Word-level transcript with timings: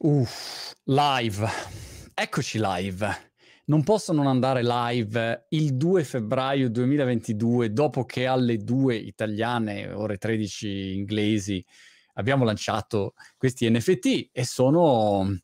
Uff, 0.00 0.74
live. 0.84 1.44
Eccoci 2.14 2.60
live. 2.62 3.32
Non 3.64 3.82
posso 3.82 4.12
non 4.12 4.28
andare 4.28 4.62
live 4.62 5.46
il 5.48 5.76
2 5.76 6.04
febbraio 6.04 6.70
2022, 6.70 7.72
dopo 7.72 8.04
che 8.04 8.24
alle 8.24 8.58
2 8.58 8.94
italiane, 8.94 9.90
ore 9.90 10.16
13 10.16 10.94
inglesi, 10.94 11.64
abbiamo 12.14 12.44
lanciato 12.44 13.14
questi 13.36 13.68
NFT 13.68 14.28
e 14.30 14.44
sono, 14.44 15.36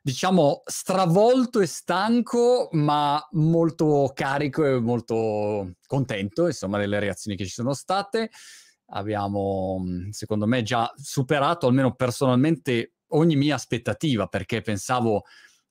diciamo, 0.00 0.62
stravolto 0.66 1.58
e 1.58 1.66
stanco, 1.66 2.68
ma 2.70 3.20
molto 3.32 4.12
carico 4.14 4.64
e 4.64 4.78
molto 4.78 5.78
contento, 5.88 6.46
insomma, 6.46 6.78
delle 6.78 7.00
reazioni 7.00 7.36
che 7.36 7.44
ci 7.44 7.50
sono 7.50 7.74
state. 7.74 8.30
Abbiamo, 8.92 9.82
secondo 10.10 10.46
me, 10.46 10.62
già 10.62 10.92
superato, 10.94 11.66
almeno 11.66 11.92
personalmente, 11.96 12.92
ogni 13.10 13.36
mia 13.36 13.54
aspettativa 13.54 14.26
perché 14.26 14.60
pensavo 14.60 15.24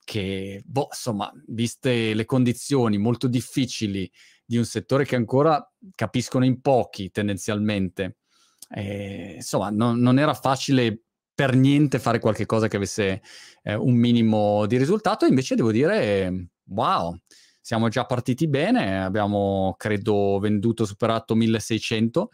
che, 0.03 0.61
boh, 0.66 0.88
insomma, 0.89 1.31
viste 1.47 2.13
le 2.13 2.25
condizioni 2.25 2.97
molto 2.97 3.27
difficili 3.27 4.09
di 4.43 4.57
un 4.57 4.66
settore 4.66 5.05
che 5.05 5.16
ancora 5.16 5.63
capiscono 5.94 6.45
in 6.45 6.61
pochi 6.61 7.11
tendenzialmente, 7.11 8.17
eh, 8.70 9.33
insomma, 9.35 9.70
non, 9.70 9.99
non, 9.99 10.17
era 10.17 10.33
facile 10.33 11.03
per 11.33 11.55
niente 11.55 11.99
fare 11.99 12.20
qualcosa 12.20 12.67
che 12.67 12.77
avesse 12.77 13.21
eh, 13.61 13.75
un 13.75 13.94
minimo 13.94 14.66
di 14.66 14.77
risultato. 14.77 15.25
Invece 15.25 15.55
devo 15.55 15.71
dire, 15.71 16.49
wow, 16.69 17.16
siamo 17.61 17.88
già 17.89 18.05
partiti 18.05 18.47
bene, 18.47 19.03
abbiamo 19.03 19.75
credo 19.77 20.39
venduto, 20.39 20.85
superato 20.85 21.35
1600 21.35 22.30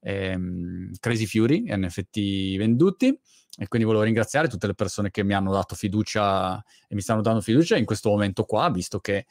ehm, 0.00 0.92
Crazy 0.98 1.26
Fury, 1.26 1.64
NFT 1.68 2.56
venduti. 2.56 3.20
E 3.60 3.66
quindi 3.66 3.86
volevo 3.86 4.04
ringraziare 4.04 4.46
tutte 4.46 4.68
le 4.68 4.74
persone 4.74 5.10
che 5.10 5.24
mi 5.24 5.34
hanno 5.34 5.52
dato 5.52 5.74
fiducia 5.74 6.62
e 6.86 6.94
mi 6.94 7.00
stanno 7.00 7.22
dando 7.22 7.40
fiducia 7.40 7.76
in 7.76 7.84
questo 7.84 8.08
momento 8.08 8.44
qua, 8.44 8.70
visto 8.70 9.00
che, 9.00 9.26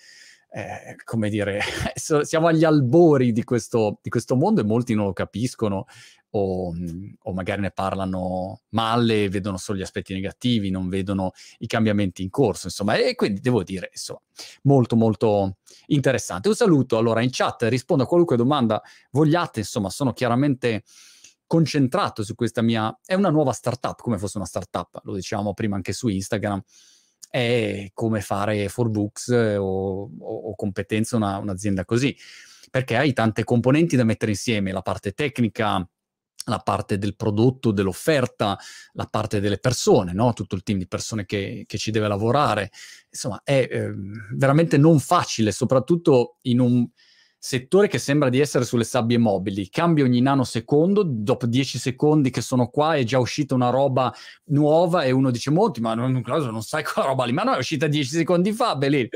eh, 0.52 0.96
come 1.06 1.30
dire, 1.30 1.62
siamo 1.96 2.48
agli 2.48 2.66
albori 2.66 3.32
di 3.32 3.46
questo, 3.46 4.00
di 4.02 4.10
questo, 4.10 4.36
mondo 4.36 4.60
e 4.60 4.66
molti 4.66 4.96
non 4.96 5.06
lo 5.06 5.14
capiscono 5.14 5.86
o, 6.32 6.74
o, 7.24 7.34
magari 7.34 7.62
ne 7.62 7.72
parlano 7.72 8.64
male, 8.72 9.30
vedono 9.30 9.56
solo 9.56 9.78
gli 9.78 9.82
aspetti 9.82 10.14
negativi, 10.14 10.72
non 10.72 10.90
vedono 10.90 11.32
i 11.60 11.68
cambiamenti 11.68 12.22
in 12.22 12.30
corso, 12.30 12.68
insomma, 12.68 12.96
e 12.96 13.16
quindi 13.16 13.40
devo 13.40 13.64
dire, 13.64 13.90
insomma, 13.94 14.20
molto 14.64 14.98
molto 14.98 15.60
interessante. 15.86 16.50
Un 16.50 16.56
saluto 16.56 16.98
allora 16.98 17.22
in 17.22 17.30
chat, 17.32 17.64
rispondo 17.64 18.04
a 18.04 18.08
qualunque 18.08 18.36
domanda 18.36 18.82
vogliate, 19.12 19.60
insomma, 19.60 19.90
sono 19.90 20.12
chiaramente 20.12 20.84
concentrato 21.48 22.24
su 22.24 22.36
questa 22.36 22.62
mia... 22.62 22.96
È 23.04 23.14
una 23.14 23.30
nuova 23.30 23.54
startup, 23.54 24.00
come 24.00 24.18
fosse 24.18 24.38
una 24.38 24.46
startup, 24.46 25.00
lo 25.04 25.16
dicevamo 25.16 25.54
prima 25.54 25.76
anche 25.76 25.94
su 25.94 26.08
Instagram, 26.08 26.62
è 27.30 27.90
come 27.94 28.22
fare 28.22 28.70
for 28.70 28.90
books 28.90 29.30
o, 29.30 30.04
o, 30.04 30.10
o 30.20 30.56
competenze 30.56 31.16
una, 31.16 31.38
un'azienda 31.38 31.86
così, 31.86 32.16
perché 32.70 32.96
hai 32.96 33.14
tante 33.14 33.44
componenti 33.44 33.96
da 33.96 34.04
mettere 34.04 34.32
insieme, 34.32 34.72
la 34.72 34.82
parte 34.82 35.14
tecnica, 35.14 35.88
la 36.48 36.60
parte 36.60 36.98
del 36.98 37.16
prodotto, 37.16 37.72
dell'offerta, 37.72 38.58
la 38.94 39.06
parte 39.06 39.40
delle 39.40 39.58
persone, 39.58 40.14
no? 40.14 40.34
tutto 40.34 40.56
il 40.56 40.64
team 40.64 40.78
di 40.78 40.88
persone 40.88 41.26
che, 41.26 41.66
che 41.68 41.78
ci 41.78 41.92
deve 41.92 42.08
lavorare. 42.08 42.72
Insomma, 43.10 43.42
è 43.44 43.68
eh, 43.70 43.94
veramente 44.34 44.78
non 44.78 45.00
facile, 45.00 45.52
soprattutto 45.52 46.38
in 46.44 46.60
un 46.60 46.88
settore 47.48 47.88
che 47.88 47.98
sembra 47.98 48.28
di 48.28 48.42
essere 48.42 48.66
sulle 48.66 48.84
sabbie 48.84 49.18
mobili, 49.18 49.70
cambia 49.70 50.04
ogni 50.04 50.20
nanosecondo, 50.20 51.02
dopo 51.06 51.46
10 51.46 51.78
secondi 51.78 52.30
che 52.30 52.42
sono 52.42 52.68
qua 52.68 52.96
è 52.96 53.06
già 53.06 53.20
uscita 53.20 53.56
una 53.56 53.70
roba 53.70 54.14
nuova 54.48 55.04
e 55.04 55.12
uno 55.12 55.32
dice 55.32 55.50
molti, 55.50 55.80
ma 55.80 55.94
non, 55.94 56.12
non 56.12 56.62
sai 56.62 56.84
quella 56.84 57.08
roba 57.08 57.24
lì, 57.24 57.32
ma 57.32 57.44
no, 57.44 57.54
è 57.54 57.58
uscita 57.60 57.88
10 57.88 58.10
secondi 58.18 58.52
fa, 58.52 58.76
belì. 58.76 59.08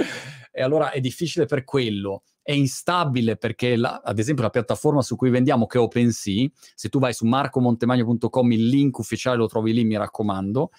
E 0.50 0.62
allora 0.62 0.92
è 0.92 1.02
difficile 1.02 1.46
per 1.46 1.66
quello, 1.66 2.24
è 2.42 2.54
instabile 2.54 3.36
perché 3.36 3.76
la, 3.76 4.00
ad 4.02 4.18
esempio 4.18 4.46
la 4.46 4.50
piattaforma 4.50 5.02
su 5.02 5.18
cui 5.18 5.30
vendiamo 5.30 5.66
che 5.66 5.78
è 5.78 5.82
OpenSea, 5.82 6.48
se 6.74 6.88
tu 6.88 7.00
vai 7.00 7.14
su 7.14 7.26
marcomontemagno.com 7.26 8.52
il 8.54 8.66
link 8.66 8.98
ufficiale 8.98 9.36
lo 9.36 9.48
trovi 9.48 9.74
lì, 9.74 9.84
mi 9.84 9.98
raccomando, 9.98 10.72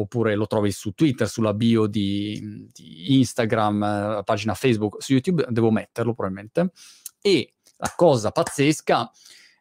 oppure 0.00 0.34
lo 0.34 0.46
trovi 0.46 0.70
su 0.70 0.92
Twitter, 0.92 1.28
sulla 1.28 1.54
bio 1.54 1.86
di, 1.86 2.68
di 2.72 3.16
Instagram, 3.18 3.80
la 3.80 4.22
pagina 4.24 4.54
Facebook, 4.54 5.02
su 5.02 5.12
YouTube, 5.12 5.46
devo 5.48 5.70
metterlo 5.70 6.14
probabilmente. 6.14 6.70
E 7.20 7.54
la 7.76 7.92
cosa 7.96 8.30
pazzesca 8.30 9.10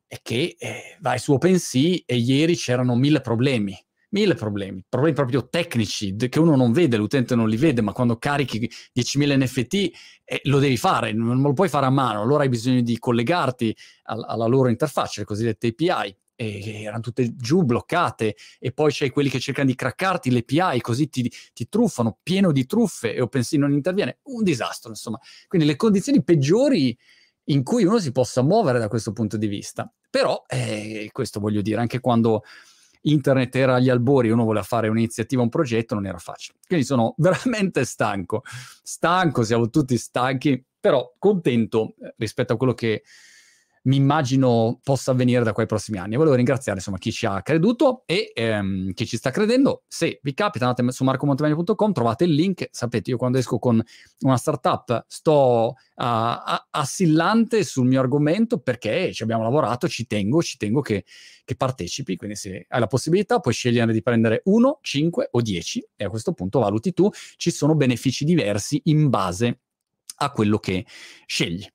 è 0.06 0.20
che 0.22 0.56
eh, 0.58 0.98
vai 1.02 1.20
su 1.20 1.34
OpenSea 1.34 1.98
e 2.06 2.16
ieri 2.16 2.56
c'erano 2.56 2.96
mille 2.96 3.22
problemi, 3.22 3.78
mille 4.10 4.36
problemi, 4.36 4.84
problemi 4.88 5.16
proprio 5.16 5.50
tecnici 5.50 6.16
che 6.16 6.40
uno 6.40 6.56
non 6.56 6.72
vede, 6.72 6.98
l'utente 6.98 7.36
non 7.36 7.50
li 7.50 7.58
vede, 7.58 7.82
ma 7.82 7.92
quando 7.92 8.18
carichi 8.18 8.70
10.000 8.96 9.44
NFT 9.44 9.74
eh, 10.24 10.42
lo 10.44 10.60
devi 10.60 10.78
fare, 10.78 11.14
non 11.14 11.42
lo 11.42 11.54
puoi 11.54 11.68
fare 11.68 11.88
a 11.88 11.92
mano, 11.92 12.22
allora 12.22 12.44
hai 12.44 12.50
bisogno 12.50 12.82
di 12.82 12.98
collegarti 13.00 13.76
alla, 14.04 14.28
alla 14.28 14.46
loro 14.46 14.70
interfaccia, 14.70 15.22
le 15.22 15.26
cosiddette 15.26 15.68
API 15.68 16.16
e 16.38 16.84
erano 16.84 17.02
tutte 17.02 17.36
giù 17.36 17.64
bloccate 17.64 18.36
e 18.60 18.72
poi 18.72 18.92
c'è 18.92 19.12
quelli 19.12 19.28
che 19.28 19.40
cercano 19.40 19.68
di 19.68 19.76
craccarti 19.76 20.32
le 20.32 20.46
API 20.48 20.80
così 20.82 21.10
ti, 21.10 21.30
ti 21.52 21.68
truffano, 21.68 22.20
pieno 22.22 22.52
di 22.52 22.66
truffe 22.66 23.14
e 23.14 23.22
OpenSea 23.22 23.60
non 23.60 23.74
interviene, 23.74 24.20
un 24.26 24.44
disastro 24.44 24.92
insomma. 24.92 25.20
Quindi 25.48 25.68
le 25.68 25.76
condizioni 25.76 26.24
peggiori 26.24 26.98
in 27.46 27.64
cui 27.64 27.84
uno 27.84 28.00
si 28.00 28.12
possa 28.12 28.42
muovere 28.44 28.80
da 28.80 28.88
questo 28.88 29.12
punto 29.12 29.36
di 29.36 29.48
vista. 29.48 29.92
Però, 30.10 30.44
eh, 30.48 31.10
questo 31.12 31.40
voglio 31.40 31.62
dire, 31.62 31.80
anche 31.80 32.00
quando 32.00 32.44
internet 33.02 33.56
era 33.56 33.76
agli 33.76 33.90
albori, 33.90 34.30
uno 34.30 34.44
voleva 34.44 34.66
fare 34.66 34.88
un'iniziativa, 34.90 35.42
un 35.42 35.50
progetto, 35.50 35.96
non 35.96 36.06
era 36.06 36.18
facile. 36.18 36.60
Quindi 36.66 36.86
sono 36.86 37.14
veramente 37.18 37.84
stanco, 37.86 38.44
stanco, 38.84 39.44
siamo 39.44 39.70
tutti 39.70 39.98
stanchi, 39.98 40.64
però 40.80 41.16
contento 41.18 41.96
eh, 42.00 42.14
rispetto 42.18 42.54
a 42.54 42.58
quello 42.58 42.74
che 42.74 43.04
mi 43.88 43.96
immagino 43.96 44.80
possa 44.84 45.12
avvenire 45.12 45.44
da 45.44 45.54
quei 45.54 45.66
prossimi 45.66 45.98
anni. 45.98 46.14
E 46.14 46.18
volevo 46.18 46.36
ringraziare 46.36 46.78
insomma 46.78 46.98
chi 46.98 47.12
ci 47.12 47.26
ha 47.26 47.42
creduto 47.42 48.04
e 48.06 48.32
ehm, 48.36 48.94
chi 48.94 49.06
ci 49.06 49.18
sta 49.18 49.32
credendo. 49.32 49.84
Se 49.88 50.20
vi 50.22 50.34
capita, 50.34 50.68
andate 50.68 50.92
su 50.92 51.04
marcomontemagno.com, 51.04 51.94
trovate 51.94 52.26
il 52.26 52.34
link. 52.34 52.68
Sapete, 52.70 53.12
io 53.12 53.18
quando 53.18 53.38
esco 53.38 53.60
con 53.60 53.82
una 54.22 54.38
startup 54.38 55.06
sto 55.08 55.76
uh, 55.96 56.04
assillante 56.72 57.64
sul 57.64 57.88
mio 57.88 58.02
argomento 58.02 58.60
perché 58.60 59.14
ci 59.14 59.24
abbiamo 59.24 59.44
lavorato, 59.44 59.88
ci 59.88 60.06
tengo, 60.06 60.42
ci 60.42 60.58
tengo 60.58 60.82
che, 60.82 61.06
che 61.46 61.56
partecipi. 61.56 62.18
Quindi 62.18 62.36
se 62.36 62.66
hai 62.68 62.80
la 62.80 62.88
possibilità 62.88 63.40
puoi 63.40 63.54
scegliere 63.54 63.94
di 63.94 64.02
prendere 64.02 64.42
uno, 64.46 64.80
cinque 64.82 65.30
o 65.32 65.42
dieci 65.42 65.86
e 65.96 66.04
a 66.04 66.10
questo 66.10 66.34
punto 66.34 66.60
valuti 66.60 66.92
tu. 66.92 67.10
Ci 67.38 67.52
sono 67.52 67.74
benefici 67.74 68.26
diversi 68.26 68.82
in 68.86 69.10
base 69.10 69.62
a 70.18 70.32
quello 70.32 70.58
che 70.58 70.86
scegli. 71.26 71.66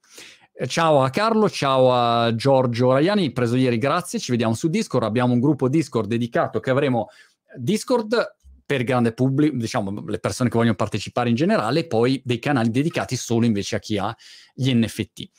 Eh, 0.54 0.66
ciao 0.66 1.02
a 1.02 1.08
Carlo, 1.08 1.48
ciao 1.48 1.94
a 1.94 2.34
Giorgio 2.34 2.92
Raiani, 2.92 3.32
preso 3.32 3.56
ieri, 3.56 3.78
grazie, 3.78 4.18
ci 4.18 4.30
vediamo 4.30 4.52
su 4.52 4.68
Discord, 4.68 5.04
abbiamo 5.04 5.32
un 5.32 5.40
gruppo 5.40 5.66
Discord 5.66 6.08
dedicato 6.08 6.60
che 6.60 6.68
avremo 6.68 7.08
Discord 7.56 8.36
per 8.66 8.84
grande 8.84 9.14
pubblico, 9.14 9.56
diciamo 9.56 10.04
le 10.04 10.18
persone 10.18 10.50
che 10.50 10.56
vogliono 10.58 10.76
partecipare 10.76 11.30
in 11.30 11.36
generale, 11.36 11.86
poi 11.86 12.20
dei 12.22 12.38
canali 12.38 12.68
dedicati 12.68 13.16
solo 13.16 13.46
invece 13.46 13.76
a 13.76 13.78
chi 13.78 13.96
ha 13.96 14.14
gli 14.52 14.70
NFT. 14.74 15.30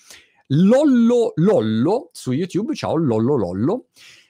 Lollo 0.48 1.34
Lollo 1.36 2.10
su 2.12 2.32
YouTube, 2.32 2.74
ciao 2.74 2.96
Lollo 2.96 3.36
Lollo, 3.36 3.86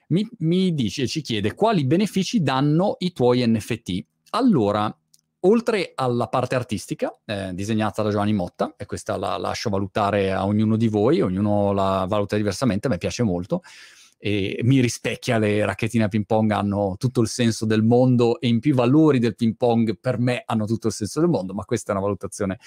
mi, 0.09 0.27
mi 0.39 0.73
dice, 0.73 1.07
ci 1.07 1.21
chiede 1.21 1.53
quali 1.53 1.85
benefici 1.85 2.41
danno 2.41 2.97
i 2.99 3.13
tuoi 3.13 3.47
NFT. 3.47 4.05
Allora, 4.31 4.93
oltre 5.45 5.91
alla 5.95 6.27
parte 6.27 6.55
artistica, 6.55 7.13
eh, 7.25 7.51
disegnata 7.53 8.01
da 8.01 8.09
Giovanni 8.09 8.33
Motta, 8.33 8.75
e 8.77 8.85
questa 8.85 9.17
la 9.17 9.37
lascio 9.37 9.69
valutare 9.69 10.31
a 10.31 10.45
ognuno 10.45 10.77
di 10.77 10.87
voi, 10.87 11.21
ognuno 11.21 11.73
la 11.73 12.05
valuta 12.07 12.35
diversamente, 12.35 12.87
a 12.87 12.89
me 12.89 12.97
piace 12.97 13.23
molto, 13.23 13.61
e 14.17 14.61
mi 14.63 14.79
rispecchia, 14.79 15.37
le 15.37 15.65
racchettine 15.65 16.05
a 16.05 16.07
ping 16.07 16.25
pong 16.25 16.51
hanno 16.51 16.95
tutto 16.97 17.19
il 17.19 17.27
senso 17.27 17.65
del 17.65 17.83
mondo 17.83 18.39
e 18.39 18.47
in 18.47 18.59
più 18.59 18.71
i 18.71 18.75
valori 18.75 19.19
del 19.19 19.35
ping 19.35 19.55
pong 19.57 19.97
per 19.99 20.17
me 20.17 20.43
hanno 20.45 20.65
tutto 20.65 20.87
il 20.87 20.93
senso 20.93 21.19
del 21.19 21.27
mondo, 21.27 21.53
ma 21.53 21.65
questa 21.65 21.91
è 21.91 21.95
una 21.95 22.03
valutazione 22.03 22.57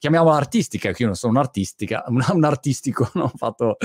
chiamiamola 0.00 0.34
artistica, 0.34 0.92
che 0.92 1.02
io 1.02 1.08
non 1.08 1.16
sono 1.16 1.34
un, 1.34 1.38
artistica, 1.38 2.04
un, 2.08 2.24
un 2.32 2.44
artistico, 2.44 3.08
non 3.14 3.24
ho 3.24 3.32
fatto, 3.36 3.76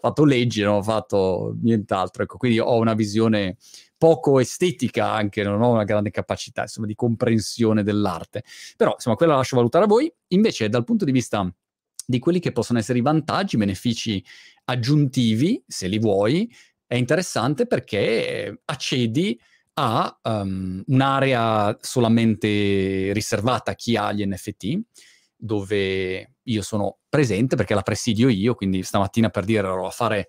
fatto 0.00 0.24
leggi, 0.24 0.62
non 0.62 0.76
ho 0.76 0.82
fatto 0.82 1.56
nient'altro, 1.62 2.24
ecco, 2.24 2.36
quindi 2.36 2.58
ho 2.58 2.76
una 2.76 2.94
visione 2.94 3.56
poco 4.00 4.40
estetica 4.40 5.12
anche, 5.12 5.42
non 5.42 5.60
ho 5.60 5.72
una 5.72 5.84
grande 5.84 6.10
capacità 6.10 6.62
insomma, 6.62 6.86
di 6.86 6.94
comprensione 6.94 7.82
dell'arte. 7.82 8.44
Però 8.74 8.94
insomma, 8.94 9.14
quella 9.14 9.32
la 9.32 9.38
lascio 9.38 9.56
valutare 9.56 9.84
a 9.84 9.88
voi. 9.88 10.10
Invece, 10.28 10.70
dal 10.70 10.84
punto 10.84 11.04
di 11.04 11.12
vista 11.12 11.46
di 12.06 12.18
quelli 12.18 12.40
che 12.40 12.50
possono 12.50 12.78
essere 12.78 12.98
i 12.98 13.02
vantaggi, 13.02 13.58
benefici 13.58 14.24
aggiuntivi, 14.64 15.62
se 15.66 15.86
li 15.86 15.98
vuoi, 15.98 16.50
è 16.86 16.94
interessante 16.94 17.66
perché 17.66 18.62
accedi 18.64 19.38
a 19.74 20.18
um, 20.22 20.82
un'area 20.86 21.76
solamente 21.82 23.12
riservata 23.12 23.72
a 23.72 23.74
chi 23.74 23.96
ha 23.96 24.12
gli 24.12 24.24
NFT, 24.24 24.80
dove 25.36 26.36
io 26.42 26.62
sono 26.62 27.00
presente 27.06 27.54
perché 27.54 27.74
la 27.74 27.82
presidio 27.82 28.30
io, 28.30 28.54
quindi 28.54 28.82
stamattina 28.82 29.28
per 29.28 29.44
dire 29.44 29.68
ero 29.68 29.86
a 29.86 29.90
fare 29.90 30.26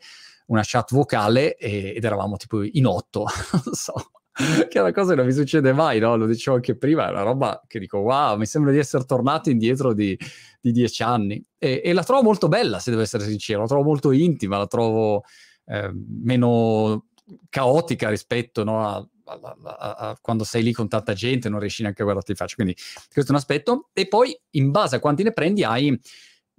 una 0.51 0.63
chat 0.63 0.93
vocale 0.93 1.55
e, 1.55 1.93
ed 1.95 2.03
eravamo 2.03 2.35
tipo 2.35 2.61
in 2.61 2.85
otto, 2.85 3.25
non 3.65 3.73
so, 3.73 3.93
che 4.33 4.77
è 4.77 4.81
una 4.81 4.91
cosa 4.91 5.11
che 5.11 5.15
non 5.15 5.25
mi 5.25 5.33
succede 5.33 5.73
mai, 5.73 5.99
no? 5.99 6.15
Lo 6.17 6.25
dicevo 6.25 6.57
anche 6.57 6.77
prima, 6.77 7.07
è 7.07 7.11
una 7.11 7.21
roba 7.21 7.61
che 7.67 7.79
dico, 7.79 7.99
wow, 7.99 8.37
mi 8.37 8.45
sembra 8.45 8.71
di 8.71 8.77
essere 8.77 9.05
tornato 9.05 9.49
indietro 9.49 9.93
di, 9.93 10.17
di 10.59 10.71
dieci 10.71 11.03
anni. 11.03 11.43
E, 11.57 11.81
e, 11.83 11.93
la 11.93 12.03
trovo 12.03 12.23
molto 12.23 12.47
bella, 12.47 12.79
se 12.79 12.91
devo 12.91 13.01
essere 13.01 13.23
sincero, 13.23 13.61
la 13.61 13.67
trovo 13.67 13.83
molto 13.83 14.11
intima, 14.11 14.57
la 14.57 14.67
trovo 14.67 15.23
eh, 15.65 15.91
meno 15.93 17.07
caotica 17.49 18.09
rispetto 18.09 18.65
no, 18.65 18.85
a, 18.85 19.07
a, 19.25 19.55
a, 19.63 19.95
a, 19.95 20.17
quando 20.21 20.43
sei 20.43 20.63
lì 20.63 20.73
con 20.73 20.89
tanta 20.89 21.13
gente 21.13 21.47
non 21.47 21.59
riesci 21.59 21.81
neanche 21.81 22.01
a 22.01 22.03
guardarti 22.05 22.31
in 22.31 22.37
faccia. 22.37 22.55
Quindi 22.55 22.75
questo 23.11 23.31
è 23.31 23.35
un 23.35 23.39
aspetto. 23.39 23.89
E 23.93 24.07
poi, 24.07 24.37
in 24.51 24.71
base 24.71 24.97
a 24.97 24.99
quanti 24.99 25.23
ne 25.23 25.31
prendi, 25.31 25.63
hai 25.63 25.97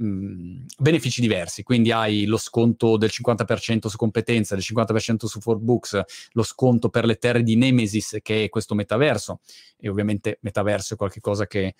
benefici 0.03 1.21
diversi, 1.21 1.63
quindi 1.63 1.93
hai 1.93 2.25
lo 2.27 2.37
sconto 2.37 2.97
del 2.97 3.11
50% 3.13 3.87
su 3.87 3.97
competenza, 3.97 4.55
del 4.55 4.65
50% 4.67 5.27
su 5.27 5.39
4Books, 5.39 6.01
lo 6.33 6.43
sconto 6.43 6.89
per 6.89 7.05
le 7.05 7.17
terre 7.17 7.43
di 7.43 7.57
Nemesis, 7.57 8.19
che 8.23 8.45
è 8.45 8.49
questo 8.49 8.75
metaverso, 8.75 9.41
e 9.79 9.89
ovviamente 9.89 10.39
metaverso 10.41 10.95
è 10.95 10.97
qualcosa 10.97 11.47
che 11.47 11.75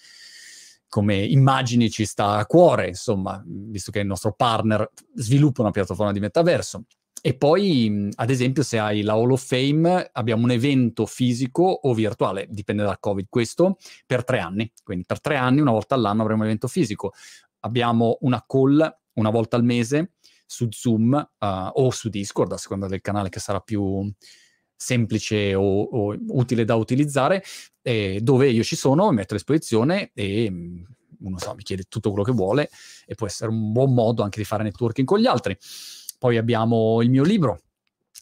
come 0.89 1.17
immagini 1.17 1.91
ci 1.91 2.05
sta 2.05 2.37
a 2.37 2.47
cuore, 2.47 2.89
insomma, 2.89 3.43
visto 3.47 3.91
che 3.91 4.01
il 4.01 4.07
nostro 4.07 4.35
partner 4.35 4.91
sviluppa 5.15 5.63
una 5.63 5.71
piattaforma 5.71 6.13
di 6.13 6.21
metaverso. 6.21 6.85
E 7.25 7.35
poi, 7.35 8.11
ad 8.17 8.31
esempio, 8.31 8.65
se 8.65 8.79
hai 8.79 9.03
la 9.03 9.13
Hall 9.13 9.31
of 9.31 9.47
Fame, 9.47 10.11
abbiamo 10.13 10.43
un 10.43 10.51
evento 10.51 11.07
fisico 11.07 11.63
o 11.63 11.95
virtuale, 11.95 12.47
dipende 12.51 12.83
dal 12.83 12.99
Covid, 12.99 13.27
questo 13.31 13.79
per 14.05 14.25
tre 14.25 14.41
anni. 14.41 14.71
Quindi 14.83 15.05
per 15.07 15.21
tre 15.21 15.37
anni, 15.37 15.61
una 15.61 15.71
volta 15.71 15.95
all'anno, 15.95 16.23
avremo 16.23 16.41
un 16.41 16.47
evento 16.47 16.67
fisico 16.67 17.13
abbiamo 17.63 18.19
una 18.21 18.45
call 18.47 18.99
una 19.15 19.31
volta 19.31 19.57
al 19.57 19.65
mese 19.65 20.13
su 20.47 20.69
Zoom 20.71 21.13
uh, 21.13 21.47
o 21.73 21.91
su 21.91 22.09
Discord, 22.09 22.53
a 22.53 22.57
seconda 22.57 22.87
del 22.87 23.01
canale 23.01 23.29
che 23.29 23.41
sarà 23.41 23.61
più 23.61 24.11
semplice 24.75 25.55
o, 25.55 25.83
o 25.83 26.17
utile 26.29 26.65
da 26.65 26.75
utilizzare, 26.75 27.43
eh, 27.83 28.21
dove 28.23 28.51
io 28.51 28.63
ci 28.63 28.77
sono, 28.77 29.09
mi 29.09 29.17
metto 29.17 29.35
a 29.35 29.37
disposizione 29.37 30.11
e 30.15 30.51
mm, 30.51 30.83
uno 31.21 31.39
sa, 31.39 31.55
mi 31.55 31.63
chiede 31.63 31.85
tutto 31.89 32.11
quello 32.11 32.25
che 32.25 32.33
vuole 32.33 32.69
e 33.07 33.15
può 33.15 33.27
essere 33.27 33.51
un 33.51 33.73
buon 33.73 33.95
modo 33.95 34.23
anche 34.23 34.39
di 34.39 34.45
fare 34.45 34.63
networking 34.65 35.07
con 35.07 35.19
gli 35.19 35.27
altri. 35.27 35.57
Poi 36.19 36.37
abbiamo 36.37 37.01
il 37.03 37.11
mio 37.11 37.23
libro 37.23 37.63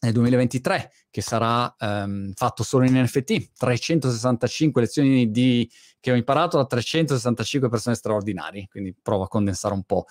nel 0.01 0.13
2023 0.13 0.93
che 1.11 1.21
sarà 1.21 1.75
um, 1.79 2.33
fatto 2.35 2.63
solo 2.63 2.87
in 2.87 2.95
NFT, 3.01 3.53
365 3.57 4.81
lezioni 4.81 5.31
di 5.31 5.71
che 5.99 6.13
ho 6.13 6.15
imparato 6.15 6.57
da 6.57 6.67
365 6.67 7.69
persone 7.69 7.95
straordinarie, 7.95 8.69
quindi 8.71 8.95
provo 9.01 9.25
a 9.25 9.29
condensare 9.29 9.75
un 9.75 9.85
po' 9.85 10.07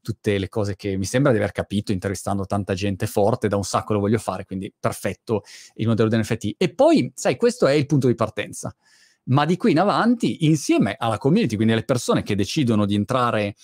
tutte 0.00 0.38
le 0.38 0.48
cose 0.48 0.74
che 0.74 0.96
mi 0.96 1.04
sembra 1.04 1.32
di 1.32 1.38
aver 1.38 1.52
capito 1.52 1.92
intervistando 1.92 2.46
tanta 2.46 2.74
gente 2.74 3.06
forte, 3.06 3.48
da 3.48 3.56
un 3.56 3.64
sacco 3.64 3.92
lo 3.92 4.00
voglio 4.00 4.18
fare, 4.18 4.44
quindi 4.44 4.72
perfetto 4.78 5.42
il 5.74 5.86
modello 5.86 6.08
di 6.08 6.16
NFT. 6.16 6.54
E 6.56 6.74
poi, 6.74 7.12
sai, 7.14 7.36
questo 7.36 7.66
è 7.66 7.72
il 7.72 7.86
punto 7.86 8.06
di 8.06 8.14
partenza, 8.14 8.74
ma 9.24 9.44
di 9.44 9.56
qui 9.56 9.72
in 9.72 9.78
avanti, 9.78 10.46
insieme 10.46 10.96
alla 10.98 11.18
community, 11.18 11.54
quindi 11.56 11.74
alle 11.74 11.84
persone 11.84 12.22
che 12.22 12.34
decidono 12.34 12.86
di 12.86 12.94
entrare 12.94 13.54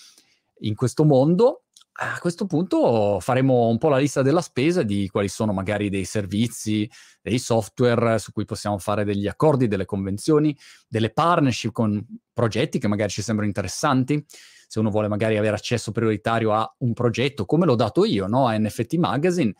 in 0.59 0.75
questo 0.75 1.03
mondo, 1.03 1.64
a 1.97 2.19
questo 2.19 2.45
punto 2.45 3.19
faremo 3.21 3.67
un 3.69 3.77
po' 3.77 3.87
la 3.87 3.97
lista 3.97 4.21
della 4.21 4.41
spesa 4.41 4.83
di 4.83 5.07
quali 5.07 5.29
sono 5.29 5.53
magari 5.53 5.89
dei 5.89 6.03
servizi, 6.03 6.89
dei 7.21 7.39
software 7.39 8.19
su 8.19 8.33
cui 8.33 8.43
possiamo 8.43 8.77
fare 8.79 9.05
degli 9.05 9.27
accordi, 9.27 9.67
delle 9.67 9.85
convenzioni, 9.85 10.57
delle 10.89 11.11
partnership 11.11 11.71
con 11.71 12.05
progetti 12.33 12.79
che 12.79 12.89
magari 12.89 13.11
ci 13.11 13.21
sembrano 13.21 13.49
interessanti. 13.49 14.25
Se 14.67 14.79
uno 14.79 14.89
vuole 14.89 15.07
magari 15.07 15.37
avere 15.37 15.55
accesso 15.55 15.91
prioritario 15.91 16.51
a 16.51 16.75
un 16.79 16.91
progetto, 16.91 17.45
come 17.45 17.65
l'ho 17.65 17.75
dato 17.75 18.03
io 18.03 18.27
no? 18.27 18.47
a 18.47 18.57
NFT 18.57 18.95
Magazine, 18.95 19.53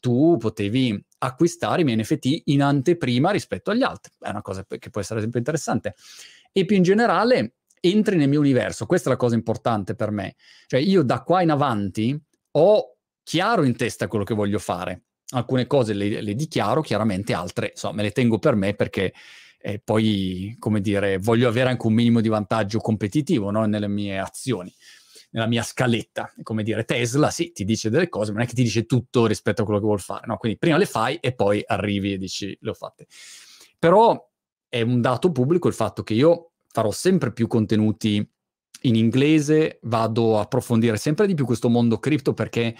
tu 0.00 0.36
potevi 0.38 1.04
acquistare 1.18 1.82
i 1.82 1.84
miei 1.84 1.98
NFT 1.98 2.42
in 2.46 2.62
anteprima 2.62 3.30
rispetto 3.30 3.70
agli 3.70 3.82
altri. 3.82 4.12
È 4.18 4.30
una 4.30 4.42
cosa 4.42 4.64
che 4.66 4.90
può 4.90 5.00
essere 5.00 5.20
esempio 5.20 5.38
interessante. 5.38 5.94
E 6.50 6.64
più 6.64 6.76
in 6.76 6.82
generale, 6.82 7.54
entri 7.80 8.16
nel 8.16 8.28
mio 8.28 8.40
universo, 8.40 8.86
questa 8.86 9.08
è 9.08 9.12
la 9.12 9.18
cosa 9.18 9.34
importante 9.34 9.94
per 9.94 10.10
me. 10.10 10.36
Cioè 10.66 10.80
io 10.80 11.02
da 11.02 11.22
qua 11.22 11.42
in 11.42 11.50
avanti 11.50 12.18
ho 12.52 12.96
chiaro 13.22 13.64
in 13.64 13.76
testa 13.76 14.08
quello 14.08 14.24
che 14.24 14.34
voglio 14.34 14.58
fare. 14.58 15.02
Alcune 15.30 15.66
cose 15.66 15.92
le, 15.92 16.20
le 16.20 16.34
dichiaro, 16.34 16.80
chiaramente 16.80 17.34
altre 17.34 17.70
insomma, 17.70 17.96
me 17.96 18.02
le 18.04 18.12
tengo 18.12 18.38
per 18.38 18.54
me 18.54 18.74
perché 18.74 19.12
eh, 19.66 19.80
poi, 19.80 20.54
come 20.60 20.80
dire, 20.80 21.18
voglio 21.18 21.48
avere 21.48 21.70
anche 21.70 21.88
un 21.88 21.92
minimo 21.92 22.20
di 22.20 22.28
vantaggio 22.28 22.78
competitivo 22.78 23.50
no? 23.50 23.64
nelle 23.64 23.88
mie 23.88 24.18
azioni, 24.18 24.72
nella 25.30 25.48
mia 25.48 25.64
scaletta. 25.64 26.32
Come 26.44 26.62
dire, 26.62 26.84
Tesla 26.84 27.30
sì, 27.30 27.50
ti 27.50 27.64
dice 27.64 27.90
delle 27.90 28.08
cose, 28.08 28.30
ma 28.30 28.38
non 28.38 28.46
è 28.46 28.48
che 28.48 28.54
ti 28.54 28.62
dice 28.62 28.86
tutto 28.86 29.26
rispetto 29.26 29.62
a 29.62 29.64
quello 29.64 29.80
che 29.80 29.86
vuol 29.86 29.98
fare. 29.98 30.26
No? 30.28 30.36
Quindi 30.36 30.56
prima 30.58 30.76
le 30.76 30.86
fai 30.86 31.16
e 31.16 31.34
poi 31.34 31.64
arrivi 31.66 32.12
e 32.12 32.16
dici 32.16 32.56
le 32.60 32.70
ho 32.70 32.74
fatte. 32.74 33.06
Però 33.76 34.30
è 34.68 34.82
un 34.82 35.00
dato 35.00 35.32
pubblico 35.32 35.66
il 35.66 35.74
fatto 35.74 36.04
che 36.04 36.14
io 36.14 36.52
farò 36.76 36.90
sempre 36.90 37.32
più 37.32 37.46
contenuti 37.46 38.16
in 38.82 38.96
inglese, 38.96 39.78
vado 39.84 40.36
a 40.36 40.42
approfondire 40.42 40.98
sempre 40.98 41.26
di 41.26 41.32
più 41.32 41.46
questo 41.46 41.70
mondo 41.70 41.98
cripto 41.98 42.34
perché 42.34 42.76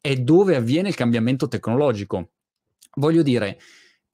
è 0.00 0.16
dove 0.16 0.56
avviene 0.56 0.88
il 0.88 0.96
cambiamento 0.96 1.46
tecnologico. 1.46 2.32
Voglio 2.96 3.22
dire, 3.22 3.60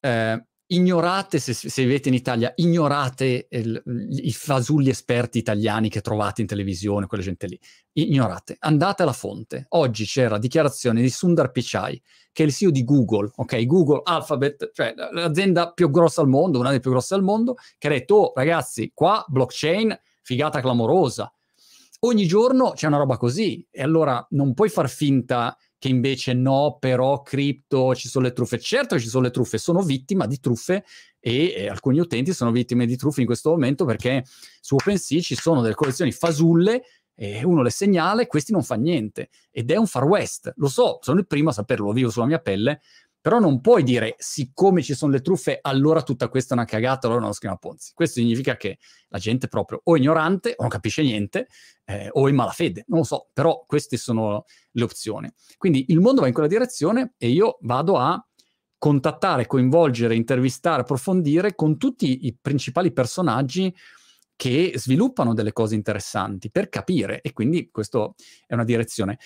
eh, 0.01 0.47
ignorate, 0.69 1.39
se, 1.39 1.53
se, 1.53 1.83
vivete 1.83 2.09
in 2.09 2.15
Italia, 2.15 2.53
ignorate 2.57 3.47
il, 3.51 3.83
i 4.11 4.33
fasulli 4.33 4.91
esperti 4.91 5.39
italiani 5.39 5.89
che 5.89 6.01
trovate 6.01 6.41
in 6.41 6.47
televisione, 6.47 7.07
quella 7.07 7.23
gente 7.23 7.47
lì. 7.47 7.59
Ignorate, 7.93 8.57
andate 8.61 9.03
alla 9.03 9.13
fonte. 9.13 9.67
Oggi 9.71 10.05
c'era 10.05 10.39
dichiarazione 10.39 11.01
di 11.01 11.11
Sundar 11.11 11.51
Pichai, 11.51 12.01
che 12.33 12.43
è 12.43 12.47
il 12.47 12.53
CEO 12.53 12.71
di 12.71 12.85
Google, 12.85 13.31
ok? 13.35 13.65
Google 13.67 14.01
Alphabet, 14.05 14.71
cioè 14.73 14.95
l'azienda 15.13 15.73
più 15.73 15.91
grossa 15.91 16.21
al 16.21 16.29
mondo, 16.29 16.59
una 16.59 16.69
delle 16.69 16.81
più 16.81 16.91
grosse 16.91 17.15
al 17.15 17.23
mondo, 17.23 17.57
che 17.79 17.87
ha 17.87 17.91
detto, 17.91 18.15
oh, 18.15 18.33
ragazzi, 18.35 18.91
qua 18.93 19.25
blockchain, 19.29 19.97
figata 20.23 20.61
clamorosa. 20.61 21.31
Ogni 22.01 22.27
giorno 22.27 22.73
c'è 22.73 22.87
una 22.89 22.99
roba 22.99 23.17
così 23.17 23.67
e 23.71 23.83
allora 23.83 24.25
non 24.31 24.53
puoi 24.53 24.69
far 24.69 24.89
finta 24.89 25.57
che 25.78 25.88
invece 25.88 26.32
no, 26.32 26.78
però 26.81 27.23
cripto 27.23 27.94
ci 27.94 28.08
sono 28.08 28.26
le 28.26 28.32
truffe. 28.32 28.58
Certo 28.58 28.99
ci 28.99 29.08
sono 29.08 29.25
le 29.25 29.31
truffe, 29.31 29.58
sono 29.58 29.82
vittima 29.82 30.26
di 30.26 30.40
truffe 30.40 30.84
e, 31.20 31.55
e 31.56 31.69
alcuni 31.69 31.99
utenti 31.99 32.32
sono 32.32 32.50
vittime 32.50 32.87
di 32.87 32.96
truffe 32.96 33.20
in 33.20 33.26
questo 33.26 33.50
momento 33.50 33.84
perché 33.84 34.25
su 34.61 34.75
OpenSea 34.75 35.20
ci 35.20 35.34
sono 35.34 35.61
delle 35.61 35.75
collezioni 35.75 36.12
fasulle 36.12 36.82
e 37.19 37.43
uno 37.44 37.62
le 37.62 37.70
segnala 37.70 38.20
e 38.23 38.26
questi 38.26 38.52
non 38.52 38.62
fa 38.62 38.75
niente. 38.75 39.31
Ed 39.50 39.70
è 39.70 39.76
un 39.76 39.87
far 39.87 40.05
west, 40.05 40.52
lo 40.56 40.69
so, 40.69 40.99
sono 41.00 41.19
il 41.19 41.26
primo 41.26 41.49
a 41.49 41.52
saperlo, 41.52 41.87
lo 41.87 41.93
vivo 41.93 42.11
sulla 42.11 42.26
mia 42.26 42.38
pelle, 42.38 42.81
però 43.26 43.40
non 43.40 43.61
puoi 43.61 43.82
dire, 43.82 44.14
siccome 44.19 44.84
ci 44.84 44.94
sono 44.94 45.11
le 45.11 45.20
truffe, 45.20 45.58
allora 45.61 46.05
tutta 46.05 46.28
questa 46.28 46.55
è 46.55 46.56
una 46.58 46.64
cagata, 46.64 47.08
allora 47.08 47.23
è 47.23 47.25
uno 47.25 47.32
schema 47.32 47.56
Ponzi. 47.56 47.90
Questo 47.93 48.20
significa 48.20 48.56
che 48.56 48.78
la 49.08 49.19
gente 49.19 49.46
è 49.46 49.49
proprio 49.49 49.81
o 49.82 49.97
ignorante 49.97 50.50
o 50.50 50.62
non 50.62 50.68
capisce 50.68 51.02
niente 51.02 51.49
eh, 51.87 52.09
o 52.12 52.28
in 52.28 52.37
malafede, 52.37 52.85
non 52.87 53.00
lo 53.00 53.04
so, 53.04 53.30
però 53.33 53.64
queste 53.66 53.97
sono 53.97 54.45
le 54.71 54.83
opzioni. 54.85 55.28
Quindi 55.56 55.87
il 55.88 55.99
mondo 55.99 56.21
va 56.21 56.28
in 56.28 56.33
quella 56.35 56.49
direzione 56.49 57.14
e 57.18 57.30
io 57.30 57.59
vado 57.62 57.99
a 57.99 58.25
contattare, 58.78 59.49
coinvolgere, 59.49 60.14
intervistare, 60.14 60.83
approfondire 60.83 61.56
con 61.56 61.78
tutti 61.78 62.26
i 62.26 62.38
principali 62.40 62.92
personaggi 62.92 63.75
che 64.37 64.75
sviluppano 64.76 65.35
delle 65.35 65.52
cose 65.52 65.75
interessanti 65.75 66.49
per 66.52 66.68
capire 66.68 67.23
e 67.23 67.33
quindi 67.33 67.71
questa 67.73 68.09
è 68.47 68.54
una 68.54 68.62
direzione 68.62 69.18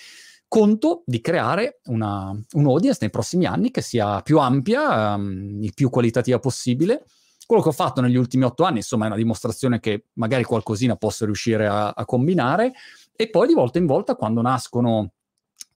conto 0.51 1.03
di 1.05 1.21
creare 1.21 1.79
una, 1.85 2.37
un 2.55 2.65
audience 2.65 2.97
nei 2.99 3.09
prossimi 3.09 3.45
anni 3.45 3.71
che 3.71 3.79
sia 3.79 4.19
più 4.19 4.37
ampia, 4.37 5.13
um, 5.13 5.63
il 5.63 5.73
più 5.73 5.89
qualitativa 5.89 6.39
possibile. 6.39 7.05
Quello 7.45 7.61
che 7.63 7.69
ho 7.69 7.71
fatto 7.71 8.01
negli 8.01 8.17
ultimi 8.17 8.43
otto 8.43 8.65
anni, 8.65 8.79
insomma, 8.79 9.05
è 9.05 9.07
una 9.07 9.15
dimostrazione 9.15 9.79
che 9.79 10.07
magari 10.15 10.43
qualcosina 10.43 10.97
posso 10.97 11.23
riuscire 11.23 11.67
a, 11.67 11.91
a 11.91 12.03
combinare 12.03 12.73
e 13.15 13.29
poi 13.29 13.47
di 13.47 13.53
volta 13.53 13.77
in 13.77 13.85
volta, 13.85 14.15
quando 14.15 14.41
nascono 14.41 15.13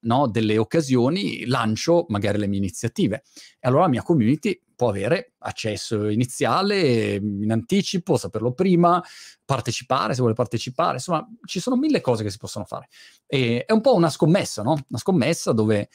no, 0.02 0.28
delle 0.28 0.58
occasioni, 0.58 1.46
lancio 1.46 2.06
magari 2.10 2.38
le 2.38 2.48
mie 2.48 2.58
iniziative. 2.58 3.24
E 3.58 3.70
allora 3.70 3.84
la 3.84 3.90
mia 3.90 4.04
community 4.04 4.62
può 4.76 4.90
avere 4.90 5.34
accesso 5.40 6.08
iniziale, 6.10 7.16
in 7.16 7.52
anticipo, 7.52 8.18
saperlo 8.18 8.54
prima, 8.54 9.02
partecipare 9.44 10.14
se 10.14 10.20
vuole 10.20 10.34
partecipare, 10.34 10.94
insomma 10.94 11.28
ci 11.46 11.60
sono 11.60 11.76
mille 11.76 12.02
cose 12.02 12.24
che 12.24 12.30
si 12.30 12.38
possono 12.38 12.66
fare. 12.66 12.88
E 13.26 13.64
è 13.66 13.72
un 13.72 13.82
po' 13.82 13.96
una 13.96 14.10
scommessa, 14.10 14.62
no? 14.64 14.72
Una 14.72 15.00
scommessa 15.00 15.52
dove 15.52 15.90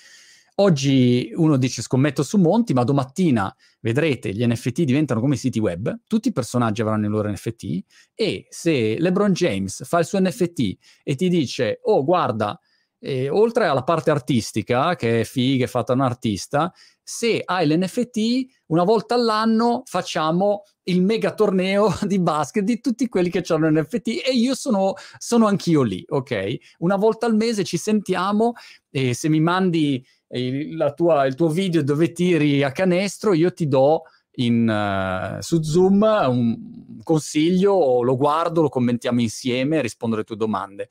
oggi 0.56 1.30
uno 1.34 1.56
dice 1.56 1.82
scommetto 1.82 2.22
su 2.22 2.36
monti, 2.38 2.72
ma 2.74 2.84
domattina 2.84 3.54
vedrete 3.80 4.32
gli 4.32 4.46
NFT 4.46 4.82
diventano 4.82 5.20
come 5.20 5.34
i 5.34 5.38
siti 5.38 5.58
web, 5.58 6.00
tutti 6.06 6.28
i 6.28 6.32
personaggi 6.32 6.82
avranno 6.82 7.06
i 7.06 7.08
loro 7.08 7.30
NFT 7.30 7.80
e 8.14 8.46
se 8.50 8.98
LeBron 8.98 9.32
James 9.32 9.86
fa 9.86 9.98
il 10.00 10.04
suo 10.04 10.20
NFT 10.20 10.76
e 11.02 11.14
ti 11.14 11.28
dice 11.28 11.80
"Oh, 11.84 12.04
guarda, 12.04 12.58
e 13.02 13.30
oltre 13.30 13.66
alla 13.66 13.82
parte 13.82 14.10
artistica, 14.10 14.94
che 14.94 15.20
è 15.20 15.24
figa, 15.24 15.64
è 15.64 15.68
fatta 15.68 15.94
un 15.94 16.02
artista, 16.02 16.70
se 17.10 17.42
hai 17.44 17.66
l'NFT, 17.66 18.46
una 18.66 18.84
volta 18.84 19.16
all'anno 19.16 19.82
facciamo 19.84 20.62
il 20.84 21.02
mega 21.02 21.34
torneo 21.34 21.92
di 22.06 22.20
basket 22.20 22.62
di 22.62 22.80
tutti 22.80 23.08
quelli 23.08 23.30
che 23.30 23.42
hanno 23.48 23.68
NFT 23.68 24.22
e 24.24 24.30
io 24.32 24.54
sono, 24.54 24.94
sono 25.18 25.48
anch'io 25.48 25.82
lì, 25.82 26.04
ok? 26.06 26.56
Una 26.78 26.94
volta 26.94 27.26
al 27.26 27.34
mese 27.34 27.64
ci 27.64 27.78
sentiamo 27.78 28.52
e 28.90 29.12
se 29.12 29.28
mi 29.28 29.40
mandi 29.40 30.06
il, 30.28 30.92
tua, 30.94 31.26
il 31.26 31.34
tuo 31.34 31.48
video 31.48 31.82
dove 31.82 32.12
tiri 32.12 32.62
a 32.62 32.70
canestro, 32.70 33.32
io 33.32 33.52
ti 33.52 33.66
do 33.66 34.02
in, 34.34 34.68
uh, 34.68 35.42
su 35.42 35.60
Zoom 35.62 36.02
un 36.28 37.02
consiglio, 37.02 38.02
lo 38.02 38.16
guardo, 38.16 38.62
lo 38.62 38.68
commentiamo 38.68 39.20
insieme, 39.20 39.82
rispondo 39.82 40.14
alle 40.14 40.24
tue 40.24 40.36
domande 40.36 40.90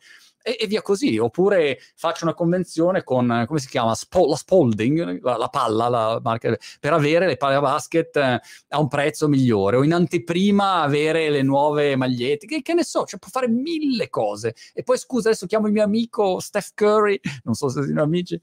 e, 0.50 0.58
e, 0.60 0.68
via 0.68 0.82
così. 0.82 1.18
Oppure 1.18 1.80
faccio 1.96 2.24
una 2.26 2.34
convenzione 2.34 3.04
con, 3.04 3.46
come 3.48 3.60
si 3.60 3.68
chiama, 3.68 3.94
Sp- 3.96 4.26
la 4.28 4.36
Spalding, 4.36 5.22
la, 5.22 5.38
la 5.38 5.48
palla, 5.48 5.90
la 5.90 6.20
marca, 6.24 6.58
per 6.80 6.94
avere 6.94 7.28
le 7.28 7.38
palle 7.38 7.56
a 7.56 7.62
basket 7.62 8.16
eh, 8.18 8.42
a 8.70 8.80
un 8.80 8.88
prezzo 8.88 9.28
migliore, 9.28 9.78
o 9.78 9.84
in 9.84 9.94
anteprima 9.94 10.82
avere 10.82 11.30
le 11.30 11.42
nuove 11.42 11.96
magliette, 11.96 12.46
che, 12.46 12.62
che 12.62 12.74
ne 12.74 12.84
so, 12.84 13.06
cioè 13.06 13.20
può 13.20 13.30
fare 13.30 13.48
mille 13.48 14.10
cose. 14.10 14.56
E 14.74 14.84
poi 14.84 14.98
scusa, 14.98 15.30
adesso 15.30 15.46
chiamo 15.46 15.68
il 15.68 15.74
mio 15.74 15.84
amico 15.84 16.40
Steph 16.40 16.72
Curry, 16.74 17.20
non 17.44 17.54
so 17.54 17.70
se 17.70 17.84
sono 17.84 18.02
amici 18.02 18.40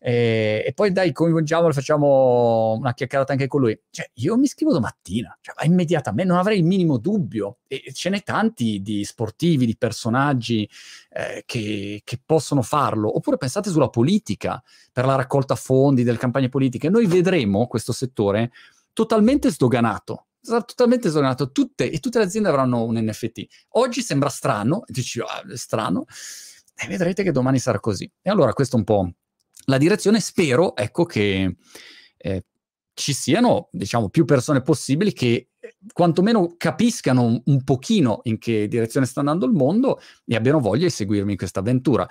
e, 0.00 0.62
e, 0.64 0.72
poi 0.74 0.92
dai, 0.92 1.10
coinvolgiamolo, 1.12 1.72
facciamo 1.72 2.76
una 2.78 2.94
chiacchierata 2.94 3.32
anche 3.32 3.48
con 3.48 3.60
lui. 3.62 3.78
Cioè, 3.90 4.08
io 4.14 4.36
mi 4.36 4.46
scrivo 4.46 4.72
domattina, 4.72 5.36
cioè, 5.40 5.66
immediatamente, 5.66 6.30
non 6.30 6.38
avrei 6.40 6.58
il 6.58 6.64
minimo 6.64 6.98
dubbio. 6.98 7.58
E, 7.66 7.92
ce 7.92 8.08
n'è 8.08 8.22
tanti 8.22 8.80
di 8.80 9.04
sportivi, 9.04 9.66
di 9.66 9.76
personaggi 9.76 10.68
eh, 11.10 11.42
che, 11.44 12.02
che, 12.04 12.20
possono 12.24 12.62
farlo. 12.62 13.14
Oppure 13.16 13.36
pensate 13.36 13.70
sulla 13.70 13.88
politica, 13.88 14.62
per 14.92 15.04
la 15.04 15.16
raccolta 15.16 15.56
fondi 15.56 16.04
delle 16.04 16.18
campagne 16.18 16.48
politiche. 16.48 16.88
Noi 16.88 17.06
vedremo 17.06 17.66
questo 17.66 17.92
settore 17.92 18.52
totalmente 18.92 19.50
sdoganato. 19.50 20.26
Sarà 20.40 20.62
totalmente 20.62 21.08
sdoganato. 21.08 21.50
Tutte, 21.50 21.90
e 21.90 21.98
tutte 21.98 22.18
le 22.18 22.24
aziende 22.24 22.48
avranno 22.48 22.84
un 22.84 22.96
NFT. 22.96 23.46
Oggi 23.70 24.00
sembra 24.02 24.28
strano, 24.28 24.84
dici, 24.86 25.18
ah, 25.20 25.42
strano, 25.54 26.04
e 26.80 26.86
vedrete 26.86 27.24
che 27.24 27.32
domani 27.32 27.58
sarà 27.58 27.80
così. 27.80 28.08
E 28.22 28.30
allora 28.30 28.52
questo 28.52 28.76
è 28.76 28.78
un 28.78 28.84
po' 28.84 29.10
la 29.68 29.78
direzione. 29.78 30.20
Spero, 30.20 30.76
ecco, 30.76 31.04
che 31.04 31.56
eh, 32.16 32.44
ci 32.94 33.12
siano, 33.12 33.68
diciamo, 33.70 34.08
più 34.08 34.24
persone 34.24 34.60
possibili 34.60 35.12
che 35.12 35.50
eh, 35.58 35.76
quantomeno 35.92 36.54
capiscano 36.56 37.22
un, 37.22 37.40
un, 37.44 37.64
pochino 37.64 38.20
in 38.24 38.38
che 38.38 38.66
direzione 38.68 39.06
sta 39.06 39.20
andando 39.20 39.46
il 39.46 39.52
mondo 39.52 40.00
e 40.26 40.34
abbiano 40.34 40.60
voglia 40.60 40.84
di 40.84 40.90
seguirmi 40.90 41.32
in 41.32 41.38
questa 41.38 41.60
avventura. 41.60 42.06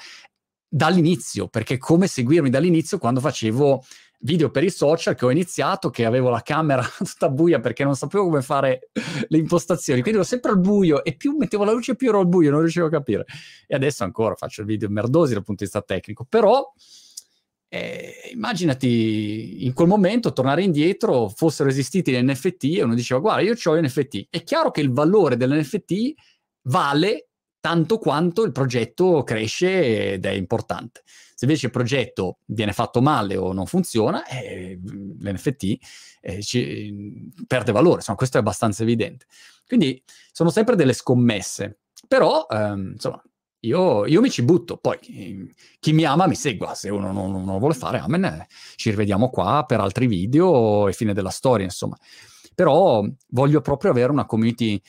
Dall'inizio, 0.69 1.47
perché 1.47 1.77
come 1.77 2.07
seguirmi 2.07 2.49
dall'inizio 2.49 2.97
quando 2.97 3.21
facevo 3.21 3.83
video 4.21 4.49
per 4.49 4.63
i 4.63 4.69
social 4.69 5.15
che 5.15 5.25
ho 5.25 5.31
iniziato, 5.31 5.89
che 5.89 6.05
avevo 6.05 6.29
la 6.29 6.41
camera 6.41 6.83
tutta 6.97 7.29
buia 7.29 7.59
perché 7.59 7.83
non 7.83 7.95
sapevo 7.95 8.25
come 8.25 8.41
fare 8.41 8.89
le 9.27 9.37
impostazioni, 9.37 10.01
quindi 10.01 10.19
ero 10.19 10.27
sempre 10.27 10.51
al 10.51 10.59
buio 10.59 11.03
e 11.03 11.15
più 11.15 11.35
mettevo 11.37 11.63
la 11.63 11.71
luce 11.71 11.95
più 11.95 12.09
ero 12.09 12.19
al 12.19 12.27
buio, 12.27 12.51
non 12.51 12.61
riuscivo 12.61 12.87
a 12.87 12.89
capire. 12.89 13.25
E 13.65 13.75
adesso 13.75 14.03
ancora 14.03 14.35
faccio 14.35 14.63
video 14.63 14.89
merdosi 14.89 15.33
dal 15.33 15.43
punto 15.43 15.63
di 15.63 15.69
vista 15.69 15.81
tecnico, 15.81 16.25
però 16.27 16.73
eh, 17.69 18.29
immaginati 18.31 19.65
in 19.65 19.73
quel 19.73 19.87
momento 19.87 20.33
tornare 20.33 20.63
indietro, 20.63 21.29
fossero 21.29 21.69
esistiti 21.69 22.11
gli 22.11 22.21
NFT 22.21 22.63
e 22.77 22.83
uno 22.83 22.95
diceva 22.95 23.19
guarda 23.19 23.41
io 23.41 23.55
ho 23.61 23.79
NFT. 23.79 24.27
È 24.29 24.43
chiaro 24.43 24.71
che 24.71 24.81
il 24.81 24.91
valore 24.91 25.37
dell'NFT 25.37 26.13
vale 26.63 27.29
tanto 27.59 27.97
quanto 27.97 28.43
il 28.43 28.51
progetto 28.51 29.23
cresce 29.23 30.13
ed 30.13 30.25
è 30.25 30.31
importante. 30.31 31.01
Se 31.05 31.45
invece 31.45 31.67
il 31.67 31.71
progetto 31.71 32.39
viene 32.45 32.71
fatto 32.71 33.01
male 33.01 33.35
o 33.35 33.51
non 33.51 33.65
funziona, 33.65 34.25
eh, 34.25 34.79
l'NFT 34.81 35.77
eh, 36.21 36.41
ci, 36.41 37.29
perde 37.45 37.71
valore, 37.71 37.97
insomma 37.97 38.17
questo 38.17 38.37
è 38.37 38.39
abbastanza 38.39 38.83
evidente. 38.83 39.25
Quindi 39.65 40.01
sono 40.31 40.49
sempre 40.49 40.75
delle 40.75 40.93
scommesse, 40.93 41.79
però 42.07 42.47
ehm, 42.49 42.91
insomma 42.93 43.21
io, 43.67 44.05
io, 44.05 44.21
mi 44.21 44.29
ci 44.29 44.43
butto, 44.43 44.77
poi 44.77 44.97
chi, 44.99 45.53
chi, 45.79 45.93
mi 45.93 46.03
ama 46.03 46.27
mi 46.27 46.35
segua, 46.35 46.73
se 46.73 46.89
uno 46.89 47.11
non, 47.11 47.31
non, 47.31 47.45
lo 47.45 47.59
vuole 47.59 47.73
fare, 47.73 47.99
amen, 47.99 48.45
ci 48.75 48.89
rivediamo 48.89 49.29
qua 49.29 49.63
per 49.67 49.79
altri 49.79 50.07
video 50.07 50.87
e 50.87 50.93
fine 50.93 51.13
della 51.13 51.29
storia, 51.29 51.65
insomma. 51.65 51.97
Però 52.55 53.05
voglio 53.29 53.61
proprio 53.61 53.91
avere 53.91 54.11
una 54.11 54.25
community 54.25 54.81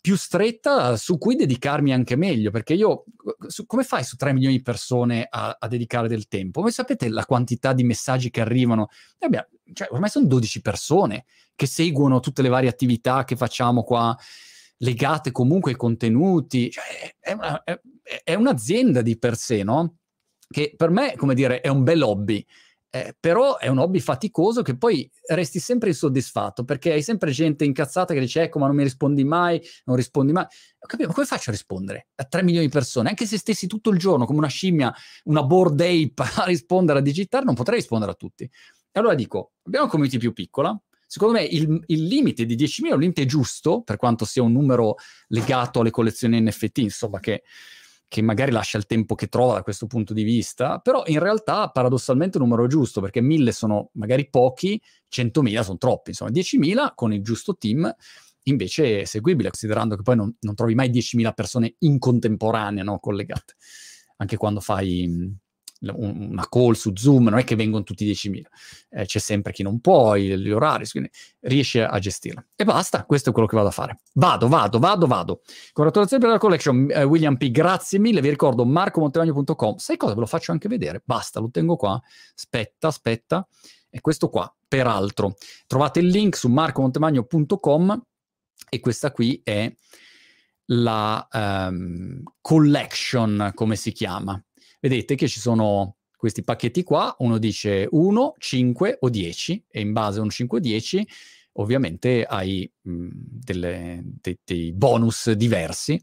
più 0.00 0.16
stretta 0.16 0.96
su 0.96 1.18
cui 1.18 1.36
dedicarmi 1.36 1.92
anche 1.92 2.16
meglio, 2.16 2.50
perché 2.50 2.74
io, 2.74 3.04
su, 3.46 3.66
come 3.66 3.82
fai 3.82 4.04
su 4.04 4.16
3 4.16 4.32
milioni 4.32 4.56
di 4.56 4.62
persone 4.62 5.26
a, 5.28 5.56
a, 5.58 5.68
dedicare 5.68 6.08
del 6.08 6.28
tempo? 6.28 6.60
Voi 6.60 6.72
sapete 6.72 7.08
la 7.08 7.24
quantità 7.24 7.72
di 7.72 7.84
messaggi 7.84 8.30
che 8.30 8.40
arrivano? 8.40 8.88
Abbiamo, 9.20 9.46
cioè, 9.72 9.88
ormai 9.90 10.10
sono 10.10 10.26
12 10.26 10.60
persone 10.60 11.24
che 11.54 11.66
seguono 11.66 12.20
tutte 12.20 12.42
le 12.42 12.48
varie 12.48 12.68
attività 12.68 13.24
che 13.24 13.36
facciamo 13.36 13.82
qua 13.82 14.16
legate 14.78 15.32
comunque 15.32 15.72
ai 15.72 15.76
contenuti, 15.76 16.70
cioè, 16.70 16.84
è, 17.18 17.32
una, 17.32 17.62
è, 17.64 17.78
è, 18.24 18.34
un'azienda 18.34 19.02
di 19.02 19.18
per 19.18 19.36
sé, 19.36 19.62
no? 19.62 19.96
Che 20.48 20.74
per 20.76 20.90
me, 20.90 21.14
come 21.16 21.34
dire, 21.34 21.60
è 21.60 21.68
un 21.68 21.82
bel 21.82 22.02
hobby, 22.02 22.44
eh, 22.90 23.14
però 23.18 23.58
è 23.58 23.68
un 23.68 23.78
hobby 23.78 24.00
faticoso 24.00 24.62
che 24.62 24.76
poi 24.76 25.10
resti 25.26 25.58
sempre 25.58 25.90
insoddisfatto 25.90 26.64
perché 26.64 26.92
hai 26.92 27.02
sempre 27.02 27.32
gente 27.32 27.66
incazzata 27.66 28.14
che 28.14 28.20
dice 28.20 28.40
ecco 28.42 28.58
ma 28.58 28.66
non 28.66 28.76
mi 28.76 28.82
rispondi 28.82 29.24
mai, 29.24 29.60
non 29.84 29.96
rispondi 29.96 30.32
mai. 30.32 30.46
Capito, 30.78 31.08
ma 31.08 31.14
come 31.14 31.26
faccio 31.26 31.50
a 31.50 31.52
rispondere 31.52 32.08
a 32.14 32.24
3 32.24 32.42
milioni 32.42 32.66
di 32.66 32.72
persone? 32.72 33.10
Anche 33.10 33.26
se 33.26 33.36
stessi 33.36 33.66
tutto 33.66 33.90
il 33.90 33.98
giorno 33.98 34.24
come 34.24 34.38
una 34.38 34.48
scimmia, 34.48 34.94
una 35.24 35.42
board 35.42 35.78
ape 35.80 36.14
a 36.40 36.44
rispondere, 36.46 37.00
a 37.00 37.02
digitare, 37.02 37.44
non 37.44 37.54
potrei 37.54 37.78
rispondere 37.78 38.12
a 38.12 38.14
tutti. 38.14 38.44
E 38.44 38.98
allora 38.98 39.14
dico, 39.14 39.52
abbiamo 39.64 39.84
una 39.84 39.92
community 39.92 40.18
più 40.18 40.32
piccola, 40.32 40.80
Secondo 41.10 41.38
me 41.38 41.42
il, 41.42 41.82
il 41.86 42.02
limite 42.04 42.44
di 42.44 42.54
10.000 42.54 42.88
è 42.88 42.92
un 42.92 43.00
limite 43.00 43.24
giusto, 43.24 43.80
per 43.80 43.96
quanto 43.96 44.26
sia 44.26 44.42
un 44.42 44.52
numero 44.52 44.96
legato 45.28 45.80
alle 45.80 45.90
collezioni 45.90 46.38
NFT, 46.38 46.78
insomma, 46.78 47.18
che, 47.18 47.44
che 48.08 48.22
magari 48.22 48.50
lascia 48.50 48.78
il 48.78 48.86
tempo 48.86 49.14
che 49.14 49.28
trova 49.28 49.54
da 49.54 49.62
questo 49.62 49.86
punto 49.86 50.14
di 50.14 50.22
vista, 50.22 50.78
però 50.78 51.02
in 51.06 51.18
realtà 51.18 51.68
paradossalmente 51.68 52.38
è 52.38 52.40
un 52.40 52.48
numero 52.48 52.66
giusto, 52.66 53.02
perché 53.02 53.20
1.000 53.20 53.50
sono 53.50 53.90
magari 53.92 54.28
pochi, 54.30 54.80
100.000 55.14 55.60
sono 55.62 55.76
troppi, 55.78 56.10
insomma 56.10 56.30
10.000 56.30 56.92
con 56.94 57.12
il 57.12 57.22
giusto 57.22 57.56
team 57.56 57.94
invece 58.44 59.02
è 59.02 59.04
seguibile, 59.04 59.50
considerando 59.50 59.94
che 59.94 60.02
poi 60.02 60.16
non, 60.16 60.34
non 60.40 60.54
trovi 60.54 60.74
mai 60.74 60.88
10.000 60.90 61.34
persone 61.34 61.74
in 61.80 61.98
contemporanea 61.98 62.82
no, 62.82 62.98
collegate, 62.98 63.56
anche 64.16 64.38
quando 64.38 64.60
fai 64.60 65.36
una 65.80 66.46
call 66.48 66.72
su 66.72 66.92
Zoom, 66.94 67.24
non 67.24 67.38
è 67.38 67.44
che 67.44 67.54
vengono 67.54 67.84
tutti 67.84 68.04
10.000, 68.04 68.42
eh, 68.90 69.04
c'è 69.06 69.18
sempre 69.18 69.52
chi 69.52 69.62
non 69.62 69.80
può, 69.80 70.16
gli 70.16 70.50
orari, 70.50 70.86
quindi 70.88 71.10
riesce 71.40 71.84
a 71.84 71.98
gestirla. 71.98 72.44
E 72.56 72.64
basta, 72.64 73.04
questo 73.04 73.30
è 73.30 73.32
quello 73.32 73.46
che 73.46 73.56
vado 73.56 73.68
a 73.68 73.72
fare. 73.72 74.00
Vado, 74.14 74.48
vado, 74.48 74.78
vado, 74.78 75.06
vado. 75.06 75.40
Congratulazioni 75.72 76.22
per 76.22 76.32
la 76.32 76.38
collection, 76.38 76.88
eh, 76.90 77.04
William 77.04 77.36
P. 77.36 77.50
Grazie 77.50 77.98
mille, 77.98 78.20
vi 78.20 78.30
ricordo 78.30 78.64
marcomontemagno.com. 78.64 79.76
Sai 79.76 79.96
cosa? 79.96 80.14
Ve 80.14 80.20
lo 80.20 80.26
faccio 80.26 80.52
anche 80.52 80.68
vedere. 80.68 81.02
Basta, 81.04 81.40
lo 81.40 81.50
tengo 81.50 81.76
qua. 81.76 82.00
Aspetta, 82.34 82.88
aspetta. 82.88 83.46
E 83.90 84.00
questo 84.00 84.28
qua, 84.28 84.52
peraltro, 84.66 85.34
trovate 85.66 86.00
il 86.00 86.08
link 86.08 86.36
su 86.36 86.48
marcomontemagno.com 86.48 88.02
e 88.68 88.80
questa 88.80 89.12
qui 89.12 89.40
è 89.42 89.72
la 90.70 91.26
um, 91.32 92.22
collection, 92.42 93.52
come 93.54 93.76
si 93.76 93.92
chiama 93.92 94.42
vedete 94.80 95.14
che 95.14 95.28
ci 95.28 95.40
sono 95.40 95.96
questi 96.16 96.42
pacchetti 96.42 96.82
qua, 96.82 97.14
uno 97.18 97.38
dice 97.38 97.86
1, 97.88 98.34
5 98.38 98.98
o 99.00 99.08
10 99.08 99.66
e 99.68 99.80
in 99.80 99.92
base 99.92 100.18
a 100.18 100.22
un 100.22 100.30
5 100.30 100.58
o 100.58 100.60
10 100.60 101.08
ovviamente 101.58 102.24
hai 102.24 102.70
mh, 102.82 102.92
mm, 102.92 103.08
delle, 103.12 104.02
de, 104.04 104.38
dei 104.44 104.72
bonus 104.72 105.30
diversi. 105.32 106.02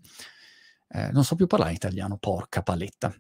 Eh, 0.88 1.12
non 1.12 1.24
so 1.24 1.36
più 1.36 1.48
parlare 1.48 1.72
in 1.72 1.78
italiano, 1.78 2.18
porca 2.18 2.62
paletta. 2.62 3.14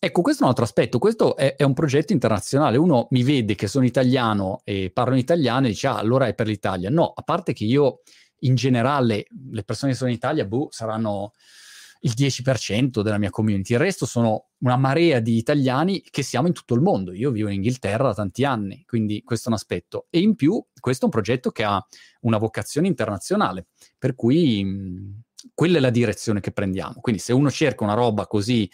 Ecco, 0.00 0.22
questo 0.22 0.42
è 0.42 0.44
un 0.44 0.50
altro 0.50 0.64
aspetto, 0.64 0.98
questo 0.98 1.36
è, 1.36 1.56
è, 1.56 1.64
un 1.64 1.74
progetto 1.74 2.12
internazionale, 2.12 2.76
uno 2.76 3.08
mi 3.10 3.24
vede 3.24 3.56
che 3.56 3.66
sono 3.66 3.84
italiano 3.84 4.60
e 4.62 4.90
parlo 4.92 5.14
in 5.14 5.20
italiano 5.20 5.66
e 5.66 5.70
dice, 5.70 5.88
ah, 5.88 5.98
allora 5.98 6.28
è 6.28 6.34
per 6.34 6.46
l'Italia. 6.46 6.88
No, 6.88 7.12
a 7.14 7.22
parte 7.22 7.52
che 7.52 7.64
io 7.64 8.02
in 8.40 8.54
generale, 8.54 9.26
le 9.50 9.64
persone 9.64 9.92
che 9.92 9.98
sono 9.98 10.10
in 10.10 10.16
Italia, 10.16 10.44
boh, 10.44 10.68
saranno 10.70 11.32
il 12.00 12.12
10% 12.16 13.02
della 13.02 13.18
mia 13.18 13.30
community, 13.30 13.72
il 13.72 13.78
resto 13.78 14.06
sono 14.06 14.50
una 14.58 14.76
marea 14.76 15.20
di 15.20 15.36
italiani 15.36 16.00
che 16.00 16.22
siamo 16.22 16.46
in 16.46 16.52
tutto 16.52 16.74
il 16.74 16.80
mondo. 16.80 17.12
Io 17.12 17.30
vivo 17.30 17.48
in 17.48 17.56
Inghilterra 17.56 18.08
da 18.08 18.14
tanti 18.14 18.44
anni, 18.44 18.84
quindi 18.86 19.22
questo 19.22 19.48
è 19.48 19.52
un 19.52 19.58
aspetto. 19.58 20.06
E 20.10 20.20
in 20.20 20.34
più, 20.34 20.64
questo 20.78 21.02
è 21.02 21.04
un 21.06 21.12
progetto 21.12 21.50
che 21.50 21.64
ha 21.64 21.84
una 22.20 22.38
vocazione 22.38 22.86
internazionale, 22.86 23.66
per 23.98 24.14
cui 24.14 24.64
mh, 24.64 25.22
quella 25.54 25.78
è 25.78 25.80
la 25.80 25.90
direzione 25.90 26.40
che 26.40 26.52
prendiamo. 26.52 27.00
Quindi 27.00 27.20
se 27.20 27.32
uno 27.32 27.50
cerca 27.50 27.84
una 27.84 27.94
roba 27.94 28.26
così 28.26 28.70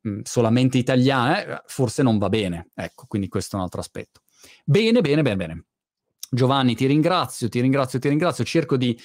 mh, 0.00 0.20
solamente 0.22 0.78
italiana, 0.78 1.44
eh, 1.44 1.62
forse 1.66 2.02
non 2.02 2.18
va 2.18 2.28
bene. 2.28 2.70
Ecco, 2.74 3.06
quindi 3.06 3.28
questo 3.28 3.56
è 3.56 3.58
un 3.58 3.64
altro 3.64 3.80
aspetto. 3.80 4.20
Bene, 4.64 5.00
bene, 5.00 5.22
bene, 5.22 5.36
bene. 5.36 5.64
Giovanni, 6.30 6.74
ti 6.74 6.86
ringrazio, 6.86 7.48
ti 7.48 7.60
ringrazio, 7.60 7.98
ti 7.98 8.08
ringrazio. 8.08 8.44
Cerco 8.44 8.76
di 8.76 8.98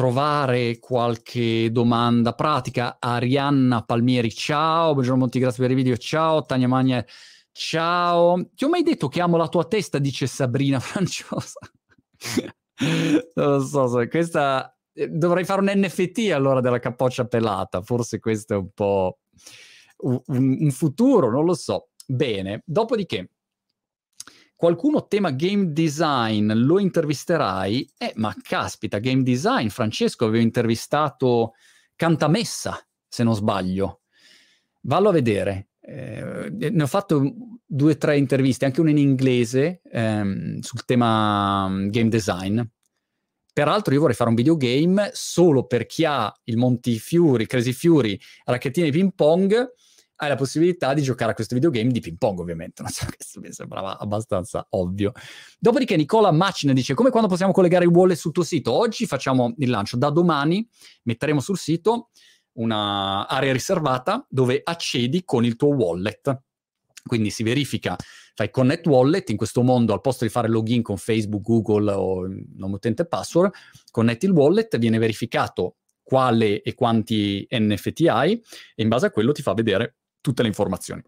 trovare 0.00 0.78
qualche 0.78 1.70
domanda 1.70 2.32
pratica. 2.32 2.96
Arianna 2.98 3.82
Palmieri, 3.82 4.30
ciao. 4.32 4.94
Buongiorno 4.94 5.20
Monti, 5.20 5.38
grazie 5.38 5.62
per 5.62 5.72
i 5.72 5.74
video. 5.74 5.94
Ciao. 5.98 6.42
Tania 6.46 6.68
Magna, 6.68 7.04
ciao. 7.52 8.48
Ti 8.54 8.64
ho 8.64 8.70
mai 8.70 8.82
detto 8.82 9.08
che 9.08 9.20
amo 9.20 9.36
la 9.36 9.48
tua 9.48 9.66
testa, 9.66 9.98
dice 9.98 10.26
Sabrina 10.26 10.80
Franciosa. 10.80 11.60
non 13.34 13.46
lo 13.46 13.60
so, 13.60 13.88
so, 13.88 14.08
questa... 14.08 14.74
Eh, 14.94 15.08
dovrei 15.08 15.44
fare 15.44 15.60
un 15.60 15.70
NFT 15.70 16.30
allora 16.32 16.62
della 16.62 16.78
capoccia 16.78 17.26
pelata. 17.26 17.82
Forse 17.82 18.20
questo 18.20 18.54
è 18.54 18.56
un 18.56 18.70
po' 18.72 19.18
un, 19.98 20.22
un 20.60 20.70
futuro, 20.70 21.30
non 21.30 21.44
lo 21.44 21.52
so. 21.52 21.90
Bene, 22.06 22.62
dopodiché 22.64 23.32
qualcuno 24.60 25.06
tema 25.06 25.30
game 25.30 25.72
design, 25.72 26.52
lo 26.52 26.78
intervisterai? 26.78 27.92
Eh, 27.96 28.12
ma 28.16 28.36
caspita, 28.42 28.98
game 28.98 29.22
design, 29.22 29.68
Francesco, 29.68 30.26
avevo 30.26 30.42
intervistato 30.42 31.54
Cantamessa, 31.96 32.78
se 33.08 33.22
non 33.22 33.34
sbaglio. 33.34 34.02
Vallo 34.82 35.08
a 35.08 35.12
vedere. 35.12 35.70
Eh, 35.80 36.50
ne 36.50 36.82
ho 36.82 36.86
fatto 36.86 37.22
due 37.64 37.92
o 37.92 37.96
tre 37.96 38.18
interviste, 38.18 38.66
anche 38.66 38.82
una 38.82 38.90
in 38.90 38.98
inglese, 38.98 39.80
ehm, 39.90 40.58
sul 40.58 40.84
tema 40.84 41.66
mm, 41.66 41.88
game 41.88 42.10
design. 42.10 42.60
Peraltro 43.54 43.94
io 43.94 44.00
vorrei 44.00 44.14
fare 44.14 44.28
un 44.28 44.36
videogame 44.36 45.08
solo 45.14 45.64
per 45.64 45.86
chi 45.86 46.04
ha 46.04 46.30
il 46.44 46.58
Montifiori, 46.58 47.46
Crazy 47.46 47.72
Fury, 47.72 48.20
racchettine 48.44 48.90
ping 48.90 49.14
pong 49.14 49.72
hai 50.22 50.28
la 50.28 50.34
possibilità 50.36 50.92
di 50.92 51.00
giocare 51.00 51.30
a 51.30 51.34
questo 51.34 51.54
videogame 51.54 51.90
di 51.90 52.00
ping 52.00 52.18
pong, 52.18 52.40
ovviamente. 52.40 52.82
Non 52.90 52.90
so, 52.90 53.06
questo 53.06 53.40
mi 53.40 53.52
sembrava 53.52 53.98
abbastanza 53.98 54.66
ovvio. 54.70 55.12
Dopodiché 55.58 55.96
Nicola 55.96 56.30
Macina 56.30 56.72
dice: 56.72 56.94
Come 56.94 57.10
quando 57.10 57.28
possiamo 57.28 57.52
collegare 57.52 57.84
il 57.84 57.90
wallet 57.90 58.16
sul 58.16 58.32
tuo 58.32 58.42
sito? 58.42 58.72
Oggi 58.72 59.06
facciamo 59.06 59.54
il 59.58 59.70
lancio. 59.70 59.96
Da 59.96 60.10
domani 60.10 60.66
metteremo 61.04 61.40
sul 61.40 61.56
sito 61.56 62.10
un'area 62.52 63.52
riservata 63.52 64.26
dove 64.28 64.60
accedi 64.62 65.24
con 65.24 65.44
il 65.44 65.56
tuo 65.56 65.68
wallet. 65.68 66.42
Quindi 67.02 67.30
si 67.30 67.42
verifica, 67.42 67.96
fai 68.34 68.50
connect 68.50 68.86
wallet, 68.86 69.30
in 69.30 69.38
questo 69.38 69.62
mondo 69.62 69.94
al 69.94 70.02
posto 70.02 70.24
di 70.24 70.30
fare 70.30 70.48
login 70.48 70.82
con 70.82 70.98
Facebook, 70.98 71.42
Google 71.42 71.92
o 71.92 72.26
nome 72.56 72.74
utente 72.74 73.06
password, 73.06 73.52
connetti 73.90 74.26
il 74.26 74.32
wallet, 74.32 74.76
viene 74.76 74.98
verificato 74.98 75.76
quale 76.02 76.60
e 76.60 76.74
quanti 76.74 77.46
NFT 77.48 78.06
hai 78.08 78.32
e 78.32 78.82
in 78.82 78.88
base 78.88 79.06
a 79.06 79.10
quello 79.10 79.32
ti 79.32 79.42
fa 79.42 79.54
vedere 79.54 79.94
tutte 80.20 80.42
le 80.42 80.48
informazioni. 80.48 81.02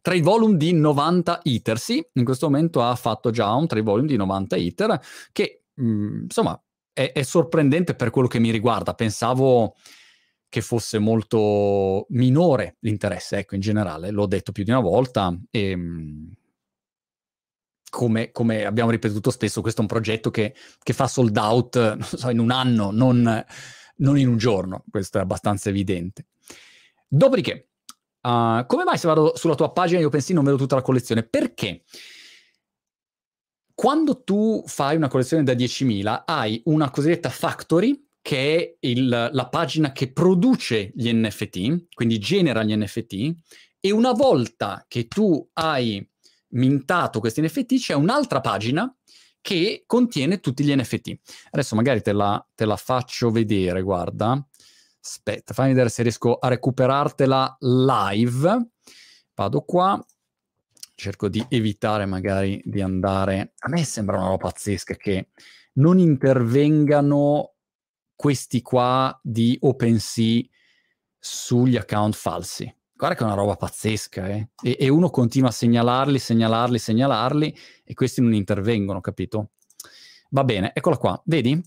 Trade 0.00 0.22
volume 0.22 0.56
di 0.56 0.72
90 0.72 1.40
iter, 1.44 1.78
sì, 1.78 2.06
in 2.12 2.24
questo 2.24 2.46
momento 2.46 2.82
ha 2.82 2.94
fatto 2.94 3.30
già 3.30 3.52
un 3.52 3.66
trade 3.66 3.84
volume 3.84 4.06
di 4.06 4.16
90 4.16 4.56
iter 4.56 5.00
che 5.32 5.64
mh, 5.74 5.84
mm, 5.84 6.22
insomma 6.22 6.60
è, 6.92 7.12
è, 7.12 7.22
sorprendente 7.22 7.94
per 7.94 8.10
quello 8.10 8.28
che 8.28 8.38
mi 8.38 8.50
riguarda. 8.50 8.94
Pensavo 8.94 9.74
che 10.48 10.60
fosse 10.62 10.98
molto 10.98 12.06
minore 12.10 12.76
l'interesse, 12.80 13.38
ecco, 13.38 13.56
in 13.56 13.60
generale, 13.60 14.10
l'ho 14.10 14.26
detto 14.26 14.52
più 14.52 14.62
di 14.64 14.70
una 14.70 14.80
volta 14.80 15.36
e 15.50 15.76
mh, 15.76 15.80
mm, 15.82 16.26
come, 17.90 18.30
come, 18.30 18.64
abbiamo 18.64 18.90
ripetuto 18.90 19.30
spesso, 19.30 19.60
questo 19.60 19.80
è 19.80 19.82
un 19.82 19.88
progetto 19.88 20.30
che, 20.30 20.54
che 20.82 20.92
fa 20.92 21.06
sold 21.08 21.36
out 21.36 21.98
so, 22.00 22.30
in 22.30 22.38
un 22.38 22.50
anno, 22.50 22.90
non, 22.90 23.44
non 23.96 24.18
in 24.18 24.28
un 24.28 24.36
giorno, 24.36 24.84
questo 24.90 25.18
è 25.18 25.20
abbastanza 25.20 25.68
evidente. 25.68 26.26
Dopodiché, 27.08 27.70
uh, 28.22 28.66
come 28.66 28.84
mai 28.84 28.98
se 28.98 29.06
vado 29.06 29.36
sulla 29.36 29.54
tua 29.54 29.72
pagina 29.72 30.00
io 30.00 30.08
pensi 30.08 30.32
non 30.32 30.44
vedo 30.44 30.56
tutta 30.56 30.74
la 30.74 30.82
collezione? 30.82 31.22
Perché 31.22 31.84
quando 33.74 34.22
tu 34.22 34.64
fai 34.66 34.96
una 34.96 35.08
collezione 35.08 35.42
da 35.42 35.52
10.000 35.52 36.22
hai 36.24 36.60
una 36.64 36.90
cosiddetta 36.90 37.28
factory 37.28 38.08
che 38.22 38.56
è 38.56 38.76
il, 38.80 39.08
la 39.08 39.48
pagina 39.48 39.92
che 39.92 40.12
produce 40.12 40.90
gli 40.94 41.12
NFT, 41.12 41.86
quindi 41.94 42.18
genera 42.18 42.64
gli 42.64 42.74
NFT, 42.74 43.34
e 43.78 43.90
una 43.92 44.12
volta 44.12 44.84
che 44.88 45.06
tu 45.06 45.48
hai 45.52 46.04
mintato 46.48 47.20
questi 47.20 47.40
NFT 47.40 47.76
c'è 47.76 47.94
un'altra 47.94 48.40
pagina 48.40 48.92
che 49.40 49.84
contiene 49.86 50.40
tutti 50.40 50.64
gli 50.64 50.74
NFT. 50.74 51.18
Adesso 51.50 51.76
magari 51.76 52.02
te 52.02 52.12
la, 52.12 52.44
te 52.54 52.64
la 52.64 52.76
faccio 52.76 53.30
vedere, 53.30 53.82
guarda. 53.82 54.44
Aspetta, 55.06 55.54
fammi 55.54 55.68
vedere 55.68 55.88
se 55.88 56.02
riesco 56.02 56.34
a 56.34 56.48
recuperartela 56.48 57.58
live. 57.60 58.70
Vado 59.36 59.60
qua, 59.60 60.04
cerco 60.96 61.28
di 61.28 61.46
evitare 61.48 62.06
magari 62.06 62.60
di 62.64 62.80
andare... 62.80 63.52
A 63.58 63.68
me 63.68 63.84
sembra 63.84 64.16
una 64.16 64.26
roba 64.26 64.48
pazzesca 64.48 64.96
che 64.96 65.28
non 65.74 66.00
intervengano 66.00 67.54
questi 68.16 68.62
qua 68.62 69.16
di 69.22 69.56
OpenSea 69.60 70.42
sugli 71.16 71.76
account 71.76 72.16
falsi. 72.16 72.74
Guarda 72.92 73.14
che 73.14 73.22
è 73.22 73.26
una 73.26 73.36
roba 73.36 73.54
pazzesca, 73.54 74.28
eh? 74.28 74.48
e, 74.60 74.76
e, 74.80 74.88
uno 74.88 75.10
continua 75.10 75.50
a 75.50 75.52
segnalarli, 75.52 76.18
segnalarli, 76.18 76.78
segnalarli, 76.78 77.56
e 77.84 77.94
questi 77.94 78.22
non 78.22 78.34
intervengono, 78.34 79.00
capito? 79.00 79.50
Va 80.30 80.42
bene, 80.42 80.72
eccola 80.74 80.96
qua, 80.96 81.22
vedi? 81.26 81.62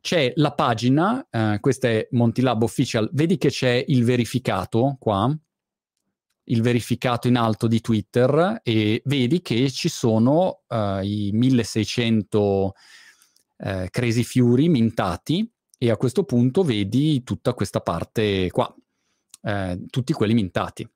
C'è 0.00 0.32
la 0.36 0.52
pagina, 0.52 1.26
eh, 1.30 1.58
questa 1.60 1.88
è 1.88 2.08
Montilab 2.12 2.62
Official, 2.62 3.10
vedi 3.12 3.36
che 3.36 3.48
c'è 3.48 3.84
il 3.88 4.04
verificato 4.04 4.96
qua, 4.98 5.36
il 6.50 6.62
verificato 6.62 7.28
in 7.28 7.36
alto 7.36 7.66
di 7.66 7.80
Twitter 7.80 8.60
e 8.62 9.02
vedi 9.04 9.42
che 9.42 9.70
ci 9.70 9.88
sono 9.88 10.62
uh, 10.66 11.02
i 11.02 11.30
1600 11.32 12.72
uh, 13.56 13.86
Crazy 13.90 14.22
Fury 14.22 14.68
mintati 14.68 15.50
e 15.76 15.90
a 15.90 15.96
questo 15.96 16.24
punto 16.24 16.62
vedi 16.62 17.22
tutta 17.22 17.52
questa 17.52 17.80
parte 17.80 18.50
qua, 18.50 18.74
uh, 19.42 19.86
tutti 19.86 20.12
quelli 20.12 20.34
mintati 20.34 20.88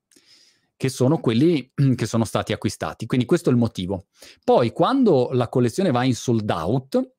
che 0.75 0.89
sono 0.89 1.19
quelli 1.19 1.71
che 1.95 2.05
sono 2.05 2.25
stati 2.25 2.51
acquistati. 2.51 3.05
Quindi 3.05 3.25
questo 3.25 3.49
è 3.49 3.53
il 3.53 3.57
motivo. 3.57 4.07
Poi 4.43 4.71
quando 4.71 5.29
la 5.31 5.47
collezione 5.47 5.91
va 5.91 6.03
in 6.03 6.15
sold 6.15 6.49
out, 6.49 7.12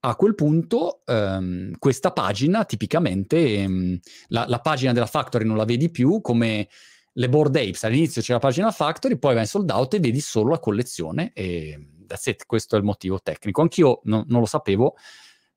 a 0.00 0.16
quel 0.16 0.34
punto 0.34 1.02
ehm, 1.04 1.76
questa 1.78 2.12
pagina 2.12 2.64
tipicamente, 2.64 3.56
ehm, 3.56 3.98
la, 4.28 4.46
la, 4.48 4.60
pagina 4.60 4.92
della 4.92 5.06
Factory 5.06 5.44
non 5.44 5.56
la 5.56 5.64
vedi 5.64 5.90
più 5.90 6.20
come 6.20 6.68
le 7.12 7.28
board 7.28 7.54
apes, 7.56 7.84
all'inizio 7.84 8.22
c'è 8.22 8.32
la 8.32 8.38
pagina 8.38 8.70
Factory, 8.70 9.18
poi 9.18 9.34
va 9.34 9.40
in 9.40 9.46
sold 9.46 9.70
out 9.70 9.94
e 9.94 10.00
vedi 10.00 10.20
solo 10.20 10.50
la 10.50 10.58
collezione 10.58 11.32
e 11.34 11.78
that's 12.06 12.26
it, 12.26 12.46
questo 12.46 12.76
è 12.76 12.78
il 12.78 12.84
motivo 12.84 13.20
tecnico. 13.20 13.60
Anch'io 13.60 14.00
no, 14.04 14.24
non 14.26 14.40
lo 14.40 14.46
sapevo, 14.46 14.96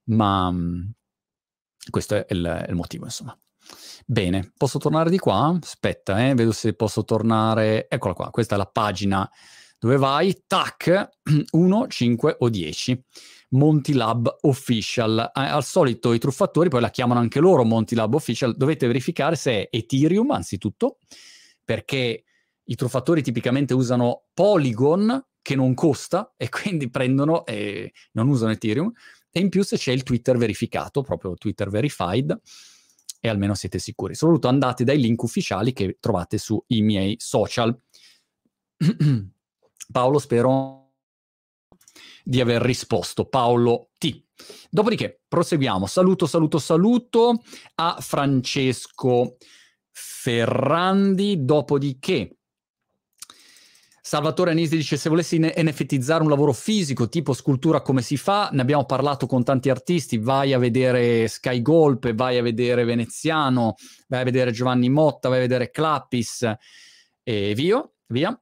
ma 0.06 0.48
um, 0.48 0.92
questo 1.90 2.16
è 2.16 2.26
il, 2.30 2.44
è 2.44 2.70
il, 2.70 2.76
motivo, 2.76 3.06
insomma. 3.06 3.38
Bene, 4.06 4.52
posso 4.58 4.78
tornare 4.78 5.10
di 5.10 5.18
qua? 5.18 5.58
Aspetta, 5.62 6.28
eh, 6.28 6.34
vedo 6.36 6.52
se 6.52 6.74
posso 6.74 7.04
tornare. 7.04 7.88
Eccola 7.90 8.14
qua, 8.14 8.30
questa 8.30 8.56
è 8.56 8.58
la 8.58 8.68
pagina 8.68 9.30
dove 9.80 9.98
vai, 9.98 10.44
tac, 10.48 11.10
1, 11.52 11.88
5 11.88 12.36
o 12.40 12.50
10. 12.50 13.04
Montilab 13.54 14.38
Official. 14.42 15.32
Al 15.34 15.64
solito 15.64 16.14
i 16.14 16.20
truffatori 16.20 16.70
poi 16.70 16.82
la 16.82 16.90
chiamano 16.90 17.20
anche 17.20 17.40
loro 17.40 17.64
Montilab 17.64 18.14
Official. 18.14 18.56
Dovete 18.56 18.88
verificare 18.88 19.36
se 19.36 19.52
è 19.52 19.78
Ethereum, 19.78 20.32
anzitutto, 20.32 20.98
perché 21.64 22.24
i 22.64 22.76
truffatori 22.76 23.22
tipicamente 23.22 23.74
usano 23.74 24.26
Polygon, 24.34 25.26
che 25.42 25.56
non 25.56 25.74
costa, 25.74 26.34
e 26.38 26.50
quindi 26.50 26.90
prendono 26.90 27.46
e 27.46 27.92
non 28.14 28.28
usano 28.28 28.52
Ethereum. 28.52 28.92
E 29.32 29.40
in 29.40 29.50
più 29.50 29.64
se 29.64 29.78
c'è 29.78 29.92
il 29.92 30.04
Twitter 30.04 30.38
verificato, 30.38 31.02
proprio 31.02 31.34
Twitter 31.36 31.70
verified, 31.70 32.40
e 33.20 33.30
almeno 33.30 33.56
siete 33.56 33.80
sicuri. 33.80 34.16
Soprattutto 34.16 34.48
andate 34.48 34.84
dai 34.84 35.00
link 35.00 35.22
ufficiali 35.24 35.74
che 35.74 35.98
trovate 36.00 36.38
sui 36.38 36.82
miei 36.82 37.16
social. 37.20 37.78
Paolo, 39.92 40.20
spero 40.20 40.83
di 42.24 42.42
aver 42.42 42.62
risposto. 42.62 43.26
Paolo 43.26 43.90
T. 43.98 44.24
Dopodiché 44.70 45.22
proseguiamo. 45.28 45.86
Saluto, 45.86 46.26
saluto, 46.26 46.58
saluto 46.60 47.42
a 47.76 47.98
Francesco 48.00 49.38
Ferrandi. 49.92 51.44
Dopodiché 51.44 52.38
Salvatore 54.06 54.52
Anisi 54.52 54.76
dice 54.76 54.98
se 54.98 55.08
volessi 55.08 55.40
NFTizzare 55.40 56.24
un 56.24 56.30
lavoro 56.30 56.52
fisico 56.52 57.08
tipo 57.08 57.32
scultura 57.32 57.82
come 57.82 58.02
si 58.02 58.18
fa, 58.18 58.50
ne 58.52 58.62
abbiamo 58.62 58.86
parlato 58.86 59.26
con 59.28 59.46
tanti 59.46 59.70
artisti, 59.70 60.18
vai 60.18 60.52
a 60.52 60.60
vedere 60.60 61.30
Sky 61.30 61.62
Golpe, 61.62 62.14
vai 62.14 62.38
a 62.38 62.42
vedere 62.42 62.84
Veneziano, 62.84 63.76
vai 64.10 64.20
a 64.20 64.24
vedere 64.26 64.52
Giovanni 64.52 64.90
Motta, 64.90 65.30
vai 65.30 65.38
a 65.38 65.42
vedere 65.42 65.72
Clappis 65.72 66.48
e 67.24 67.54
via, 67.56 67.82
via, 68.08 68.40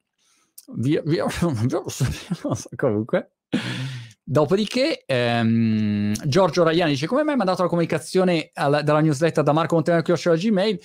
via, 0.77 1.01
via, 1.05 1.25
comunque. 2.75 3.31
Dopodiché, 4.23 5.03
ehm, 5.05 6.13
Giorgio 6.25 6.63
Raiani 6.63 6.91
dice: 6.91 7.07
Come 7.07 7.23
mai 7.23 7.31
hai 7.31 7.37
mandato 7.37 7.63
la 7.63 7.67
comunicazione 7.67 8.51
alla, 8.53 8.81
dalla 8.81 9.01
newsletter 9.01 9.43
da 9.43 9.51
Marco 9.51 9.75
Montenegro 9.75 10.05
Chioscio 10.05 10.33
Gmail? 10.33 10.79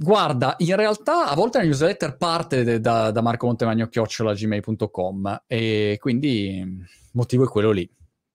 Guarda, 0.00 0.54
in 0.58 0.76
realtà 0.76 1.26
a 1.26 1.34
volte 1.34 1.58
la 1.58 1.64
newsletter 1.64 2.16
parte 2.16 2.62
de, 2.62 2.78
da, 2.78 3.10
da 3.10 3.20
Marco 3.20 3.46
Montemagno 3.46 3.88
chiocciola 3.88 4.32
gmail.com 4.32 5.42
e 5.48 5.96
quindi 6.00 6.58
il 6.58 6.86
motivo 7.12 7.44
è 7.44 7.48
quello 7.48 7.72
lì. 7.72 7.82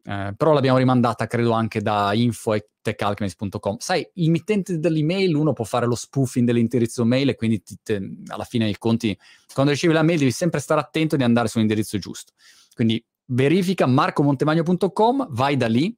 Eh, 0.05 0.33
però 0.35 0.51
l'abbiamo 0.51 0.77
rimandata, 0.77 1.25
credo, 1.25 1.51
anche 1.51 1.81
da 1.81 2.13
info.techalchemist.com. 2.13 3.77
Sai, 3.77 4.05
il 4.15 4.29
mittente 4.29 4.77
dell'email, 4.77 5.35
uno 5.35 5.53
può 5.53 5.63
fare 5.63 5.85
lo 5.85 5.95
spoofing 5.95 6.45
dell'indirizzo 6.45 7.05
mail 7.05 7.29
e 7.29 7.35
quindi 7.35 7.63
ti, 7.63 7.77
te, 7.81 8.01
alla 8.27 8.43
fine 8.43 8.65
dei 8.65 8.77
conti, 8.77 9.17
quando 9.53 9.71
ricevi 9.71 9.93
la 9.93 10.03
mail 10.03 10.19
devi 10.19 10.31
sempre 10.31 10.59
stare 10.59 10.81
attento 10.81 11.15
di 11.15 11.23
andare 11.23 11.47
sull'indirizzo 11.47 11.97
giusto. 11.97 12.33
Quindi 12.73 13.03
verifica 13.25 13.85
marcomontemagno.com, 13.85 15.27
vai 15.31 15.57
da 15.57 15.67
lì 15.67 15.95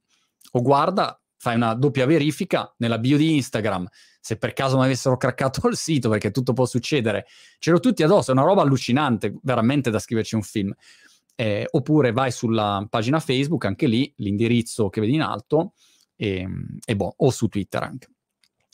o 0.52 0.62
guarda, 0.62 1.20
fai 1.36 1.56
una 1.56 1.74
doppia 1.74 2.06
verifica 2.06 2.72
nella 2.78 2.98
bio 2.98 3.16
di 3.16 3.34
Instagram, 3.34 3.86
se 4.20 4.36
per 4.36 4.52
caso 4.52 4.78
mi 4.78 4.84
avessero 4.84 5.16
craccato 5.16 5.68
il 5.68 5.76
sito, 5.76 6.08
perché 6.08 6.30
tutto 6.30 6.52
può 6.52 6.66
succedere, 6.66 7.26
c'ero 7.58 7.78
tutti 7.78 8.02
addosso, 8.02 8.30
è 8.30 8.34
una 8.34 8.44
roba 8.44 8.62
allucinante, 8.62 9.34
veramente 9.42 9.90
da 9.90 9.98
scriverci 9.98 10.34
un 10.34 10.42
film. 10.42 10.74
Eh, 11.38 11.66
oppure 11.70 12.12
vai 12.12 12.32
sulla 12.32 12.86
pagina 12.88 13.20
Facebook, 13.20 13.66
anche 13.66 13.86
lì, 13.86 14.10
l'indirizzo 14.16 14.88
che 14.88 15.00
vedi 15.00 15.14
in 15.14 15.20
alto, 15.20 15.74
e, 16.16 16.48
e 16.84 16.96
boh, 16.96 17.14
o 17.18 17.30
su 17.30 17.48
Twitter 17.48 17.82
anche. 17.82 18.08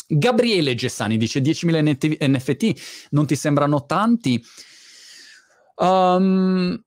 Gabriele 0.07 0.75
Gessani 0.75 1.17
dice 1.17 1.41
10.000 1.41 2.31
NFT 2.31 3.09
non 3.11 3.27
ti 3.27 3.35
sembrano 3.35 3.85
tanti? 3.87 4.43
Um, 5.77 6.81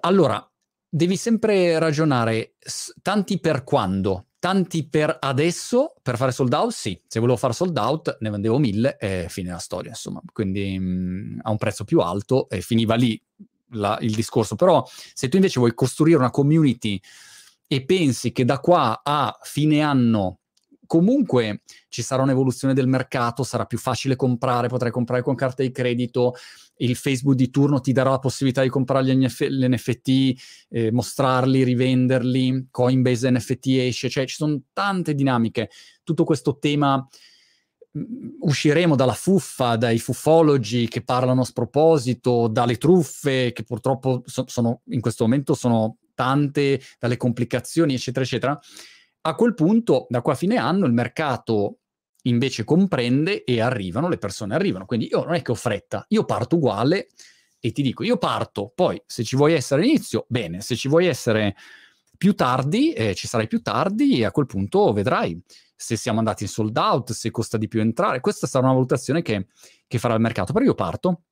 allora, 0.00 0.48
devi 0.88 1.16
sempre 1.16 1.78
ragionare 1.78 2.54
tanti 3.02 3.38
per 3.40 3.64
quando. 3.64 4.24
Tanti 4.40 4.88
per 4.88 5.16
adesso, 5.20 5.94
per 6.00 6.16
fare 6.16 6.30
sold 6.30 6.52
out, 6.52 6.70
sì. 6.70 7.00
Se 7.06 7.18
volevo 7.18 7.36
fare 7.36 7.52
sold 7.52 7.76
out, 7.76 8.18
ne 8.20 8.30
vendevo 8.30 8.58
mille 8.58 8.96
e 8.96 9.26
fine 9.28 9.50
la 9.50 9.58
storia, 9.58 9.90
insomma. 9.90 10.22
Quindi 10.32 10.78
mh, 10.78 10.84
mm, 10.84 11.38
a 11.42 11.50
un 11.50 11.56
prezzo 11.56 11.84
più 11.84 12.00
alto 12.00 12.48
e 12.48 12.60
finiva 12.60 12.94
lì 12.94 13.20
la, 13.70 13.98
il 14.00 14.14
discorso. 14.14 14.54
Però 14.54 14.86
se 15.12 15.28
tu 15.28 15.36
invece 15.36 15.58
vuoi 15.58 15.74
costruire 15.74 16.18
una 16.18 16.30
community 16.30 17.00
e 17.66 17.84
pensi 17.84 18.32
che 18.32 18.44
da 18.44 18.60
qua 18.60 19.00
a 19.02 19.36
fine 19.42 19.82
anno 19.82 20.37
comunque 20.88 21.60
ci 21.88 22.02
sarà 22.02 22.22
un'evoluzione 22.22 22.72
del 22.72 22.88
mercato, 22.88 23.44
sarà 23.44 23.66
più 23.66 23.76
facile 23.78 24.16
comprare, 24.16 24.68
potrai 24.68 24.90
comprare 24.90 25.22
con 25.22 25.34
carta 25.34 25.62
di 25.62 25.70
credito, 25.70 26.34
il 26.78 26.96
Facebook 26.96 27.36
di 27.36 27.50
turno 27.50 27.80
ti 27.80 27.92
darà 27.92 28.10
la 28.10 28.18
possibilità 28.18 28.62
di 28.62 28.70
comprare 28.70 29.04
gli, 29.04 29.14
NF- 29.14 29.48
NFT, 29.48 30.40
eh, 30.70 30.90
mostrarli, 30.90 31.62
rivenderli, 31.62 32.68
Coinbase 32.70 33.30
NFT 33.30 33.66
esce, 33.66 34.08
cioè 34.08 34.26
ci 34.26 34.36
sono 34.36 34.60
tante 34.72 35.14
dinamiche. 35.14 35.68
Tutto 36.02 36.24
questo 36.24 36.58
tema 36.58 37.06
mm, 37.96 38.28
usciremo 38.40 38.96
dalla 38.96 39.12
fuffa, 39.12 39.76
dai 39.76 39.98
fuffologi 39.98 40.88
che 40.88 41.02
parlano 41.02 41.42
a 41.42 41.44
sproposito, 41.44 42.48
dalle 42.48 42.78
truffe 42.78 43.52
che 43.52 43.64
purtroppo 43.64 44.22
so- 44.24 44.46
sono, 44.46 44.80
in 44.86 45.02
questo 45.02 45.24
momento 45.24 45.54
sono 45.54 45.98
tante, 46.14 46.80
dalle 46.98 47.18
complicazioni, 47.18 47.92
eccetera, 47.92 48.24
eccetera. 48.24 48.58
A 49.22 49.34
quel 49.34 49.54
punto, 49.54 50.06
da 50.08 50.22
qua 50.22 50.32
a 50.32 50.36
fine 50.36 50.56
anno, 50.56 50.86
il 50.86 50.92
mercato 50.92 51.78
invece 52.22 52.64
comprende 52.64 53.44
e 53.44 53.60
arrivano, 53.60 54.08
le 54.08 54.18
persone 54.18 54.54
arrivano. 54.54 54.86
Quindi 54.86 55.08
io 55.10 55.24
non 55.24 55.34
è 55.34 55.42
che 55.42 55.52
ho 55.52 55.56
fretta, 55.56 56.04
io 56.08 56.24
parto 56.24 56.56
uguale 56.56 57.08
e 57.60 57.72
ti 57.72 57.82
dico, 57.82 58.04
io 58.04 58.16
parto, 58.16 58.72
poi 58.74 59.00
se 59.06 59.24
ci 59.24 59.36
vuoi 59.36 59.54
essere 59.54 59.82
all'inizio, 59.82 60.26
bene, 60.28 60.60
se 60.60 60.76
ci 60.76 60.88
vuoi 60.88 61.06
essere 61.06 61.56
più 62.16 62.34
tardi, 62.34 62.92
eh, 62.92 63.14
ci 63.14 63.26
sarai 63.26 63.46
più 63.46 63.62
tardi 63.62 64.18
e 64.18 64.24
a 64.24 64.30
quel 64.30 64.46
punto 64.46 64.92
vedrai 64.92 65.40
se 65.74 65.96
siamo 65.96 66.18
andati 66.18 66.42
in 66.42 66.48
sold 66.48 66.76
out, 66.76 67.12
se 67.12 67.30
costa 67.30 67.56
di 67.56 67.68
più 67.68 67.80
entrare. 67.80 68.20
Questa 68.20 68.48
sarà 68.48 68.64
una 68.64 68.74
valutazione 68.74 69.22
che, 69.22 69.46
che 69.86 69.98
farà 69.98 70.14
il 70.14 70.20
mercato. 70.20 70.52
Però 70.52 70.64
io 70.64 70.74
parto 70.74 71.22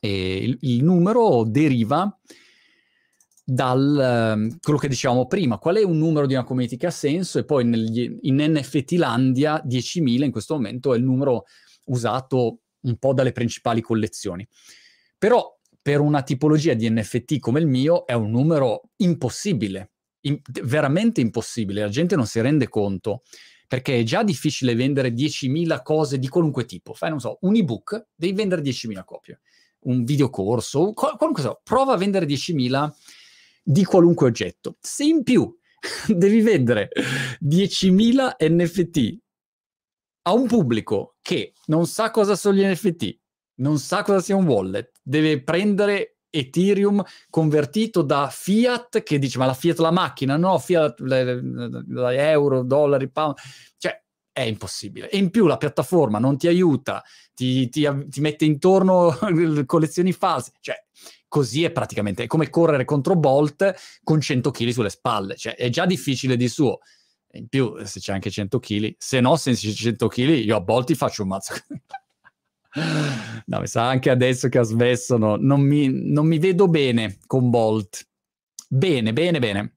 e 0.00 0.36
il, 0.36 0.56
il 0.60 0.84
numero 0.84 1.44
deriva 1.44 2.16
dal 3.52 4.46
uh, 4.46 4.58
quello 4.60 4.78
che 4.78 4.86
dicevamo 4.86 5.26
prima, 5.26 5.58
qual 5.58 5.76
è 5.76 5.82
un 5.82 5.98
numero 5.98 6.26
di 6.26 6.34
una 6.34 6.44
community 6.44 6.76
che 6.76 6.86
ha 6.86 6.92
senso? 6.92 7.40
E 7.40 7.44
poi 7.44 7.64
negli, 7.64 8.18
in 8.22 8.36
NFT 8.36 8.92
Landia 8.92 9.60
10.000 9.66 10.22
in 10.22 10.30
questo 10.30 10.54
momento 10.54 10.94
è 10.94 10.96
il 10.96 11.02
numero 11.02 11.44
usato 11.86 12.60
un 12.82 12.96
po' 12.96 13.12
dalle 13.12 13.32
principali 13.32 13.80
collezioni. 13.80 14.46
Però 15.18 15.58
per 15.82 16.00
una 16.00 16.22
tipologia 16.22 16.74
di 16.74 16.88
NFT 16.88 17.40
come 17.40 17.58
il 17.58 17.66
mio 17.66 18.06
è 18.06 18.12
un 18.12 18.30
numero 18.30 18.90
impossibile, 18.96 19.90
in, 20.22 20.38
veramente 20.62 21.20
impossibile, 21.20 21.80
la 21.80 21.88
gente 21.88 22.14
non 22.14 22.26
si 22.26 22.40
rende 22.40 22.68
conto 22.68 23.22
perché 23.66 23.98
è 23.98 24.02
già 24.04 24.22
difficile 24.22 24.74
vendere 24.74 25.12
10.000 25.12 25.82
cose 25.82 26.18
di 26.18 26.28
qualunque 26.28 26.66
tipo. 26.66 26.92
Fai, 26.92 27.10
non 27.10 27.20
so, 27.20 27.38
un 27.42 27.56
ebook, 27.56 28.10
devi 28.14 28.32
vendere 28.32 28.62
10.000 28.62 29.04
copie, 29.04 29.40
un 29.80 30.04
videocorso, 30.04 30.92
qualunque 30.92 31.42
cosa, 31.42 31.60
prova 31.62 31.94
a 31.94 31.96
vendere 31.96 32.26
10.000 32.26 32.90
di 33.62 33.84
qualunque 33.84 34.28
oggetto. 34.28 34.76
Se 34.80 35.04
in 35.04 35.22
più 35.22 35.52
devi 36.08 36.40
vendere 36.40 36.90
10.000 37.40 38.36
NFT 38.38 39.18
a 40.22 40.32
un 40.32 40.46
pubblico 40.46 41.16
che 41.22 41.54
non 41.66 41.86
sa 41.86 42.10
cosa 42.10 42.36
sono 42.36 42.56
gli 42.56 42.64
NFT, 42.64 43.18
non 43.56 43.78
sa 43.78 44.02
cosa 44.02 44.20
sia 44.20 44.36
un 44.36 44.46
wallet, 44.46 44.92
deve 45.02 45.42
prendere 45.42 46.16
Ethereum 46.30 47.02
convertito 47.28 48.02
da 48.02 48.28
fiat 48.30 49.02
che 49.02 49.18
dice 49.18 49.38
ma 49.38 49.46
la 49.46 49.54
fiat 49.54 49.78
la 49.78 49.90
macchina, 49.90 50.36
no, 50.36 50.58
fiat 50.58 51.00
le, 51.00 51.24
le, 51.24 51.84
le 51.86 52.30
euro, 52.30 52.62
dollari, 52.62 53.10
pound, 53.10 53.36
cioè 53.76 54.00
è 54.32 54.42
impossibile. 54.42 55.10
E 55.10 55.18
in 55.18 55.30
più 55.30 55.46
la 55.46 55.56
piattaforma 55.56 56.18
non 56.18 56.38
ti 56.38 56.46
aiuta, 56.46 57.02
ti, 57.34 57.68
ti, 57.68 57.88
ti 58.08 58.20
mette 58.20 58.44
intorno 58.44 59.16
collezioni 59.66 60.12
false, 60.12 60.52
cioè 60.60 60.76
così 61.30 61.62
è 61.62 61.70
praticamente 61.70 62.24
è 62.24 62.26
come 62.26 62.50
correre 62.50 62.84
contro 62.84 63.14
Bolt 63.14 63.74
con 64.02 64.20
100 64.20 64.50
kg 64.50 64.68
sulle 64.70 64.90
spalle, 64.90 65.36
cioè 65.36 65.54
è 65.54 65.70
già 65.70 65.86
difficile 65.86 66.36
di 66.36 66.48
suo. 66.48 66.80
In 67.34 67.46
più, 67.46 67.76
se 67.84 68.00
c'è 68.00 68.12
anche 68.12 68.28
100 68.28 68.58
kg, 68.58 68.96
se 68.98 69.20
no, 69.20 69.36
se 69.36 69.52
c'è 69.52 69.70
100 69.70 70.08
kg, 70.08 70.44
io 70.44 70.56
a 70.56 70.60
Bolt 70.60 70.88
ti 70.88 70.96
faccio 70.96 71.22
un 71.22 71.28
mazzo. 71.28 71.54
no, 73.46 73.60
mi 73.60 73.66
sa 73.68 73.88
anche 73.88 74.10
adesso 74.10 74.48
che 74.48 74.58
ha 74.58 74.64
smesso, 74.64 75.16
no, 75.16 75.36
non, 75.36 75.60
mi, 75.60 75.88
non 75.88 76.26
mi 76.26 76.40
vedo 76.40 76.66
bene 76.66 77.18
con 77.26 77.48
Bolt. 77.48 78.08
Bene, 78.68 79.12
bene, 79.12 79.38
bene. 79.38 79.76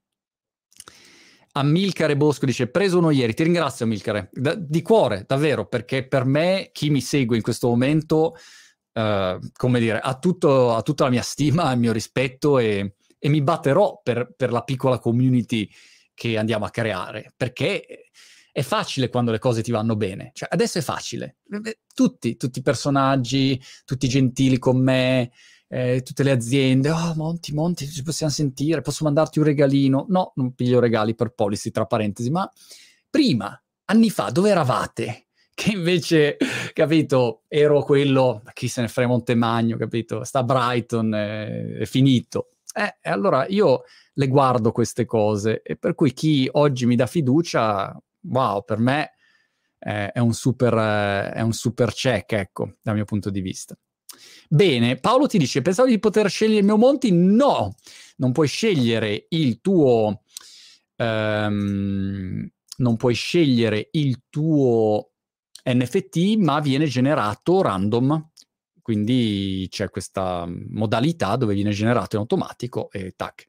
Amilcare 1.51 2.17
Bosco 2.17 2.47
dice: 2.47 2.65
Preso 2.65 2.97
uno 2.97 3.11
ieri. 3.11 3.35
Ti 3.35 3.43
ringrazio, 3.43 3.85
Amilcare, 3.85 4.31
da, 4.33 4.55
di 4.55 4.81
cuore, 4.81 5.23
davvero, 5.27 5.67
perché 5.67 6.07
per 6.07 6.25
me, 6.25 6.71
chi 6.71 6.89
mi 6.89 7.01
segue 7.01 7.35
in 7.35 7.43
questo 7.43 7.67
momento, 7.67 8.35
uh, 8.93 9.39
come 9.55 9.79
dire, 9.79 9.99
ha, 9.99 10.17
tutto, 10.17 10.75
ha, 10.75 10.81
tutta 10.81 11.05
la 11.05 11.09
mia 11.09 11.21
stima, 11.21 11.71
il 11.71 11.79
mio 11.79 11.91
rispetto 11.91 12.59
e, 12.59 12.95
e 13.17 13.29
mi 13.29 13.41
batterò 13.41 14.01
per, 14.03 14.33
per, 14.35 14.51
la 14.51 14.63
piccola 14.63 14.99
community 14.99 15.69
che 16.13 16.37
andiamo 16.37 16.65
a 16.65 16.69
creare, 16.69 17.33
perché 17.35 17.85
è 18.51 18.61
facile 18.61 19.09
quando 19.09 19.31
le 19.31 19.39
cose 19.39 19.63
ti 19.63 19.71
vanno 19.71 19.95
bene. 19.95 20.31
Cioè, 20.33 20.47
adesso 20.51 20.77
è 20.77 20.81
facile. 20.81 21.37
Tutti, 21.93 22.37
tutti 22.37 22.59
i 22.59 22.61
personaggi, 22.61 23.59
tutti 23.83 24.07
gentili 24.07 24.59
con 24.59 24.77
me, 24.77 25.31
eh, 25.67 26.03
tutte 26.03 26.21
le 26.21 26.29
aziende, 26.29 26.91
oh 26.91 27.13
Monti, 27.15 27.51
Monti, 27.51 27.89
ci 27.89 28.03
possiamo 28.03 28.31
sentire, 28.31 28.81
posso 28.81 29.03
mandarti 29.05 29.39
un 29.39 29.45
regalino? 29.45 30.05
No, 30.09 30.33
non 30.35 30.53
piglio 30.53 30.79
regali 30.79 31.15
per 31.15 31.33
policy, 31.33 31.71
tra 31.71 31.85
parentesi, 31.85 32.29
ma 32.29 32.49
prima, 33.09 33.59
anni 33.85 34.11
fa, 34.11 34.29
dove 34.29 34.51
eravate? 34.51 35.22
Che 35.53 35.71
invece, 35.71 36.37
capito, 36.73 37.43
ero 37.47 37.83
quello, 37.83 38.41
chi 38.53 38.67
se 38.67 38.81
ne 38.81 38.87
frega 38.87 39.09
Montemagno, 39.09 39.77
capito, 39.77 40.23
sta 40.23 40.43
Brighton, 40.43 41.13
è, 41.13 41.77
è 41.79 41.85
finito. 41.85 42.49
Eh, 42.73 42.97
allora 43.09 43.45
io 43.47 43.83
le 44.13 44.27
guardo 44.27 44.71
queste 44.71 45.05
cose 45.05 45.61
e 45.61 45.75
per 45.75 45.95
cui 45.95 46.13
chi 46.13 46.49
oggi 46.53 46.85
mi 46.85 46.95
dà 46.95 47.05
fiducia, 47.05 47.95
wow, 48.21 48.63
per 48.63 48.79
me 48.79 49.11
eh, 49.79 50.11
è, 50.11 50.19
un 50.19 50.33
super, 50.33 50.73
eh, 50.73 51.31
è 51.33 51.41
un 51.41 51.53
super 51.53 51.93
check, 51.93 52.33
ecco, 52.33 52.75
dal 52.81 52.95
mio 52.95 53.05
punto 53.05 53.29
di 53.29 53.41
vista. 53.41 53.77
Bene, 54.49 54.97
Paolo 54.97 55.27
ti 55.27 55.37
dice, 55.37 55.61
pensavo 55.61 55.87
di 55.87 55.99
poter 55.99 56.29
scegliere 56.29 56.59
il 56.59 56.65
mio 56.65 56.77
Monti? 56.77 57.11
No, 57.11 57.75
non 58.17 58.31
puoi 58.31 58.47
scegliere 58.47 59.25
il 59.29 59.61
tuo... 59.61 60.21
Um, 60.95 62.47
non 62.77 62.97
puoi 62.97 63.13
scegliere 63.13 63.89
il 63.91 64.23
tuo 64.29 65.12
NFT, 65.63 66.35
ma 66.37 66.59
viene 66.59 66.85
generato 66.85 67.61
random. 67.61 68.29
Quindi 68.81 69.67
c'è 69.69 69.89
questa 69.89 70.45
modalità 70.47 71.35
dove 71.37 71.53
viene 71.53 71.71
generato 71.71 72.15
in 72.15 72.21
automatico 72.21 72.91
e 72.91 73.13
tac. 73.15 73.45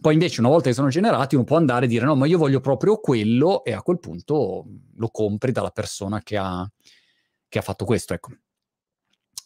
Poi 0.00 0.12
invece 0.12 0.40
una 0.40 0.48
volta 0.48 0.68
che 0.68 0.74
sono 0.74 0.88
generati 0.88 1.36
uno 1.36 1.44
può 1.44 1.56
andare 1.56 1.84
a 1.84 1.88
dire 1.88 2.04
no, 2.04 2.16
ma 2.16 2.26
io 2.26 2.38
voglio 2.38 2.60
proprio 2.60 2.98
quello 2.98 3.62
e 3.64 3.72
a 3.72 3.82
quel 3.82 4.00
punto 4.00 4.66
lo 4.96 5.08
compri 5.10 5.52
dalla 5.52 5.70
persona 5.70 6.20
che 6.22 6.36
ha, 6.36 6.68
che 7.48 7.58
ha 7.58 7.62
fatto 7.62 7.84
questo. 7.84 8.12
Ecco. 8.12 8.32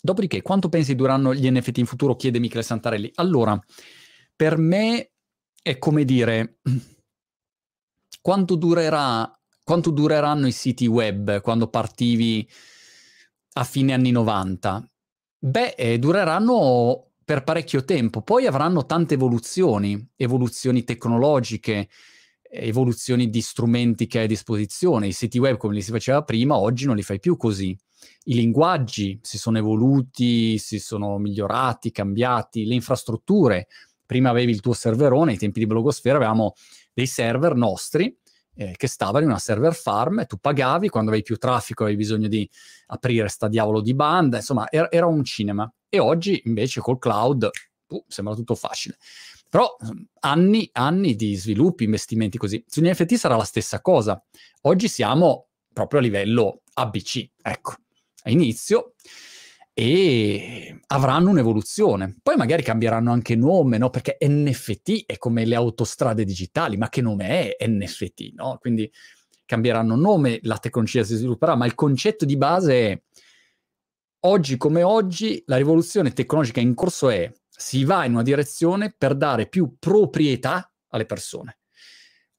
Dopodiché, 0.01 0.41
quanto 0.43 0.69
pensi 0.69 0.95
duranno 0.95 1.35
gli 1.35 1.51
NFT 1.51 1.79
in 1.79 1.87
futuro? 1.87 2.17
chiede 2.17 2.39
Michele 2.39 2.63
Santarelli. 2.63 3.11
Allora, 3.17 3.59
per 4.35 4.57
me 4.57 5.11
è 5.61 5.79
come 5.79 6.05
dire, 6.05 6.61
quanto 8.23 8.55
durerà 8.55 9.38
quanto 9.69 9.91
dureranno 9.91 10.47
i 10.47 10.53
siti 10.53 10.87
web 10.87 11.43
quando 11.43 11.69
partivi 11.69 12.49
a 13.53 13.65
fine 13.65 13.93
anni 13.93 14.11
90? 14.11 14.91
Beh, 15.41 15.75
eh, 15.77 15.99
dureranno 15.99 17.11
per 17.23 17.45
parecchio 17.45 17.85
tempo, 17.85 18.23
poi 18.23 18.47
avranno 18.47 18.87
tante 18.87 19.13
evoluzioni, 19.13 20.13
evoluzioni 20.17 20.85
tecnologiche, 20.85 21.91
evoluzioni 22.51 23.29
di 23.29 23.43
strumenti 23.43 24.07
che 24.07 24.21
hai 24.21 24.25
a 24.25 24.29
disposizione. 24.29 25.09
I 25.09 25.13
siti 25.13 25.37
web, 25.37 25.59
come 25.59 25.75
li 25.75 25.83
si 25.83 25.91
faceva 25.91 26.23
prima, 26.23 26.57
oggi 26.57 26.87
non 26.87 26.97
li 26.97 27.03
fai 27.03 27.19
più 27.19 27.37
così. 27.37 27.77
I 28.25 28.35
linguaggi 28.37 29.19
si 29.21 29.37
sono 29.37 29.59
evoluti, 29.59 30.57
si 30.57 30.79
sono 30.79 31.19
migliorati, 31.19 31.91
cambiati, 31.91 32.65
le 32.65 32.73
infrastrutture. 32.73 33.67
Prima 34.07 34.31
avevi 34.31 34.51
il 34.51 34.61
tuo 34.61 34.73
serverone, 34.73 35.33
ai 35.33 35.37
tempi 35.37 35.59
di 35.59 35.67
blogosfera 35.67 36.17
avevamo 36.17 36.55
dei 36.95 37.07
server 37.07 37.55
nostri 37.55 38.17
eh, 38.59 38.75
che 38.77 38.89
stavano 38.89 39.25
in 39.25 39.31
una 39.31 39.39
server 39.39 39.73
farm 39.73 40.19
e 40.19 40.27
tu 40.27 40.37
pagavi, 40.37 40.89
quando 40.89 41.11
avevi 41.11 41.25
più 41.25 41.37
traffico 41.37 41.85
avevi 41.85 41.99
bisogno 41.99 42.27
di 42.27 42.49
aprire 42.87 43.29
sta 43.29 43.47
diavolo 43.47 43.81
di 43.81 43.95
banda, 43.95 44.39
insomma 44.39 44.69
era, 44.69 44.91
era 44.91 45.07
un 45.07 45.23
cinema. 45.23 45.73
E 45.89 46.01
oggi 46.01 46.43
invece 46.47 46.81
col 46.81 46.99
cloud 46.99 47.49
uh, 47.87 48.05
sembra 48.09 48.35
tutto 48.35 48.57
facile. 48.57 48.99
Però 49.49 49.77
anni, 50.21 50.69
anni 50.73 51.15
di 51.15 51.37
sviluppi, 51.37 51.85
investimenti 51.85 52.37
così. 52.37 52.63
Sugli 52.67 52.91
NFT 52.91 53.15
sarà 53.15 53.37
la 53.37 53.45
stessa 53.45 53.81
cosa. 53.81 54.23
Oggi 54.63 54.89
siamo 54.89 55.47
proprio 55.73 56.01
a 56.01 56.03
livello 56.03 56.63
ABC, 56.75 57.31
ecco, 57.41 57.77
a 58.25 58.31
inizio 58.31 58.95
e 59.81 60.81
avranno 60.89 61.31
un'evoluzione. 61.31 62.17
Poi 62.21 62.35
magari 62.35 62.65
cambieranno 62.65 63.13
anche 63.13 63.37
nome, 63.37 63.79
no? 63.79 63.91
Perché 63.91 64.17
NFT 64.21 65.05
è 65.07 65.19
come 65.19 65.45
le 65.45 65.55
autostrade 65.55 66.25
digitali, 66.25 66.77
ma 66.77 66.89
che 66.89 67.01
nome 67.01 67.55
è 67.55 67.65
NFT, 67.65 68.33
no? 68.35 68.59
Quindi 68.61 68.91
cambieranno 69.45 69.95
nome, 69.95 70.41
la 70.43 70.59
tecnologia 70.59 71.05
si 71.05 71.15
svilupperà, 71.15 71.55
ma 71.55 71.65
il 71.65 71.77
concetto 71.77 72.25
di 72.25 72.37
base 72.37 72.91
è 72.91 73.03
oggi 74.27 74.57
come 74.57 74.83
oggi 74.83 75.41
la 75.47 75.59
rivoluzione 75.59 76.13
tecnologica 76.13 76.59
in 76.59 76.75
corso 76.75 77.09
è 77.09 77.33
si 77.49 77.85
va 77.85 78.05
in 78.05 78.15
una 78.15 78.23
direzione 78.23 78.93
per 78.99 79.15
dare 79.15 79.47
più 79.47 79.77
proprietà 79.79 80.73
alle 80.89 81.07
persone. 81.07 81.59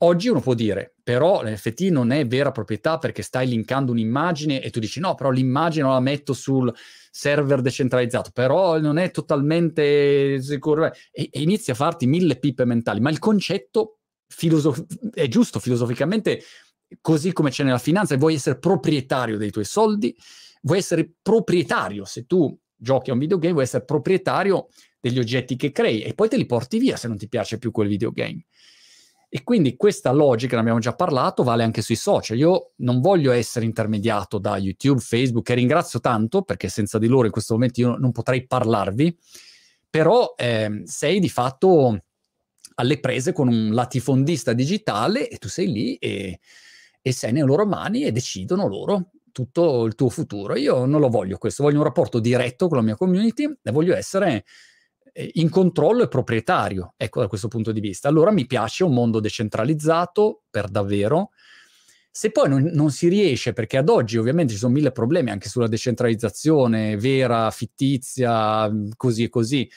Oggi 0.01 0.27
uno 0.27 0.41
può 0.41 0.53
dire, 0.53 0.95
però 1.01 1.41
l'NFT 1.41 1.83
non 1.83 2.11
è 2.11 2.27
vera 2.27 2.51
proprietà 2.51 2.97
perché 2.97 3.21
stai 3.21 3.47
linkando 3.47 3.93
un'immagine 3.93 4.61
e 4.61 4.69
tu 4.71 4.79
dici 4.79 4.99
no, 4.99 5.15
però 5.15 5.29
l'immagine 5.29 5.87
la 5.87 6.01
metto 6.01 6.33
sul 6.33 6.73
server 7.19 7.59
decentralizzato, 7.59 8.31
però 8.33 8.79
non 8.79 8.97
è 8.97 9.11
totalmente 9.11 10.41
sicuro 10.41 10.85
e, 10.85 10.93
e 11.11 11.41
inizi 11.41 11.71
a 11.71 11.73
farti 11.73 12.07
mille 12.07 12.39
pippe 12.39 12.63
mentali, 12.63 13.01
ma 13.01 13.09
il 13.09 13.19
concetto 13.19 13.97
filosof- 14.25 14.85
è 15.13 15.27
giusto 15.27 15.59
filosoficamente, 15.59 16.41
così 17.01 17.33
come 17.33 17.49
c'è 17.49 17.63
nella 17.63 17.77
finanza, 17.77 18.15
vuoi 18.15 18.35
essere 18.35 18.57
proprietario 18.57 19.37
dei 19.37 19.51
tuoi 19.51 19.65
soldi, 19.65 20.15
vuoi 20.61 20.77
essere 20.77 21.11
proprietario, 21.21 22.05
se 22.05 22.25
tu 22.25 22.57
giochi 22.73 23.09
a 23.09 23.13
un 23.13 23.19
videogame, 23.19 23.51
vuoi 23.53 23.65
essere 23.65 23.83
proprietario 23.83 24.67
degli 25.01 25.19
oggetti 25.19 25.57
che 25.57 25.73
crei 25.73 26.01
e 26.01 26.13
poi 26.13 26.29
te 26.29 26.37
li 26.37 26.45
porti 26.45 26.77
via 26.77 26.95
se 26.95 27.09
non 27.09 27.17
ti 27.17 27.27
piace 27.27 27.57
più 27.57 27.71
quel 27.71 27.89
videogame. 27.89 28.45
E 29.31 29.43
quindi 29.43 29.75
questa 29.75 30.11
logica, 30.11 30.55
ne 30.55 30.61
abbiamo 30.61 30.79
già 30.79 30.95
parlato, 30.95 31.43
vale 31.43 31.63
anche 31.63 31.83
sui 31.83 31.95
social. 31.95 32.35
Io 32.35 32.71
non 32.77 32.99
voglio 32.99 33.31
essere 33.31 33.63
intermediato 33.63 34.39
da 34.39 34.57
YouTube, 34.57 34.99
Facebook, 34.99 35.45
che 35.45 35.53
ringrazio 35.53 35.99
tanto, 35.99 36.41
perché 36.41 36.67
senza 36.67 36.97
di 36.97 37.05
loro 37.05 37.27
in 37.27 37.31
questo 37.31 37.53
momento 37.53 37.79
io 37.79 37.95
non 37.95 38.11
potrei 38.11 38.47
parlarvi, 38.47 39.15
però 39.87 40.33
eh, 40.35 40.81
sei 40.85 41.19
di 41.19 41.29
fatto 41.29 42.03
alle 42.75 42.99
prese 42.99 43.31
con 43.31 43.47
un 43.47 43.71
latifondista 43.71 44.53
digitale 44.53 45.29
e 45.29 45.37
tu 45.37 45.47
sei 45.47 45.71
lì 45.71 45.95
e, 45.97 46.39
e 46.99 47.11
sei 47.11 47.31
nelle 47.31 47.45
loro 47.45 47.67
mani 47.67 48.03
e 48.03 48.11
decidono 48.11 48.67
loro 48.67 49.11
tutto 49.31 49.85
il 49.85 49.93
tuo 49.93 50.09
futuro. 50.09 50.55
Io 50.55 50.85
non 50.85 50.99
lo 50.99 51.09
voglio 51.09 51.37
questo, 51.37 51.61
voglio 51.61 51.77
un 51.77 51.83
rapporto 51.83 52.19
diretto 52.19 52.67
con 52.67 52.77
la 52.77 52.83
mia 52.83 52.95
community 52.95 53.43
e 53.61 53.71
voglio 53.71 53.95
essere 53.95 54.43
eh, 55.19 55.31
in 55.33 55.49
controllo 55.49 56.03
e 56.03 56.07
proprietario, 56.07 56.93
ecco 56.95 57.19
da 57.19 57.27
questo 57.27 57.49
punto 57.49 57.73
di 57.73 57.81
vista. 57.81 58.07
Allora 58.07 58.31
mi 58.31 58.45
piace 58.45 58.85
un 58.85 58.93
mondo 58.93 59.19
decentralizzato 59.19 60.43
per 60.49 60.69
davvero. 60.69 61.31
Se 62.09 62.31
poi 62.31 62.47
non, 62.47 62.63
non, 62.73 62.89
si 62.89 63.09
riesce, 63.09 63.51
perché 63.51 63.77
ad 63.77 63.89
oggi 63.89 64.17
ovviamente 64.17 64.53
ci 64.53 64.59
sono 64.59 64.73
mille 64.73 64.91
problemi 64.91 65.29
anche 65.29 65.49
sulla 65.49 65.67
decentralizzazione 65.67 66.95
vera, 66.95 67.51
fittizia, 67.51 68.71
così 68.95 69.23
e 69.23 69.29
così, 69.29 69.69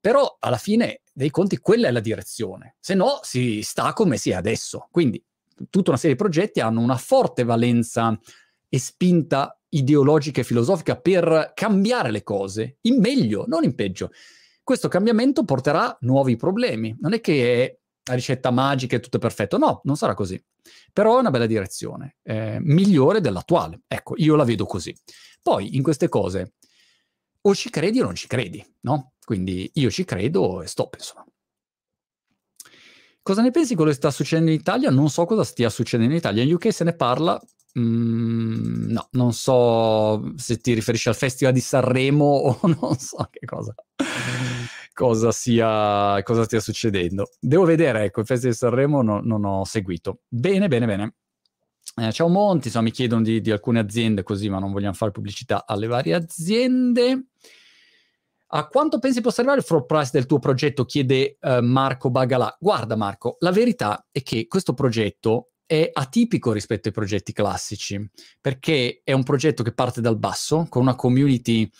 però 0.00 0.36
alla 0.38 0.56
fine 0.56 1.00
dei 1.12 1.30
conti 1.30 1.58
quella 1.58 1.88
è 1.88 1.90
la 1.90 2.00
direzione, 2.00 2.76
se 2.78 2.94
no 2.94 3.18
si 3.22 3.62
sta 3.62 3.92
come 3.92 4.16
si 4.16 4.30
è 4.30 4.34
adesso. 4.34 4.86
Quindi 4.92 5.22
tutta 5.70 5.90
una 5.90 5.98
serie 5.98 6.14
di 6.14 6.22
progetti 6.22 6.60
hanno 6.60 6.80
una 6.80 6.96
forte 6.96 7.42
valenza 7.42 8.18
e 8.68 8.78
spinta 8.78 9.60
ideologica 9.70 10.40
e 10.40 10.44
filosofica 10.44 10.96
per 10.96 11.52
cambiare 11.54 12.12
le 12.12 12.22
cose 12.22 12.78
in 12.82 13.00
meglio, 13.00 13.44
non 13.46 13.64
in 13.64 13.74
peggio 13.74 14.10
questo 14.68 14.88
cambiamento 14.88 15.44
porterà 15.44 15.96
nuovi 16.02 16.36
problemi. 16.36 16.94
Non 17.00 17.14
è 17.14 17.22
che 17.22 17.64
è 17.64 17.78
la 18.04 18.14
ricetta 18.14 18.50
magica 18.50 18.96
e 18.96 19.00
tutto 19.00 19.16
è 19.16 19.20
perfetto, 19.20 19.56
no, 19.56 19.80
non 19.84 19.96
sarà 19.96 20.12
così. 20.12 20.38
Però 20.92 21.16
è 21.16 21.20
una 21.20 21.30
bella 21.30 21.46
direzione, 21.46 22.16
eh, 22.22 22.58
migliore 22.60 23.22
dell'attuale. 23.22 23.80
Ecco, 23.88 24.12
io 24.18 24.36
la 24.36 24.44
vedo 24.44 24.66
così. 24.66 24.94
Poi 25.42 25.74
in 25.74 25.82
queste 25.82 26.10
cose 26.10 26.56
o 27.40 27.54
ci 27.54 27.70
credi 27.70 28.00
o 28.00 28.04
non 28.04 28.14
ci 28.14 28.26
credi, 28.26 28.62
no? 28.80 29.14
Quindi 29.24 29.70
io 29.72 29.90
ci 29.90 30.04
credo 30.04 30.60
e 30.60 30.66
stop, 30.66 30.96
insomma. 30.98 31.24
Cosa 33.22 33.40
ne 33.40 33.50
pensi 33.50 33.70
di 33.70 33.74
quello 33.74 33.90
che 33.90 33.96
sta 33.96 34.10
succedendo 34.10 34.50
in 34.50 34.58
Italia? 34.58 34.90
Non 34.90 35.08
so 35.08 35.24
cosa 35.24 35.44
stia 35.44 35.70
succedendo 35.70 36.12
in 36.12 36.18
Italia. 36.18 36.42
In 36.42 36.52
UK 36.52 36.70
se 36.70 36.84
ne 36.84 36.94
parla, 36.94 37.40
Mm, 37.78 38.90
no, 38.90 39.08
non 39.12 39.32
so 39.32 40.32
se 40.36 40.56
ti 40.56 40.72
riferisci 40.72 41.08
al 41.08 41.14
Festival 41.14 41.52
di 41.52 41.60
Sanremo 41.60 42.24
o 42.60 42.60
non 42.62 42.98
so 42.98 43.28
che 43.30 43.44
cosa, 43.44 43.74
cosa, 44.98 45.30
sia, 45.30 46.20
cosa 46.24 46.42
stia 46.42 46.58
succedendo. 46.58 47.30
Devo 47.38 47.62
vedere, 47.62 48.02
ecco, 48.02 48.18
il 48.18 48.26
Festival 48.26 48.52
di 48.52 48.58
Sanremo 48.58 49.00
no, 49.00 49.20
non 49.22 49.44
ho 49.44 49.64
seguito. 49.64 50.22
Bene, 50.26 50.66
bene, 50.66 50.86
bene. 50.86 51.14
Eh, 51.94 52.10
ciao 52.10 52.26
Monti, 52.26 52.66
insomma, 52.66 52.86
mi 52.86 52.90
chiedono 52.90 53.22
di, 53.22 53.40
di, 53.40 53.52
alcune 53.52 53.78
aziende 53.78 54.24
così, 54.24 54.48
ma 54.48 54.58
non 54.58 54.72
vogliamo 54.72 54.94
fare 54.94 55.12
pubblicità 55.12 55.66
alle 55.66 55.86
varie 55.86 56.14
aziende. 56.14 57.26
A 58.48 58.66
quanto 58.66 58.98
pensi 58.98 59.20
possa 59.20 59.36
arrivare 59.42 59.60
il 59.60 59.66
floor 59.66 59.86
price 59.86 60.10
del 60.12 60.26
tuo 60.26 60.40
progetto? 60.40 60.84
chiede 60.84 61.38
uh, 61.42 61.60
Marco 61.60 62.10
Bagalà. 62.10 62.56
Guarda 62.58 62.96
Marco, 62.96 63.36
la 63.38 63.52
verità 63.52 64.04
è 64.10 64.20
che 64.24 64.48
questo 64.48 64.74
progetto 64.74 65.52
è 65.64 65.88
atipico 65.92 66.50
rispetto 66.50 66.88
ai 66.88 66.94
progetti 66.94 67.32
classici, 67.32 68.04
perché 68.40 69.02
è 69.04 69.12
un 69.12 69.22
progetto 69.22 69.62
che 69.62 69.72
parte 69.72 70.00
dal 70.00 70.18
basso, 70.18 70.66
con 70.68 70.82
una 70.82 70.96
community 70.96 71.70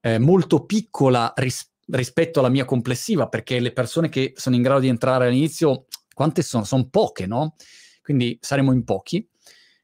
eh, 0.00 0.18
molto 0.18 0.66
piccola 0.66 1.32
ris- 1.36 1.70
rispetto 1.92 2.40
alla 2.40 2.48
mia 2.48 2.64
complessiva, 2.64 3.28
perché 3.28 3.60
le 3.60 3.72
persone 3.72 4.08
che 4.08 4.32
sono 4.36 4.56
in 4.56 4.62
grado 4.62 4.80
di 4.80 4.88
entrare 4.88 5.26
all'inizio, 5.26 5.86
quante 6.12 6.42
sono? 6.42 6.64
Sono 6.64 6.88
poche, 6.88 7.26
no? 7.26 7.54
Quindi 8.02 8.38
saremo 8.40 8.72
in 8.72 8.84
pochi. 8.84 9.26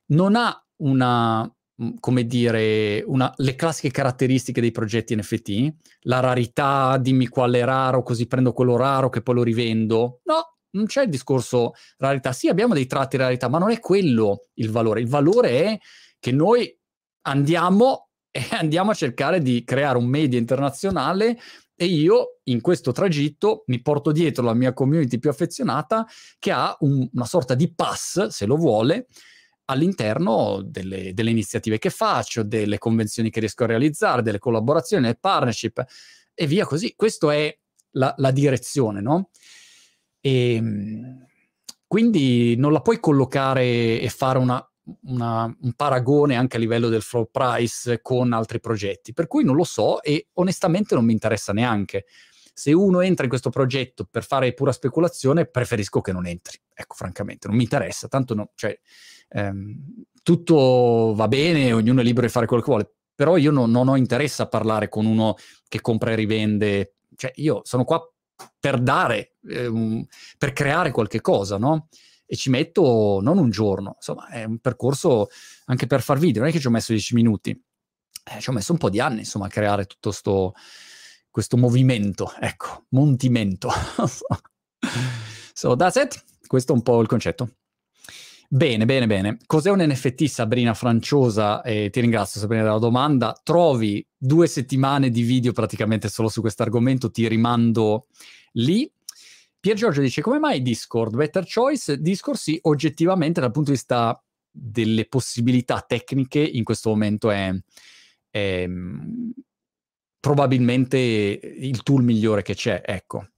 Non 0.07 0.35
ha 0.37 0.57
una, 0.77 1.43
mm, 1.83 1.91
come 2.01 2.25
dire, 2.25 3.03
una, 3.07 3.33
le 3.37 3.55
classiche 3.55 3.91
caratteristiche 3.91 4.61
dei 4.61 4.73
progetti 4.73 5.15
NFT, 5.15 5.75
la 6.03 6.21
rarità, 6.21 6.97
dimmi 6.99 7.29
quale 7.29 7.65
raro, 7.65 8.03
così 8.03 8.27
prendo 8.27 8.53
quello 8.53 8.77
raro 8.77 9.09
che 9.09 9.23
poi 9.23 9.35
lo 9.37 9.43
rivendo. 9.43 10.21
No, 10.25 10.57
non 10.71 10.87
c'è 10.87 11.03
il 11.03 11.09
discorso 11.09 11.73
rarità. 11.99 12.33
Sì, 12.33 12.49
abbiamo 12.49 12.75
dei 12.75 12.87
tratti 12.87 13.17
di 13.17 13.23
rarità, 13.23 13.49
ma 13.49 13.59
non 13.59 13.71
è 13.71 13.79
quello 13.81 14.47
il 14.55 14.71
valore. 14.71 15.01
Il 15.01 15.09
valore 15.09 15.51
è 15.51 15.79
che 16.19 16.33
noi 16.33 16.75
andiamo 17.23 18.09
e 18.31 18.43
andiamo 18.57 18.91
a 18.91 18.95
cercare 18.95 19.41
di 19.41 19.63
creare 19.65 19.99
un 19.99 20.07
media 20.07 20.39
internazionale 20.39 21.39
e 21.83 21.87
io 21.87 22.39
in 22.45 22.61
questo 22.61 22.93
tragitto 22.93 23.65
mi 23.67 23.83
porto 23.83 24.13
dietro 24.13 24.45
la 24.45 24.55
mia 24.55 24.73
community 24.73 25.19
più 25.19 25.31
affezionata 25.31 26.07
che 26.39 26.53
ha 26.53 26.77
un, 26.79 27.09
una 27.13 27.25
sorta 27.25 27.57
di 27.57 27.75
pass, 27.75 28.27
se 28.27 28.47
lo 28.47 28.55
vuole, 28.55 29.09
all'interno 29.65 30.63
delle, 30.65 31.13
delle, 31.13 31.31
iniziative 31.31 31.79
che 31.79 31.91
faccio, 31.91 32.45
delle 32.45 32.79
convenzioni 32.79 33.31
che 33.31 33.41
riesco 33.41 33.65
a 33.65 33.67
realizzare, 33.67 34.23
delle 34.23 34.39
collaborazioni, 34.39 35.03
delle 35.03 35.19
partnership 35.19 35.85
e 36.33 36.47
via 36.47 36.65
così. 36.67 36.95
Questa 36.95 37.35
è 37.35 37.59
la, 37.95 38.15
la 38.17 38.31
direzione, 38.31 39.01
no? 39.01 39.31
E, 40.21 40.55
ehm, 40.55 41.27
quindi 41.89 42.55
non 42.55 42.73
la 42.73 42.81
puoi 42.81 43.01
collocare 43.01 44.01
e 44.01 44.09
fare 44.09 44.39
una, 44.39 44.65
una, 45.05 45.45
un 45.45 45.73
paragone 45.75 46.37
anche 46.37 46.57
a 46.57 46.61
livello 46.61 46.89
del 46.89 47.03
floor 47.03 47.29
price 47.31 48.01
con 48.01 48.33
altri 48.33 48.61
progetti, 48.61 49.13
per 49.13 49.27
cui 49.27 49.45
non 49.45 49.57
lo 49.57 49.65
so 49.65 50.03
e 50.03 50.29
onestamente 50.35 50.95
non 50.95 51.05
mi 51.05 51.13
interessa 51.13 51.53
neanche. 51.53 52.07
Se 52.55 52.73
uno 52.73 53.01
entra 53.01 53.25
in 53.25 53.31
questo 53.31 53.51
progetto 53.51 54.07
per 54.11 54.25
fare 54.25 54.53
pura 54.53 54.73
speculazione, 54.73 55.47
preferisco 55.47 56.01
che 56.01 56.13
non 56.13 56.27
entri. 56.27 56.61
Ecco, 56.75 56.95
francamente, 56.95 57.49
non 57.49 57.57
mi 57.57 57.63
interessa, 57.63 58.09
tanto 58.09 58.35
no, 58.35 58.51
cioè, 58.55 58.79
ehm, 59.29 60.05
tutto 60.23 61.15
va 61.15 61.29
bene, 61.29 61.73
ognuno 61.73 62.01
è 62.01 62.05
libero 62.05 62.27
di 62.27 62.33
fare 62.33 62.47
quello 62.47 62.63
che 62.63 62.71
vuole, 62.71 62.93
però 63.15 63.37
io 63.37 63.51
no, 63.51 63.67
non 63.67 63.89
ho 63.89 63.97
interesse 63.97 64.43
a 64.43 64.49
parlare 64.49 64.89
con 64.89 65.07
uno 65.07 65.37
che 65.69 65.81
compra 65.81 66.13
e 66.13 66.15
rivende. 66.15 66.97
Cioè, 67.15 67.33
io 67.37 67.61
sono 67.65 67.85
qua 67.85 68.01
per 68.59 68.81
dare, 68.81 69.37
eh, 69.49 70.07
per 70.39 70.53
creare 70.53 70.91
qualche 70.91 71.21
cosa, 71.21 71.57
no? 71.57 71.89
E 72.25 72.37
ci 72.37 72.51
metto 72.51 73.21
non 73.23 73.39
un 73.39 73.51
giorno, 73.51 73.95
insomma, 73.97 74.29
è 74.29 74.45
un 74.45 74.59
percorso 74.59 75.29
anche 75.67 75.87
per 75.87 76.03
far 76.03 76.19
video, 76.19 76.41
non 76.41 76.51
è 76.51 76.53
che 76.53 76.61
ci 76.61 76.67
ho 76.67 76.71
messo 76.71 76.93
dieci 76.93 77.15
minuti, 77.15 77.51
eh, 77.51 78.41
ci 78.41 78.49
ho 78.49 78.53
messo 78.53 78.73
un 78.73 78.79
po' 78.79 78.89
di 78.89 79.01
anni, 79.01 79.21
insomma, 79.21 79.47
a 79.47 79.51
creare 79.51 79.85
tutto 79.85 80.11
sto, 80.13 80.55
questo 81.31 81.57
movimento, 81.57 82.33
ecco, 82.39 82.85
montimento. 82.91 83.69
so, 85.53 85.77
that's 85.77 85.97
it. 85.97 86.25
Questo 86.47 86.73
è 86.73 86.75
un 86.77 86.83
po' 86.83 87.01
il 87.01 87.09
concetto. 87.09 87.57
Bene, 88.49 88.85
bene, 88.85 89.07
bene. 89.07 89.39
Cos'è 89.47 89.71
un 89.71 89.81
NFT, 89.81 90.25
Sabrina 90.25 90.75
Franciosa? 90.75 91.63
Eh, 91.63 91.89
ti 91.89 92.01
ringrazio, 92.01 92.39
Sabrina, 92.39 92.65
della 92.65 92.79
domanda. 92.79 93.35
Trovi 93.43 94.07
due 94.15 94.47
settimane 94.47 95.09
di 95.09 95.23
video 95.23 95.53
praticamente 95.53 96.11
solo 96.11 96.29
su 96.29 96.43
questo 96.43 96.63
argomento, 96.63 97.11
ti 97.11 97.27
rimando 97.27 98.09
lì. 98.53 98.93
Pier 99.63 99.77
Giorgio 99.77 100.01
dice 100.01 100.23
come 100.23 100.41
mai 100.41 100.61
Discord? 100.61 101.15
Better 101.15 101.47
choice? 101.47 102.01
Discord 102.01 102.37
sì, 102.37 102.59
oggettivamente 102.63 103.41
dal 103.41 103.53
punto 103.53 103.71
di 103.71 103.77
vista 103.77 104.21
delle 104.51 105.07
possibilità 105.07 105.85
tecniche 105.87 106.41
in 106.41 106.65
questo 106.65 106.89
momento 106.89 107.31
è, 107.31 107.55
è 108.29 108.69
probabilmente 110.19 110.99
il 110.99 111.81
tool 111.85 112.03
migliore 112.03 112.43
che 112.43 112.57
c'è, 112.57 112.83
ecco. 112.85 113.29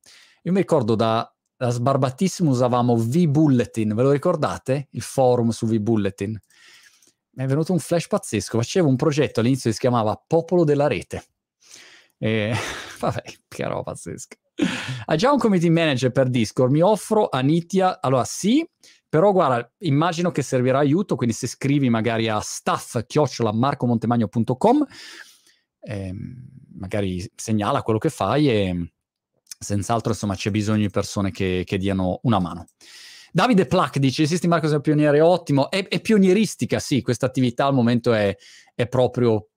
Io 0.45 0.53
mi 0.53 0.61
ricordo 0.61 0.95
da, 0.95 1.31
da 1.55 1.69
sbarbatissimo 1.69 2.49
usavamo 2.49 2.97
V-Bulletin, 2.97 3.95
ve 3.95 4.03
lo 4.03 4.11
ricordate? 4.11 4.89
Il 4.93 5.03
forum 5.03 5.51
su 5.51 5.67
V-Bulletin. 5.67 6.41
Mi 7.33 7.45
è 7.45 7.47
venuto 7.47 7.75
un 7.75 7.81
flash 7.81 8.07
pazzesco, 8.07 8.57
facevo 8.57 8.89
un 8.89 8.97
progetto 8.97 9.41
all'inizio 9.41 9.69
che 9.69 9.75
si 9.75 9.81
chiamava 9.83 10.19
Popolo 10.27 10.65
della 10.65 10.87
Rete. 10.87 11.23
E, 12.17 12.55
vabbè, 12.99 13.23
che 13.47 13.69
roba 13.69 13.83
pazzesca. 13.83 14.37
Ha 15.07 15.17
già 15.17 15.33
un 15.33 15.39
committee 15.39 15.71
manager 15.71 16.13
per 16.13 16.29
Discord, 16.29 16.71
mi 16.71 16.81
offro 16.81 17.29
a 17.29 17.41
Nitia, 17.41 18.01
allora 18.01 18.25
sì, 18.25 18.65
però 19.09 19.33
guarda, 19.33 19.69
immagino 19.79 20.31
che 20.31 20.43
servirà 20.43 20.79
aiuto, 20.79 21.17
quindi 21.17 21.35
se 21.35 21.47
scrivi 21.47 21.91
magari 21.91 22.29
a 22.29 22.41
staff-marcomontemagno.com, 22.41 24.87
eh, 25.81 26.15
magari 26.77 27.29
segnala 27.35 27.83
quello 27.83 27.99
che 27.99 28.11
fai 28.11 28.49
e 28.49 28.93
senz'altro 29.59 30.13
insomma 30.13 30.35
c'è 30.35 30.51
bisogno 30.51 30.83
di 30.83 30.91
persone 30.91 31.31
che, 31.31 31.63
che 31.65 31.79
diano 31.79 32.21
una 32.23 32.39
mano. 32.39 32.67
Davide 33.33 33.67
Plack 33.67 33.99
dice: 33.99 34.23
Esisti 34.23 34.47
Marco 34.47 34.67
sei 34.67 34.77
un 34.77 34.83
pioniere 34.83 35.21
ottimo. 35.21 35.69
È, 35.69 35.89
è 35.89 36.01
pionieristica, 36.01 36.79
sì, 36.79 37.03
questa 37.03 37.27
attività 37.27 37.67
al 37.67 37.75
momento 37.75 38.13
è, 38.13 38.37
è, 38.75 38.87
proprio 38.87 39.49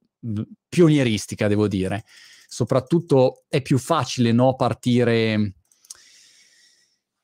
pionieristica, 0.67 1.47
devo 1.47 1.67
dire. 1.67 2.03
Soprattutto 2.49 3.43
è 3.49 3.61
più 3.61 3.77
facile 3.77 4.31
no, 4.31 4.55
partire, 4.55 5.53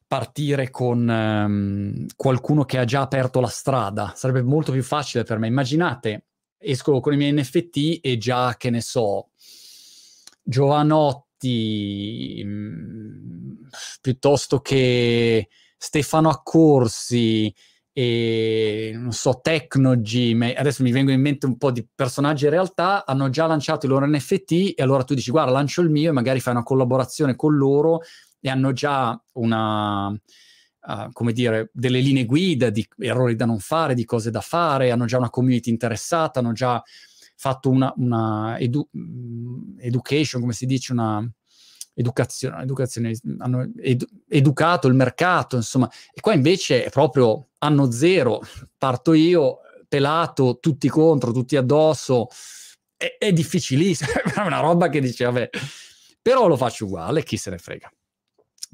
partire 0.05 0.69
con 0.69 1.07
um, 1.07 2.05
qualcuno 2.15 2.65
che 2.65 2.77
ha 2.77 2.83
già 2.83 3.01
aperto 3.01 3.39
la 3.39 3.47
strada. 3.47 4.13
Sarebbe 4.15 4.41
molto 4.41 4.73
più 4.73 4.83
facile 4.83 5.23
per 5.23 5.39
me. 5.39 5.47
Immaginate, 5.47 6.25
esco 6.57 6.99
con 6.99 7.13
i 7.13 7.17
miei 7.17 7.31
NFT 7.31 7.99
e 8.01 8.17
già, 8.17 8.57
che 8.57 8.69
ne 8.69 8.81
so, 8.81 9.29
Giovanotti, 10.43 12.41
mh, 12.43 12.49
mm, 12.49 13.53
piuttosto 14.01 14.59
che 14.59 15.47
Stefano 15.77 16.29
Accorsi 16.29 17.53
e 17.95 18.91
non 18.95 19.11
so, 19.11 19.39
Technogy, 19.39 20.33
adesso 20.55 20.81
mi 20.81 20.91
vengono 20.91 21.15
in 21.15 21.21
mente 21.21 21.45
un 21.45 21.57
po' 21.57 21.69
di 21.69 21.87
personaggi 21.93 22.45
in 22.45 22.49
realtà, 22.49 23.05
hanno 23.05 23.29
già 23.29 23.45
lanciato 23.45 23.85
i 23.85 23.89
loro 23.89 24.07
NFT 24.07 24.73
e 24.75 24.81
allora 24.81 25.03
tu 25.03 25.13
dici 25.13 25.29
guarda 25.29 25.51
lancio 25.51 25.81
il 25.81 25.91
mio 25.91 26.09
e 26.09 26.13
magari 26.13 26.39
fai 26.39 26.53
una 26.53 26.63
collaborazione 26.63 27.35
con 27.35 27.55
loro 27.55 28.01
e 28.39 28.49
hanno 28.49 28.73
già 28.73 29.21
una, 29.33 30.07
uh, 30.07 31.11
come 31.11 31.33
dire, 31.33 31.69
delle 31.71 31.99
linee 31.99 32.25
guida 32.25 32.71
di 32.71 32.85
errori 32.97 33.35
da 33.35 33.45
non 33.45 33.59
fare, 33.59 33.93
di 33.93 34.05
cose 34.05 34.31
da 34.31 34.41
fare, 34.41 34.89
hanno 34.89 35.05
già 35.05 35.19
una 35.19 35.29
community 35.29 35.69
interessata, 35.69 36.39
hanno 36.39 36.51
già 36.51 36.81
fatto 37.35 37.69
una, 37.69 37.93
una 37.97 38.57
edu- 38.57 38.89
mm, 38.97 39.79
education, 39.79 40.41
come 40.41 40.53
si 40.53 40.65
dice, 40.65 40.93
una 40.93 41.31
educazione, 41.93 42.61
educazione 42.63 43.13
hanno 43.39 43.71
edu- 43.81 44.09
educato 44.27 44.87
il 44.87 44.93
mercato, 44.93 45.55
insomma, 45.55 45.89
e 46.13 46.21
qua 46.21 46.33
invece 46.33 46.85
è 46.85 46.89
proprio 46.89 47.49
anno 47.59 47.91
zero, 47.91 48.41
parto 48.77 49.13
io, 49.13 49.59
pelato, 49.87 50.59
tutti 50.59 50.87
contro, 50.89 51.31
tutti 51.31 51.55
addosso, 51.55 52.27
è, 52.97 53.15
è 53.17 53.31
difficilissimo, 53.31 54.09
è 54.35 54.39
una 54.39 54.59
roba 54.59 54.89
che 54.89 54.99
dice, 54.99 55.25
vabbè, 55.25 55.49
però 56.21 56.47
lo 56.47 56.57
faccio 56.57 56.85
uguale, 56.85 57.23
chi 57.23 57.37
se 57.37 57.49
ne 57.49 57.57
frega. 57.57 57.91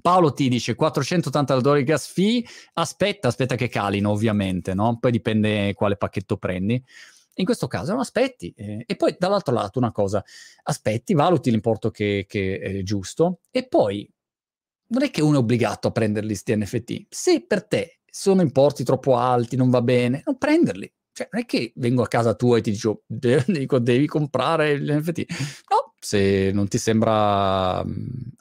Paolo 0.02 0.32
ti 0.34 0.48
dice 0.48 0.76
480 0.76 1.60
dollari 1.60 1.84
gas 1.84 2.08
fee, 2.08 2.44
aspetta, 2.74 3.28
aspetta 3.28 3.56
che 3.56 3.68
calino 3.68 4.12
ovviamente, 4.12 4.74
no? 4.74 4.98
Poi 4.98 5.12
dipende 5.12 5.74
quale 5.74 5.98
pacchetto 5.98 6.38
prendi. 6.38 6.82
In 7.40 7.46
questo 7.46 7.68
caso 7.68 7.92
non 7.92 8.02
aspetti. 8.02 8.54
Eh, 8.56 8.84
e 8.86 8.96
poi 8.96 9.16
dall'altro 9.18 9.54
lato 9.54 9.80
una 9.80 9.92
cosa, 9.92 10.24
aspetti, 10.64 11.14
valuti 11.14 11.50
l'importo 11.50 11.90
che, 11.90 12.26
che, 12.28 12.60
è 12.60 12.84
giusto 12.84 13.40
e 13.50 13.66
poi 13.66 14.10
non 14.88 15.04
è 15.04 15.10
che 15.10 15.22
uno 15.22 15.36
è 15.36 15.40
obbligato 15.40 15.88
a 15.88 15.92
prenderli 15.92 16.36
sti 16.36 16.56
NFT. 16.58 17.06
Se 17.10 17.46
per 17.46 17.66
te 17.66 18.00
sono 18.06 18.42
importi 18.42 18.84
troppo 18.84 19.16
alti, 19.16 19.56
non 19.56 19.70
va 19.70 19.82
bene, 19.82 20.22
non 20.26 20.38
prenderli. 20.38 20.92
Cioè, 21.14 21.30
non 21.32 21.42
è 21.42 21.46
che 21.46 21.72
vengo 21.76 22.02
a 22.02 22.08
casa 22.08 22.34
tua 22.34 22.58
e 22.58 22.62
ti 22.62 22.72
dico, 22.72 23.04
dico 23.08 23.80
devi 23.80 24.06
comprare 24.06 24.78
l'NFT. 24.78 25.26
No, 25.70 25.94
se 25.98 26.52
non 26.52 26.68
ti 26.68 26.78
sembra 26.78 27.86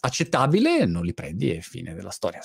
accettabile, 0.01 0.87
non 0.87 1.05
li 1.05 1.15
prendi 1.15 1.55
e 1.55 1.61
fine 1.61 1.95
della 1.95 2.11
storia. 2.11 2.41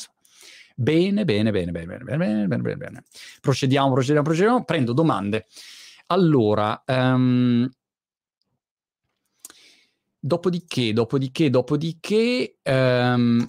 Bene, 0.75 1.25
bene, 1.25 1.51
bene, 1.51 1.71
bene, 1.71 1.87
bene, 1.87 2.03
bene, 2.17 2.47
bene, 2.47 2.77
bene. 2.77 3.03
Procediamo, 3.41 3.93
procediamo, 3.93 4.23
procediamo. 4.23 4.63
Prendo 4.65 4.93
domande. 4.93 5.47
Allora, 6.07 6.83
um, 6.87 7.69
dopodiché, 10.19 10.93
dopodiché, 10.93 11.49
dopodiché, 11.49 12.57
um, 12.63 13.45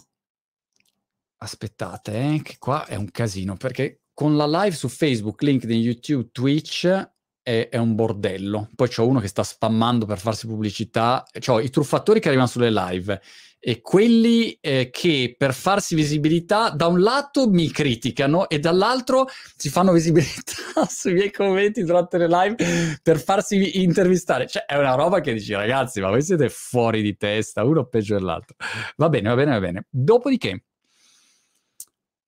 aspettate, 1.39 2.35
eh, 2.35 2.43
che 2.43 2.57
qua 2.59 2.87
è 2.87 2.95
un 2.97 3.11
casino, 3.11 3.57
perché 3.57 4.03
con 4.13 4.37
la 4.37 4.47
live 4.47 4.75
su 4.75 4.89
Facebook, 4.89 5.43
LinkedIn, 5.43 5.81
YouTube, 5.81 6.31
Twitch 6.33 7.13
è, 7.45 7.69
è 7.71 7.77
un 7.77 7.95
bordello. 7.95 8.71
Poi 8.75 8.89
c'è 8.89 9.03
uno 9.03 9.21
che 9.21 9.29
sta 9.29 9.45
spammando 9.45 10.07
per 10.07 10.19
farsi 10.19 10.49
pubblicità, 10.49 11.25
cioè 11.39 11.63
i 11.63 11.71
truffatori 11.71 12.19
che 12.19 12.29
arrivano 12.29 12.49
sulle 12.49 12.73
live 12.73 13.21
e 13.67 13.81
quelli 13.81 14.59
eh, 14.61 14.91
che 14.91 15.35
per 15.39 15.55
farsi 15.55 15.95
visibilità 15.95 16.69
da 16.69 16.87
un 16.87 17.01
lato 17.01 17.49
mi 17.49 17.71
criticano 17.71 18.47
e 18.49 18.59
dall'altro 18.59 19.27
si 19.57 19.71
fanno 19.71 19.93
visibilità 19.93 20.85
sui 20.89 21.15
miei 21.15 21.31
commenti 21.31 21.83
durante 21.83 22.19
le 22.19 22.29
live 22.29 22.99
per 23.03 23.19
farsi 23.19 23.83
intervistare. 23.83 24.47
Cioè 24.47 24.65
è 24.65 24.77
una 24.77 24.95
roba 24.95 25.21
che 25.21 25.33
dici 25.33 25.55
ragazzi 25.55 26.01
ma 26.01 26.09
voi 26.09 26.23
siete 26.23 26.49
fuori 26.49 27.01
di 27.01 27.17
testa, 27.17 27.65
uno 27.65 27.87
peggio 27.87 28.15
dell'altro. 28.17 28.57
Va 28.97 29.09
bene, 29.09 29.29
va 29.29 29.35
bene, 29.35 29.51
va 29.53 29.61
bene. 29.61 29.87
Dopodiché, 29.89 30.65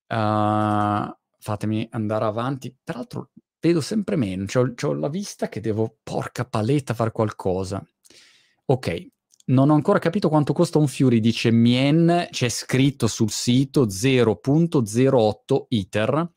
uh, 0.08 1.16
fatemi 1.38 1.86
andare 1.90 2.24
avanti. 2.24 2.74
Peraltro 2.82 3.30
vedo 3.66 3.80
sempre 3.80 4.16
meno, 4.16 4.46
ho 4.54 4.92
la 4.92 5.08
vista 5.08 5.48
che 5.48 5.60
devo, 5.60 5.98
porca 6.02 6.44
paletta, 6.44 6.94
fare 6.94 7.10
qualcosa. 7.10 7.84
Ok, 8.66 9.06
non 9.46 9.70
ho 9.70 9.74
ancora 9.74 9.98
capito 9.98 10.28
quanto 10.28 10.52
costa 10.52 10.78
un 10.78 10.86
Fury, 10.86 11.20
dice 11.20 11.50
Mien, 11.50 12.28
c'è 12.30 12.48
scritto 12.48 13.06
sul 13.06 13.30
sito 13.30 13.86
0.08 13.86 15.64
ITER 15.68 16.30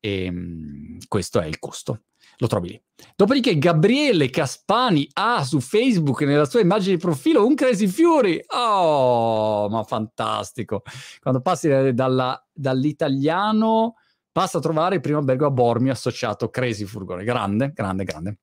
e 0.00 0.28
um, 0.28 0.98
questo 1.08 1.40
è 1.40 1.46
il 1.46 1.58
costo. 1.58 2.02
Lo 2.38 2.48
trovi 2.48 2.68
lì. 2.68 2.82
Dopodiché 3.16 3.56
Gabriele 3.56 4.28
Caspani 4.28 5.08
ha 5.14 5.42
su 5.42 5.58
Facebook 5.60 6.20
nella 6.22 6.44
sua 6.44 6.60
immagine 6.60 6.96
di 6.96 7.00
profilo 7.00 7.46
un 7.46 7.54
Crazy 7.54 7.86
Fury. 7.86 8.44
Oh, 8.48 9.68
ma 9.70 9.82
fantastico. 9.84 10.82
Quando 11.20 11.40
passi 11.40 11.68
dalla, 11.94 12.46
dall'italiano 12.52 13.94
passa 14.36 14.58
a 14.58 14.60
trovare 14.60 14.96
il 14.96 15.00
primo 15.00 15.16
albergo 15.16 15.46
a 15.46 15.50
Bormio 15.50 15.92
associato 15.92 16.50
Crazy 16.50 16.84
Furgone. 16.84 17.24
Grande, 17.24 17.72
grande, 17.72 18.04
grande. 18.04 18.38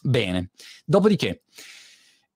Bene. 0.00 0.50
Dopodiché 0.84 1.42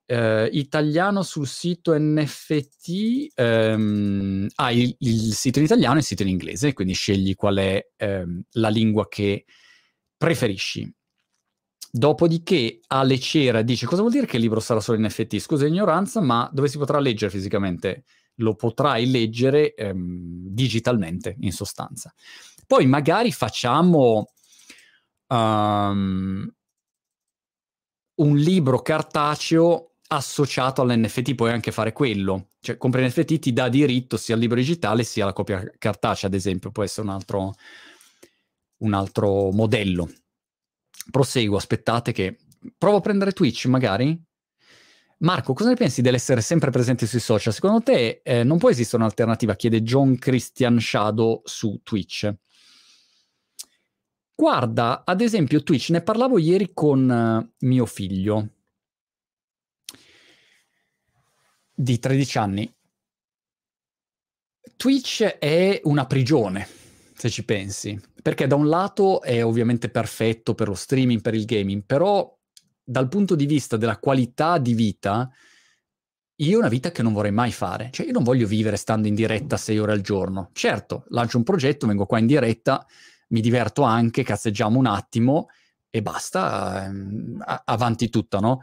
eh, 0.06 0.48
italiano 0.50 1.22
sul 1.22 1.46
sito 1.46 1.96
NFT, 1.96 3.28
ehm, 3.32 4.48
hai 4.56 4.80
il, 4.80 4.96
il, 4.98 5.32
sito 5.34 5.60
in 5.60 5.66
italiano 5.66 5.94
e 5.94 5.98
il 5.98 6.04
sito 6.04 6.22
in 6.22 6.30
inglese, 6.30 6.72
quindi 6.72 6.94
scegli 6.94 7.36
qual 7.36 7.58
è 7.58 7.90
ehm, 7.96 8.42
la 8.54 8.68
lingua 8.70 9.06
che 9.06 9.44
preferisci. 10.16 10.92
Dopodiché 11.92 12.80
Ale 12.88 13.20
Cera 13.20 13.62
dice 13.62 13.86
cosa 13.86 14.00
vuol 14.00 14.12
dire 14.12 14.26
che 14.26 14.34
il 14.34 14.42
libro 14.42 14.58
sarà 14.58 14.80
solo 14.80 14.98
in 14.98 15.04
NFT? 15.04 15.38
Scusa 15.38 15.64
l'ignoranza, 15.64 16.20
ma 16.20 16.50
dove 16.52 16.66
si 16.66 16.76
potrà 16.76 16.98
leggere 16.98 17.30
fisicamente? 17.30 18.02
Lo 18.40 18.56
potrai 18.56 19.08
leggere 19.08 19.74
ehm, 19.74 20.48
digitalmente, 20.48 21.36
in 21.40 21.52
sostanza. 21.52 22.12
Poi 22.70 22.86
magari 22.86 23.32
facciamo 23.32 24.30
um, 25.26 26.48
un 28.14 28.36
libro 28.36 28.80
cartaceo 28.80 29.94
associato 30.06 30.80
all'NFT, 30.80 31.34
puoi 31.34 31.50
anche 31.50 31.72
fare 31.72 31.90
quello. 31.90 32.50
Cioè, 32.60 32.76
compri 32.76 33.04
NFT 33.04 33.40
ti 33.40 33.52
dà 33.52 33.68
diritto 33.68 34.16
sia 34.16 34.36
al 34.36 34.40
libro 34.40 34.54
digitale 34.54 35.02
sia 35.02 35.24
alla 35.24 35.32
copia 35.32 35.68
cartacea, 35.78 36.28
ad 36.28 36.34
esempio, 36.36 36.70
può 36.70 36.84
essere 36.84 37.08
un 37.08 37.12
altro, 37.12 37.54
un 38.82 38.92
altro 38.92 39.50
modello. 39.50 40.08
Proseguo, 41.10 41.56
aspettate 41.56 42.12
che... 42.12 42.38
Provo 42.78 42.98
a 42.98 43.00
prendere 43.00 43.32
Twitch, 43.32 43.64
magari? 43.64 44.16
Marco, 45.18 45.54
cosa 45.54 45.70
ne 45.70 45.74
pensi 45.74 46.02
dell'essere 46.02 46.40
sempre 46.40 46.70
presente 46.70 47.04
sui 47.08 47.18
social? 47.18 47.52
Secondo 47.52 47.80
te 47.80 48.20
eh, 48.22 48.44
non 48.44 48.58
può 48.58 48.70
esistere 48.70 49.02
un'alternativa? 49.02 49.56
Chiede 49.56 49.82
John 49.82 50.16
Christian 50.18 50.78
Shadow 50.78 51.40
su 51.42 51.80
Twitch. 51.82 52.32
Guarda, 54.40 55.02
ad 55.04 55.20
esempio 55.20 55.62
Twitch, 55.62 55.90
ne 55.90 56.00
parlavo 56.00 56.38
ieri 56.38 56.70
con 56.72 57.10
uh, 57.10 57.66
mio 57.66 57.84
figlio 57.84 58.48
di 61.74 61.98
13 61.98 62.38
anni. 62.38 62.74
Twitch 64.76 65.24
è 65.24 65.82
una 65.84 66.06
prigione, 66.06 66.66
se 67.12 67.28
ci 67.28 67.44
pensi, 67.44 68.00
perché 68.22 68.46
da 68.46 68.54
un 68.54 68.68
lato 68.68 69.20
è 69.20 69.44
ovviamente 69.44 69.90
perfetto 69.90 70.54
per 70.54 70.68
lo 70.68 70.74
streaming, 70.74 71.20
per 71.20 71.34
il 71.34 71.44
gaming, 71.44 71.82
però 71.84 72.34
dal 72.82 73.08
punto 73.08 73.34
di 73.34 73.44
vista 73.44 73.76
della 73.76 73.98
qualità 73.98 74.56
di 74.56 74.72
vita, 74.72 75.30
io 76.36 76.58
una 76.58 76.68
vita 76.68 76.90
che 76.90 77.02
non 77.02 77.12
vorrei 77.12 77.30
mai 77.30 77.52
fare. 77.52 77.90
Cioè, 77.92 78.06
io 78.06 78.12
non 78.12 78.22
voglio 78.22 78.46
vivere 78.46 78.78
stando 78.78 79.06
in 79.06 79.14
diretta 79.14 79.58
sei 79.58 79.78
ore 79.78 79.92
al 79.92 80.00
giorno. 80.00 80.48
Certo, 80.54 81.04
lancio 81.08 81.36
un 81.36 81.44
progetto, 81.44 81.86
vengo 81.86 82.06
qua 82.06 82.18
in 82.18 82.26
diretta, 82.26 82.86
mi 83.30 83.40
diverto 83.40 83.82
anche, 83.82 84.22
cazzeggiamo 84.22 84.78
un 84.78 84.86
attimo 84.86 85.48
e 85.90 86.02
basta, 86.02 86.86
ehm, 86.86 87.42
avanti 87.64 88.08
tutta, 88.08 88.38
no? 88.38 88.62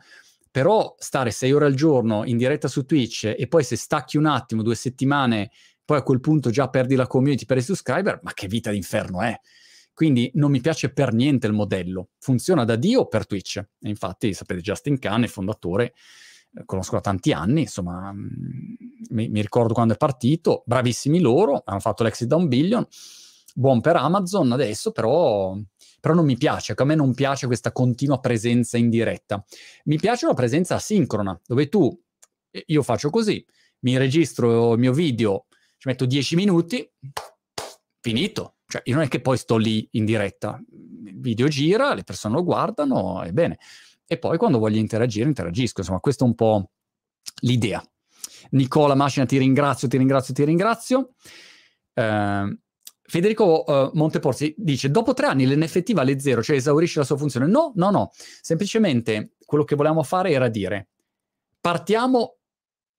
Però 0.50 0.96
stare 0.98 1.32
sei 1.32 1.52
ore 1.52 1.66
al 1.66 1.76
giorno 1.76 2.24
in 2.26 2.38
diretta 2.38 2.68
su 2.68 2.86
Twitch 2.86 3.34
e 3.38 3.48
poi 3.48 3.64
se 3.64 3.76
stacchi 3.76 4.18
un 4.18 4.26
attimo, 4.26 4.64
due 4.64 4.76
settimane, 4.76 5.52
poi 5.84 5.98
a 5.98 6.04
quel 6.04 6.20
punto 6.20 6.50
già 6.50 6.70
perdi 6.70 6.96
la 6.96 7.08
community 7.08 7.46
per 7.46 7.58
i 7.58 7.62
subscriber, 7.62 8.20
ma 8.24 8.34
che 8.34 8.48
vita 8.48 8.72
d'inferno 8.72 9.22
è? 9.22 9.40
Quindi 9.94 10.30
non 10.36 10.52
mi 10.52 10.62
piace 10.62 10.94
per 10.94 11.12
niente 11.12 11.48
il 11.48 11.54
modello. 11.54 12.10
Funziona 12.20 12.66
da 12.66 12.76
Dio 12.76 13.08
per 13.08 13.26
Twitch. 13.26 13.58
E 13.58 13.90
infatti, 13.90 14.32
sapete, 14.34 14.62
Justin 14.62 15.00
Khan, 15.00 15.24
il 15.24 15.30
fondatore, 15.30 15.94
eh, 16.54 16.66
conosco 16.66 16.96
da 16.96 17.02
tanti 17.02 17.32
anni, 17.32 17.62
insomma, 17.62 18.12
mm, 18.14 18.28
mi, 19.10 19.30
mi, 19.30 19.42
ricordo 19.42 19.74
quando 19.74 19.94
è 19.94 19.98
partito, 19.98 20.62
bravissimi 20.68 21.20
loro, 21.20 21.64
hanno 21.66 21.80
fatto 21.80 22.04
l'exit 22.04 22.28
da 22.28 22.36
un 22.36 22.48
billion, 22.48 22.86
buon 23.58 23.82
per 23.82 23.96
Amazon 23.96 24.52
adesso, 24.52 24.92
però, 24.92 25.58
però 26.00 26.14
non 26.14 26.26
mi 26.26 26.38
piace, 26.38 26.74
a 26.76 26.84
me 26.84 26.94
non 26.94 27.16
piace 27.16 27.48
questa 27.48 27.72
continua 27.72 28.20
presenza 28.20 28.78
in 28.78 28.90
diretta. 28.90 29.44
Mi 29.86 29.98
piace 29.98 30.26
una 30.26 30.36
presenza 30.36 30.76
asincrona, 30.76 31.40
dove 31.44 31.68
tu, 31.68 32.00
io 32.52 32.84
faccio 32.84 33.10
così, 33.10 33.44
mi 33.80 33.98
registro 33.98 34.74
il 34.74 34.80
mio 34.80 34.94
video, 34.94 35.48
ci 35.78 35.88
metto 35.88 36.06
10 36.06 36.36
minuti, 36.36 36.88
finito. 38.00 38.58
Cioè, 38.68 38.84
io 38.86 38.96
non 38.96 39.04
è 39.06 39.08
che 39.08 39.22
poi 39.22 39.38
sto 39.38 39.58
lì 39.58 39.88
in 39.94 40.06
diretta, 40.06 40.62
il 41.06 41.20
video 41.20 41.48
gira, 41.48 41.96
le 41.96 42.04
persone 42.04 42.36
lo 42.36 42.44
guardano 42.44 43.24
e 43.24 43.32
bene. 43.32 43.58
E 44.06 44.20
poi 44.20 44.38
quando 44.38 44.60
voglio 44.60 44.78
interagire, 44.78 45.28
interagisco. 45.28 45.80
Insomma, 45.80 46.00
questa 46.00 46.26
è 46.26 46.28
un 46.28 46.36
po' 46.36 46.70
l'idea. 47.42 47.84
Nicola 48.52 48.94
Macina, 48.94 49.26
ti 49.26 49.38
ringrazio, 49.38 49.88
ti 49.88 49.98
ringrazio, 49.98 50.34
ti 50.34 50.44
ringrazio. 50.44 51.14
Uh, 51.94 52.56
Federico 53.10 53.64
uh, 53.66 53.92
Monteporzi 53.94 54.54
dice: 54.58 54.92
Dopo 54.92 55.14
tre 55.14 55.28
anni 55.28 55.48
l'NFT 55.48 55.94
vale 55.94 56.20
zero, 56.20 56.44
cioè 56.44 56.58
esaurisce 56.58 57.00
la 57.00 57.06
sua 57.06 57.16
funzione. 57.18 57.48
No, 57.48 57.72
no, 57.76 57.90
no. 57.90 58.12
Semplicemente 58.42 59.36
quello 59.46 59.64
che 59.64 59.76
volevamo 59.76 60.04
fare 60.04 60.32
era 60.32 60.50
dire: 60.50 60.90
partiamo 61.62 62.40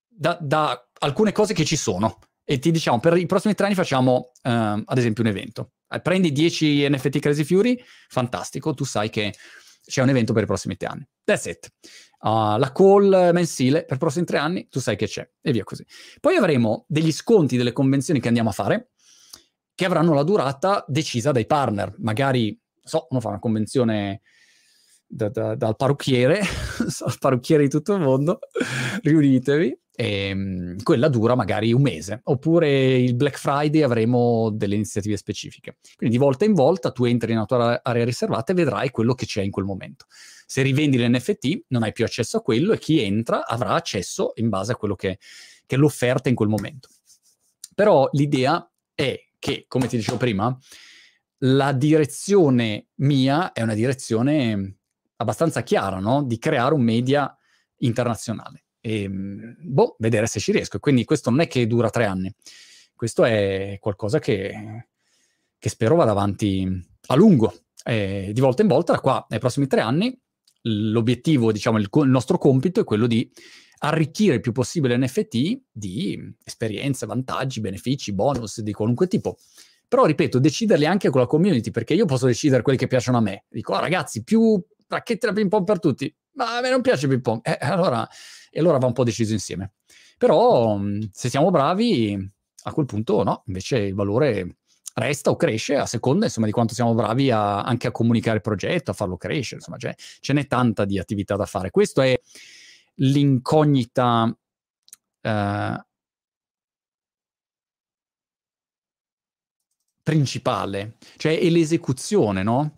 da, 0.07 0.35
da 0.41 0.89
alcune 0.99 1.31
cose 1.31 1.53
che 1.53 1.63
ci 1.63 1.75
sono 1.75 2.17
e 2.43 2.57
ti 2.57 2.71
diciamo 2.71 2.99
per 2.99 3.15
i 3.17 3.27
prossimi 3.27 3.53
tre 3.53 3.67
anni 3.67 3.75
facciamo 3.75 4.31
uh, 4.41 4.49
ad 4.83 4.97
esempio 4.97 5.23
un 5.23 5.29
evento. 5.29 5.73
Eh, 5.87 6.01
prendi 6.01 6.31
10 6.31 6.89
NFT 6.89 7.19
Crazy 7.19 7.43
Fury, 7.43 7.79
fantastico, 8.07 8.73
tu 8.73 8.85
sai 8.85 9.11
che 9.11 9.35
c'è 9.85 10.01
un 10.01 10.09
evento 10.09 10.33
per 10.33 10.41
i 10.41 10.47
prossimi 10.47 10.75
tre 10.75 10.87
anni. 10.87 11.07
That's 11.23 11.45
it. 11.45 11.69
Uh, 12.21 12.57
la 12.57 12.71
call 12.73 13.29
mensile 13.31 13.85
per 13.85 13.97
i 13.97 13.99
prossimi 13.99 14.25
tre 14.25 14.39
anni, 14.39 14.67
tu 14.69 14.79
sai 14.79 14.95
che 14.95 15.05
c'è 15.05 15.29
e 15.39 15.51
via 15.51 15.63
così. 15.63 15.85
Poi 16.19 16.35
avremo 16.35 16.85
degli 16.87 17.11
sconti 17.11 17.57
delle 17.57 17.73
convenzioni 17.73 18.19
che 18.19 18.27
andiamo 18.27 18.49
a 18.49 18.53
fare 18.53 18.89
che 19.79 19.85
avranno 19.85 20.13
la 20.13 20.23
durata 20.23 20.83
decisa 20.89 21.31
dai 21.31 21.45
partner. 21.45 21.95
Magari, 21.99 22.59
so, 22.83 23.07
uno 23.11 23.21
fa 23.21 23.29
una 23.29 23.39
convenzione 23.39 24.19
da, 25.07 25.29
da, 25.29 25.55
dal 25.55 25.77
parrucchiere, 25.77 26.41
il 26.83 27.15
parrucchiere 27.17 27.63
di 27.63 27.69
tutto 27.69 27.93
il 27.93 28.01
mondo, 28.01 28.39
riunitevi, 29.03 29.79
e, 29.95 30.27
ehm, 30.27 30.83
quella 30.83 31.07
dura 31.07 31.33
magari 31.33 31.71
un 31.71 31.81
mese, 31.81 32.19
oppure 32.25 32.97
il 32.97 33.15
Black 33.15 33.39
Friday 33.39 33.81
avremo 33.81 34.49
delle 34.49 34.75
iniziative 34.75 35.15
specifiche. 35.15 35.77
Quindi 35.95 36.17
di 36.17 36.21
volta 36.21 36.43
in 36.43 36.55
volta 36.55 36.91
tu 36.91 37.05
entri 37.05 37.31
nella 37.31 37.45
tua 37.45 37.79
area 37.81 38.03
riservata 38.03 38.51
e 38.51 38.55
vedrai 38.55 38.89
quello 38.89 39.13
che 39.13 39.25
c'è 39.25 39.43
in 39.43 39.51
quel 39.51 39.63
momento. 39.63 40.07
Se 40.45 40.61
rivendi 40.61 40.97
l'NFT 40.97 41.67
non 41.69 41.83
hai 41.83 41.93
più 41.93 42.03
accesso 42.03 42.35
a 42.35 42.41
quello 42.41 42.73
e 42.73 42.79
chi 42.79 43.01
entra 43.01 43.47
avrà 43.47 43.75
accesso 43.75 44.33
in 44.35 44.49
base 44.49 44.73
a 44.73 44.75
quello 44.75 44.95
che, 44.95 45.19
che 45.65 45.75
è 45.77 45.79
l'offerta 45.79 46.27
in 46.27 46.35
quel 46.35 46.49
momento. 46.49 46.89
Però 47.73 48.09
l'idea 48.11 48.69
è 48.93 49.17
che, 49.39 49.65
come 49.67 49.87
ti 49.87 49.97
dicevo 49.97 50.17
prima, 50.17 50.55
la 51.43 51.71
direzione 51.71 52.87
mia 52.95 53.53
è 53.53 53.61
una 53.61 53.73
direzione 53.73 54.75
abbastanza 55.15 55.63
chiara, 55.63 55.99
no? 55.99 56.23
Di 56.23 56.37
creare 56.37 56.73
un 56.73 56.83
media 56.83 57.35
internazionale 57.77 58.65
e 58.81 59.03
ehm, 59.03 59.55
boh, 59.59 59.95
vedere 59.99 60.27
se 60.27 60.39
ci 60.39 60.51
riesco. 60.51 60.79
Quindi 60.79 61.05
questo 61.05 61.29
non 61.29 61.41
è 61.41 61.47
che 61.47 61.67
dura 61.67 61.89
tre 61.89 62.05
anni, 62.05 62.33
questo 62.95 63.23
è 63.23 63.77
qualcosa 63.79 64.19
che, 64.19 64.87
che 65.57 65.69
spero 65.69 65.95
vada 65.95 66.11
avanti 66.11 66.67
a 67.07 67.15
lungo. 67.15 67.53
E 67.83 68.31
di 68.33 68.41
volta 68.41 68.61
in 68.61 68.67
volta, 68.67 68.93
da 68.93 68.99
qua 68.99 69.25
ai 69.29 69.39
prossimi 69.39 69.67
tre 69.67 69.81
anni, 69.81 70.17
l'obiettivo, 70.63 71.51
diciamo, 71.51 71.77
il, 71.77 71.89
il 71.91 72.09
nostro 72.09 72.37
compito 72.37 72.81
è 72.81 72.83
quello 72.83 73.07
di 73.07 73.29
arricchire 73.79 74.35
il 74.35 74.41
più 74.41 74.51
possibile 74.51 74.97
NFT 74.97 75.61
di 75.71 76.35
esperienze, 76.43 77.05
vantaggi, 77.05 77.59
benefici, 77.59 78.13
bonus 78.13 78.61
di 78.61 78.71
qualunque 78.73 79.07
tipo. 79.07 79.37
Però, 79.87 80.05
ripeto, 80.05 80.39
deciderli 80.39 80.85
anche 80.85 81.09
con 81.09 81.21
la 81.21 81.27
community, 81.27 81.71
perché 81.71 81.93
io 81.93 82.05
posso 82.05 82.27
decidere 82.27 82.61
quelli 82.61 82.77
che 82.77 82.87
piacciono 82.87 83.17
a 83.17 83.21
me. 83.21 83.45
Dico, 83.49 83.73
oh, 83.73 83.79
ragazzi, 83.79 84.23
più 84.23 84.61
racchette 84.87 85.27
da 85.27 85.33
ping 85.33 85.49
pong 85.49 85.65
per 85.65 85.79
tutti. 85.79 86.13
Ma 86.33 86.57
a 86.57 86.61
me 86.61 86.69
non 86.69 86.81
piace 86.81 87.05
il 87.05 87.11
ping 87.11 87.21
pong. 87.21 87.39
Eh, 87.43 87.57
allora 87.59 88.07
e 88.51 88.59
allora 88.59 88.77
va 88.77 88.87
un 88.87 88.93
po' 88.93 89.03
deciso 89.03 89.33
insieme. 89.33 89.73
Però 90.17 90.77
mm, 90.77 91.01
se 91.11 91.29
siamo 91.29 91.51
bravi, 91.51 92.31
a 92.63 92.73
quel 92.73 92.85
punto 92.85 93.23
no, 93.23 93.43
invece 93.47 93.77
il 93.77 93.93
valore 93.93 94.57
resta 94.95 95.29
o 95.29 95.35
cresce 95.35 95.75
a 95.75 95.85
seconda 95.85 96.25
insomma, 96.25 96.47
di 96.47 96.51
quanto 96.51 96.73
siamo 96.73 96.93
bravi 96.93 97.31
a, 97.31 97.61
anche 97.61 97.87
a 97.87 97.91
comunicare 97.91 98.37
il 98.37 98.41
progetto, 98.41 98.91
a 98.91 98.93
farlo 98.93 99.17
crescere, 99.17 99.57
insomma, 99.57 99.77
cioè, 99.77 99.93
ce 99.95 100.33
n'è 100.33 100.45
tanta 100.47 100.85
di 100.85 100.99
attività 100.99 101.35
da 101.35 101.45
fare. 101.45 101.69
Questa 101.69 102.03
è 102.03 102.19
l'incognita 102.99 104.35
eh, 105.21 105.83
principale, 110.01 110.97
cioè 111.17 111.39
è 111.39 111.49
l'esecuzione, 111.49 112.43
no? 112.43 112.73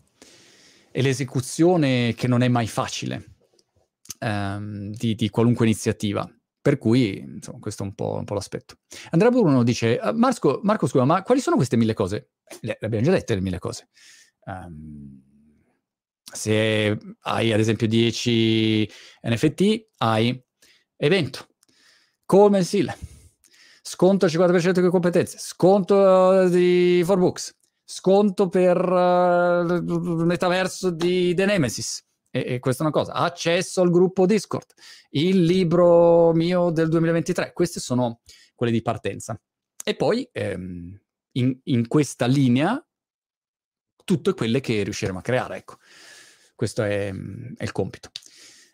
È 0.91 1.01
l'esecuzione 1.01 2.13
che 2.13 2.27
non 2.27 2.41
è 2.41 2.49
mai 2.49 2.67
facile 2.67 3.35
ehm, 4.19 4.91
di, 4.91 5.15
di, 5.15 5.29
qualunque 5.29 5.65
iniziativa. 5.65 6.29
Per 6.61 6.77
cui, 6.77 7.17
insomma, 7.17 7.57
questo 7.57 7.81
è 7.83 7.85
un 7.87 7.95
po', 7.95 8.17
un 8.17 8.25
po 8.25 8.35
l'aspetto. 8.35 8.75
Andrea 9.11 9.31
Bruno 9.31 9.63
dice, 9.63 9.99
uh, 9.99 10.11
Marco, 10.11 10.59
Marco, 10.61 10.85
scusa, 10.85 11.05
ma 11.05 11.23
quali 11.23 11.41
sono 11.41 11.55
queste 11.55 11.75
mille 11.75 11.95
cose? 11.95 12.33
Le, 12.59 12.77
le 12.79 12.85
abbiamo 12.85 13.05
già 13.05 13.11
dette 13.11 13.33
le 13.33 13.41
mille 13.41 13.57
cose. 13.57 13.89
Um, 14.45 15.30
se 16.31 16.97
hai 17.19 17.53
ad 17.53 17.59
esempio 17.59 17.87
10 17.87 18.89
NFT, 19.23 19.87
hai 19.97 20.43
evento, 20.97 21.47
call 22.25 22.49
mensile, 22.49 22.97
sconto 23.81 24.25
al 24.25 24.31
50% 24.31 24.81
di 24.81 24.89
competenze, 24.89 25.37
sconto 25.39 26.47
di 26.47 27.03
4Books, 27.05 27.49
sconto 27.83 28.47
per 28.47 28.77
uh, 28.77 30.25
metaverso 30.25 30.91
di 30.91 31.33
The 31.33 31.45
Nemesis, 31.45 32.05
e, 32.31 32.53
e 32.53 32.59
questa 32.59 32.83
è 32.83 32.87
una 32.87 32.95
cosa, 32.95 33.13
accesso 33.13 33.81
al 33.81 33.91
gruppo 33.91 34.25
Discord, 34.25 34.67
il 35.11 35.43
libro 35.43 36.31
mio 36.33 36.71
del 36.71 36.87
2023, 36.89 37.51
queste 37.53 37.79
sono 37.79 38.21
quelle 38.55 38.71
di 38.71 38.81
partenza. 38.81 39.39
E 39.83 39.95
poi 39.95 40.27
ehm, 40.31 40.99
in, 41.33 41.59
in, 41.63 41.87
questa 41.87 42.27
linea 42.27 42.83
tutte 44.03 44.33
quelle 44.33 44.59
che 44.59 44.83
riusciremo 44.83 45.19
a 45.19 45.21
creare, 45.21 45.57
ecco. 45.57 45.77
Questo 46.61 46.83
è, 46.83 47.11
è 47.57 47.63
il 47.63 47.71
compito. 47.71 48.11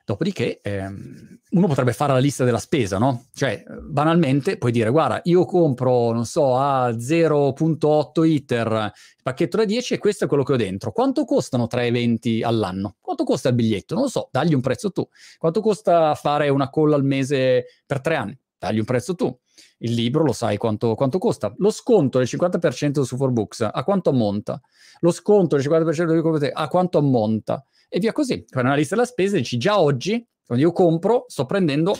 Dopodiché 0.03 0.59
ehm, 0.61 1.39
uno 1.51 1.67
potrebbe 1.67 1.93
fare 1.93 2.11
la 2.11 2.19
lista 2.19 2.43
della 2.43 2.57
spesa, 2.57 2.97
no? 2.97 3.27
Cioè, 3.33 3.63
banalmente 3.81 4.57
puoi 4.57 4.73
dire, 4.73 4.89
guarda, 4.89 5.21
io 5.23 5.45
compro, 5.45 6.11
non 6.11 6.25
so, 6.25 6.57
a 6.57 6.89
0.8 6.89 8.25
ITER 8.25 8.91
il 8.91 9.23
pacchetto 9.23 9.55
da 9.55 9.63
10 9.63 9.93
e 9.93 9.97
questo 9.99 10.25
è 10.25 10.27
quello 10.27 10.43
che 10.43 10.51
ho 10.51 10.57
dentro. 10.57 10.91
Quanto 10.91 11.23
costano 11.23 11.67
tre 11.67 11.85
eventi 11.85 12.43
all'anno? 12.43 12.97
Quanto 12.99 13.23
costa 13.23 13.47
il 13.47 13.55
biglietto? 13.55 13.93
Non 13.93 14.03
lo 14.03 14.09
so, 14.09 14.27
dagli 14.33 14.53
un 14.53 14.59
prezzo 14.59 14.91
tu. 14.91 15.07
Quanto 15.37 15.61
costa 15.61 16.13
fare 16.15 16.49
una 16.49 16.69
call 16.69 16.91
al 16.91 17.05
mese 17.05 17.67
per 17.85 18.01
tre 18.01 18.15
anni? 18.15 18.37
Dagli 18.57 18.79
un 18.79 18.85
prezzo 18.85 19.15
tu. 19.15 19.33
Il 19.77 19.93
libro 19.93 20.23
lo 20.23 20.33
sai 20.33 20.57
quanto, 20.57 20.93
quanto 20.95 21.19
costa. 21.19 21.53
Lo 21.59 21.71
sconto 21.71 22.17
del 22.17 22.27
50% 22.29 23.01
su 23.01 23.15
4Books 23.15 23.69
a 23.71 23.83
quanto 23.85 24.09
ammonta? 24.09 24.59
Lo 24.99 25.11
sconto 25.11 25.55
del 25.55 25.65
50% 25.65 26.39
di 26.39 26.49
a 26.51 26.67
quanto 26.67 26.97
ammonta? 26.97 27.65
E 27.87 27.99
via 27.99 28.11
così. 28.11 28.45
Fai 28.47 28.63
una 28.63 28.75
lista 28.75 28.95
della 28.95 29.07
spesa 29.07 29.37
dici 29.37 29.57
già 29.57 29.79
oggi, 29.79 30.25
quando 30.45 30.63
io 30.63 30.71
compro, 30.71 31.25
sto 31.27 31.45
prendendo 31.45 31.97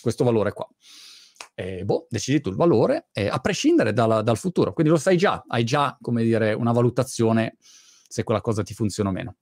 questo 0.00 0.24
valore 0.24 0.52
qua. 0.52 0.68
E 1.54 1.84
boh, 1.84 2.06
decidi 2.08 2.40
tu 2.40 2.48
il 2.48 2.56
valore, 2.56 3.08
eh, 3.12 3.28
a 3.28 3.38
prescindere 3.38 3.92
dal, 3.92 4.22
dal, 4.22 4.38
futuro. 4.38 4.72
Quindi 4.72 4.92
lo 4.92 4.98
sai 4.98 5.16
già, 5.16 5.42
hai 5.48 5.64
già, 5.64 5.96
come 6.00 6.22
dire, 6.22 6.52
una 6.54 6.72
valutazione 6.72 7.56
se 7.58 8.24
quella 8.24 8.40
cosa 8.40 8.62
ti 8.62 8.74
funziona 8.74 9.10
o 9.10 9.12
meno. 9.12 9.36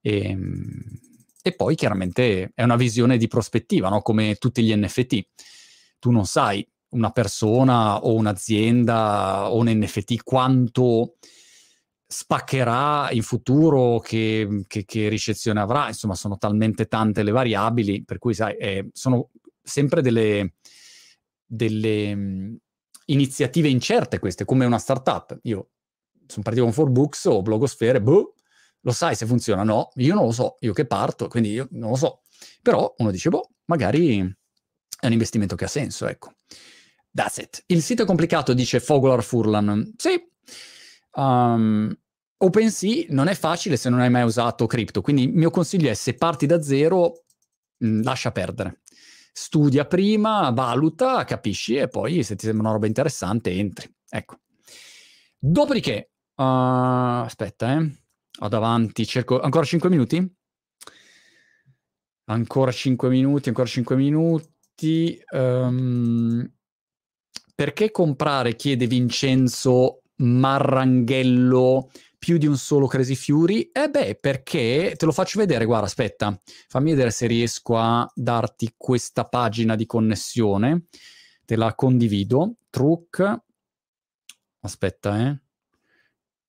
E, 0.00 0.30
ehm, 0.30 1.00
e 1.42 1.52
poi 1.54 1.74
chiaramente 1.74 2.52
è 2.54 2.62
una 2.62 2.76
visione 2.76 3.16
di 3.16 3.26
prospettiva, 3.26 3.88
no? 3.88 4.00
come 4.02 4.36
tutti 4.36 4.62
gli 4.62 4.74
NFT. 4.74 5.26
Tu 5.98 6.10
non 6.10 6.24
sai 6.24 6.66
una 6.90 7.10
persona 7.10 7.98
o 7.98 8.14
un'azienda 8.14 9.50
o 9.50 9.56
un 9.56 9.68
NFT 9.68 10.22
quanto 10.22 11.16
spaccherà 12.12 13.10
in 13.10 13.22
futuro, 13.22 13.98
che, 13.98 14.64
che, 14.66 14.84
che, 14.84 15.08
ricezione 15.08 15.60
avrà, 15.60 15.88
insomma 15.88 16.14
sono 16.14 16.36
talmente 16.36 16.86
tante 16.86 17.22
le 17.22 17.30
variabili, 17.30 18.04
per 18.04 18.18
cui 18.18 18.34
sai, 18.34 18.54
eh, 18.56 18.90
sono 18.92 19.30
sempre 19.62 20.02
delle, 20.02 20.54
delle 21.46 22.14
mh, 22.14 22.56
iniziative 23.06 23.68
incerte 23.68 24.18
queste, 24.18 24.44
come 24.44 24.66
una 24.66 24.78
startup. 24.78 25.38
Io 25.44 25.70
sono 26.26 26.42
partito 26.42 26.70
con 26.70 26.92
4Books 26.92 27.28
o 27.28 27.40
Blogosfere, 27.40 28.02
boh, 28.02 28.34
lo 28.80 28.92
sai 28.92 29.16
se 29.16 29.24
funziona? 29.24 29.62
No, 29.62 29.88
io 29.94 30.14
non 30.14 30.26
lo 30.26 30.32
so, 30.32 30.56
io 30.60 30.74
che 30.74 30.86
parto, 30.86 31.28
quindi 31.28 31.52
io 31.52 31.66
non 31.70 31.90
lo 31.90 31.96
so. 31.96 32.20
Però 32.60 32.94
uno 32.98 33.10
dice, 33.10 33.30
boh, 33.30 33.52
magari 33.66 34.18
è 34.18 35.06
un 35.06 35.12
investimento 35.12 35.56
che 35.56 35.64
ha 35.64 35.68
senso, 35.68 36.06
ecco. 36.06 36.34
That's 37.10 37.38
it. 37.38 37.62
Il 37.66 37.82
sito 37.82 38.02
è 38.02 38.06
complicato, 38.06 38.52
dice 38.52 38.80
Fogolar 38.80 39.22
Furlan. 39.22 39.94
Sì. 39.96 40.22
Um, 41.14 41.94
OpenSea 42.44 43.06
non 43.10 43.28
è 43.28 43.34
facile 43.34 43.76
se 43.76 43.88
non 43.88 44.00
hai 44.00 44.10
mai 44.10 44.24
usato 44.24 44.66
cripto, 44.66 45.00
quindi 45.00 45.24
il 45.24 45.32
mio 45.32 45.50
consiglio 45.50 45.90
è 45.90 45.94
se 45.94 46.14
parti 46.14 46.46
da 46.46 46.60
zero, 46.60 47.24
mh, 47.78 47.86
mm, 47.86 48.02
lascia 48.02 48.32
perdere. 48.32 48.80
Studia 49.32 49.86
prima, 49.86 50.50
valuta, 50.50 51.24
capisci 51.24 51.76
e 51.76 51.88
poi 51.88 52.22
se 52.22 52.36
ti 52.36 52.44
sembra 52.46 52.64
una 52.64 52.72
roba 52.74 52.86
interessante 52.86 53.50
entri. 53.50 53.90
Ecco. 54.08 54.40
Dopodiché, 55.38 56.10
uh, 56.36 56.42
aspetta, 57.24 57.78
eh. 57.78 58.00
Ho 58.40 58.48
davanti, 58.48 59.06
cerco 59.06 59.40
ancora 59.40 59.64
5 59.64 59.88
minuti? 59.88 60.36
Ancora 62.24 62.72
5 62.72 63.08
minuti, 63.08 63.48
ancora 63.48 63.66
5 63.66 63.96
minuti. 63.96 65.22
Um, 65.32 66.50
perché 67.54 67.90
comprare, 67.90 68.56
chiede 68.56 68.86
Vincenzo 68.86 70.02
Marranghello, 70.16 71.90
più 72.22 72.38
di 72.38 72.46
un 72.46 72.56
solo 72.56 72.86
Crazy 72.86 73.16
Fury? 73.16 73.70
Eh 73.72 73.88
beh, 73.88 74.14
perché 74.14 74.94
te 74.96 75.06
lo 75.06 75.10
faccio 75.10 75.40
vedere, 75.40 75.64
guarda, 75.64 75.86
aspetta, 75.86 76.40
fammi 76.68 76.92
vedere 76.92 77.10
se 77.10 77.26
riesco 77.26 77.76
a 77.76 78.08
darti 78.14 78.74
questa 78.76 79.24
pagina 79.24 79.74
di 79.74 79.86
connessione. 79.86 80.84
Te 81.44 81.56
la 81.56 81.74
condivido. 81.74 82.58
Truc. 82.70 83.40
Aspetta, 84.60 85.18
eh. 85.20 85.40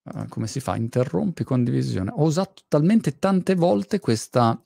Uh, 0.03 0.27
come 0.27 0.45
si 0.45 0.59
fa? 0.59 0.75
Interrompi 0.75 1.43
condivisione. 1.43 2.11
Ho 2.13 2.25
usato 2.25 2.61
talmente 2.67 3.17
tante 3.17 3.55
volte 3.55 3.97
questa, 3.97 4.63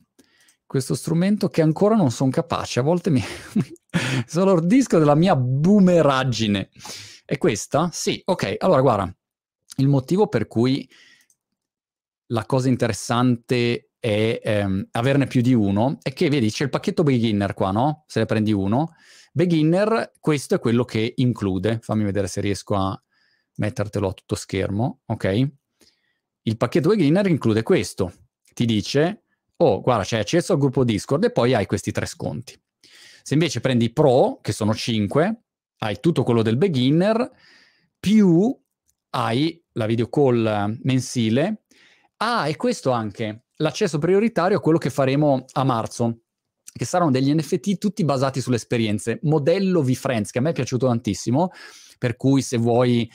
questo 0.65 0.93
strumento 0.93 1.47
che 1.47 1.61
ancora 1.61 1.95
non 1.95 2.11
sono 2.11 2.31
capace. 2.31 2.81
A 2.81 2.83
volte 2.83 3.11
mi 3.11 3.23
sono 4.27 4.51
ordisco 4.51 4.99
della 4.99 5.15
mia 5.15 5.37
boomeraggine. 5.37 6.69
È 7.23 7.37
questa? 7.37 7.89
Sì, 7.93 8.21
ok. 8.25 8.55
Allora, 8.57 8.81
guarda, 8.81 9.16
il 9.77 9.87
motivo 9.87 10.27
per 10.27 10.47
cui 10.47 10.87
la 12.27 12.45
cosa 12.45 12.67
interessante 12.67 13.91
è 13.99 14.39
ehm, 14.43 14.87
averne 14.91 15.27
più 15.27 15.41
di 15.41 15.53
uno 15.53 15.97
è 16.01 16.13
che, 16.13 16.29
vedi, 16.29 16.51
c'è 16.51 16.63
il 16.63 16.69
pacchetto 16.69 17.03
beginner 17.03 17.53
qua, 17.53 17.71
no? 17.71 18.03
Se 18.07 18.19
ne 18.19 18.25
prendi 18.25 18.51
uno. 18.51 18.93
Beginner, 19.31 20.13
questo 20.19 20.55
è 20.55 20.59
quello 20.59 20.83
che 20.83 21.13
include. 21.17 21.79
Fammi 21.81 22.03
vedere 22.03 22.27
se 22.27 22.41
riesco 22.41 22.75
a 22.75 23.01
mettertelo 23.55 24.09
a 24.09 24.13
tutto 24.13 24.35
schermo, 24.35 25.01
ok? 25.05 25.47
Il 26.43 26.57
pacchetto 26.57 26.89
beginner 26.89 27.27
include 27.27 27.63
questo. 27.63 28.13
Ti 28.53 28.65
dice, 28.65 29.23
oh, 29.57 29.81
guarda, 29.81 30.03
c'è 30.03 30.19
accesso 30.19 30.53
al 30.53 30.59
gruppo 30.59 30.83
Discord 30.83 31.25
e 31.25 31.31
poi 31.31 31.53
hai 31.53 31.65
questi 31.65 31.91
tre 31.91 32.05
sconti. 32.05 32.59
Se 33.21 33.33
invece 33.33 33.59
prendi 33.59 33.91
Pro, 33.91 34.39
che 34.41 34.53
sono 34.53 34.73
5, 34.73 35.41
hai 35.79 35.99
tutto 35.99 36.23
quello 36.23 36.41
del 36.41 36.57
beginner, 36.57 37.29
più 37.99 38.57
hai 39.09 39.61
la 39.77 39.85
video 39.85 40.09
call 40.09 40.77
mensile. 40.83 41.63
Ah, 42.17 42.47
e 42.47 42.55
questo 42.55 42.91
anche, 42.91 43.43
l'accesso 43.57 43.99
prioritario 43.99 44.57
a 44.57 44.59
quello 44.59 44.79
che 44.79 44.89
faremo 44.89 45.45
a 45.53 45.63
marzo, 45.63 46.21
che 46.73 46.85
saranno 46.85 47.11
degli 47.11 47.33
NFT 47.33 47.77
tutti 47.77 48.03
basati 48.03 48.41
sulle 48.41 48.55
esperienze. 48.57 49.19
Modello 49.23 49.81
VFriends, 49.81 50.31
che 50.31 50.39
a 50.39 50.41
me 50.41 50.49
è 50.49 50.53
piaciuto 50.53 50.87
tantissimo, 50.87 51.51
per 51.97 52.15
cui 52.15 52.41
se 52.41 52.57
vuoi 52.57 53.09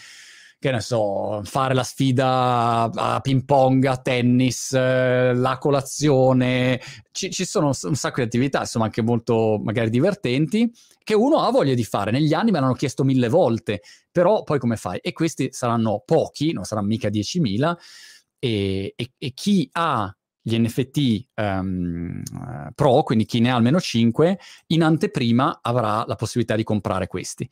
che 0.63 0.71
ne 0.71 0.81
so, 0.81 1.41
fare 1.43 1.75
la 1.75 1.83
sfida 1.83 2.89
a 2.95 3.19
ping 3.21 3.45
pong, 3.45 3.85
a 3.85 3.97
tennis, 3.97 4.73
eh, 4.73 5.35
la 5.35 5.59
colazione, 5.59 6.81
ci, 7.11 7.33
ci, 7.33 7.45
sono 7.45 7.73
un 7.83 7.97
sacco 7.97 8.21
di 8.21 8.27
attività, 8.27 8.61
insomma 8.61 8.85
anche 8.85 9.03
molto 9.03 9.61
magari 9.61 9.91
divertenti, 9.91 10.73
che 11.03 11.15
uno 11.15 11.41
ha 11.41 11.51
voglia 11.51 11.75
di 11.75 11.83
fare. 11.83 12.13
Negli 12.13 12.33
anni 12.33 12.53
me 12.53 12.61
l'hanno 12.61 12.75
chiesto 12.75 13.03
mille 13.03 13.29
volte, 13.29 13.83
però 14.13 14.43
poi 14.45 14.59
come 14.59 14.77
fai? 14.77 14.99
E 14.99 15.13
questi 15.13 15.49
saranno 15.51 16.03
pochi, 16.05 16.53
non 16.53 16.65
saranno 16.65 16.87
mica 16.87 17.09
10.000, 17.09 17.77
e, 18.39 18.93
e, 18.95 19.13
e 19.17 19.33
chi 19.33 19.69
ha 19.73 20.15
gli 20.43 20.59
NFT 20.59 21.27
um, 21.37 22.23
ehm, 22.35 22.73
Pro, 22.75 23.03
quindi 23.05 23.25
chi 23.25 23.41
ne 23.41 23.51
ha 23.51 23.55
almeno 23.55 23.81
5, 23.81 24.39
in 24.69 24.83
anteprima 24.83 25.61
avrà 25.63 26.05
la 26.07 26.17
possibilità 26.17 26.57
di 26.57 26.65
comprare 26.65 27.07
questi, 27.07 27.49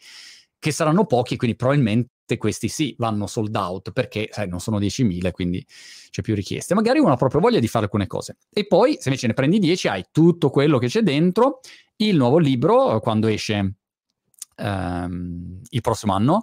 che 0.59 0.73
saranno 0.73 1.07
pochi, 1.07 1.37
quindi 1.37 1.57
probabilmente 1.57 2.37
questi 2.37 2.69
sì 2.69 2.95
vanno 2.99 3.27
sold 3.27 3.55
out 3.55 3.93
perché 3.93 4.29
sai, 4.31 4.49
non 4.49 4.61
sono 4.61 4.79
10.000, 4.79 5.31
quindi 5.31 5.65
c'è 6.11 6.23
più 6.23 6.35
richieste. 6.35 6.75
Magari 6.75 6.99
uno 6.99 7.13
ha 7.13 7.17
proprio 7.17 7.41
voglia 7.41 7.61
di 7.61 7.69
fare 7.69 7.85
alcune 7.85 8.07
cose. 8.07 8.37
E 8.53 8.67
poi, 8.67 8.95
se 8.95 9.09
invece 9.09 9.29
ne 9.29 9.35
prendi 9.35 9.59
10, 9.59 9.89
hai 9.89 10.05
tutto 10.11 10.51
quello 10.51 10.79
che 10.79 10.89
c'è 10.89 11.03
dentro, 11.03 11.61
il 11.97 12.17
nuovo 12.17 12.39
libro 12.39 12.99
quando 13.01 13.29
esce 13.29 13.75
ehm, 14.61 15.61
il 15.71 15.81
prossimo 15.81 16.15
anno 16.15 16.43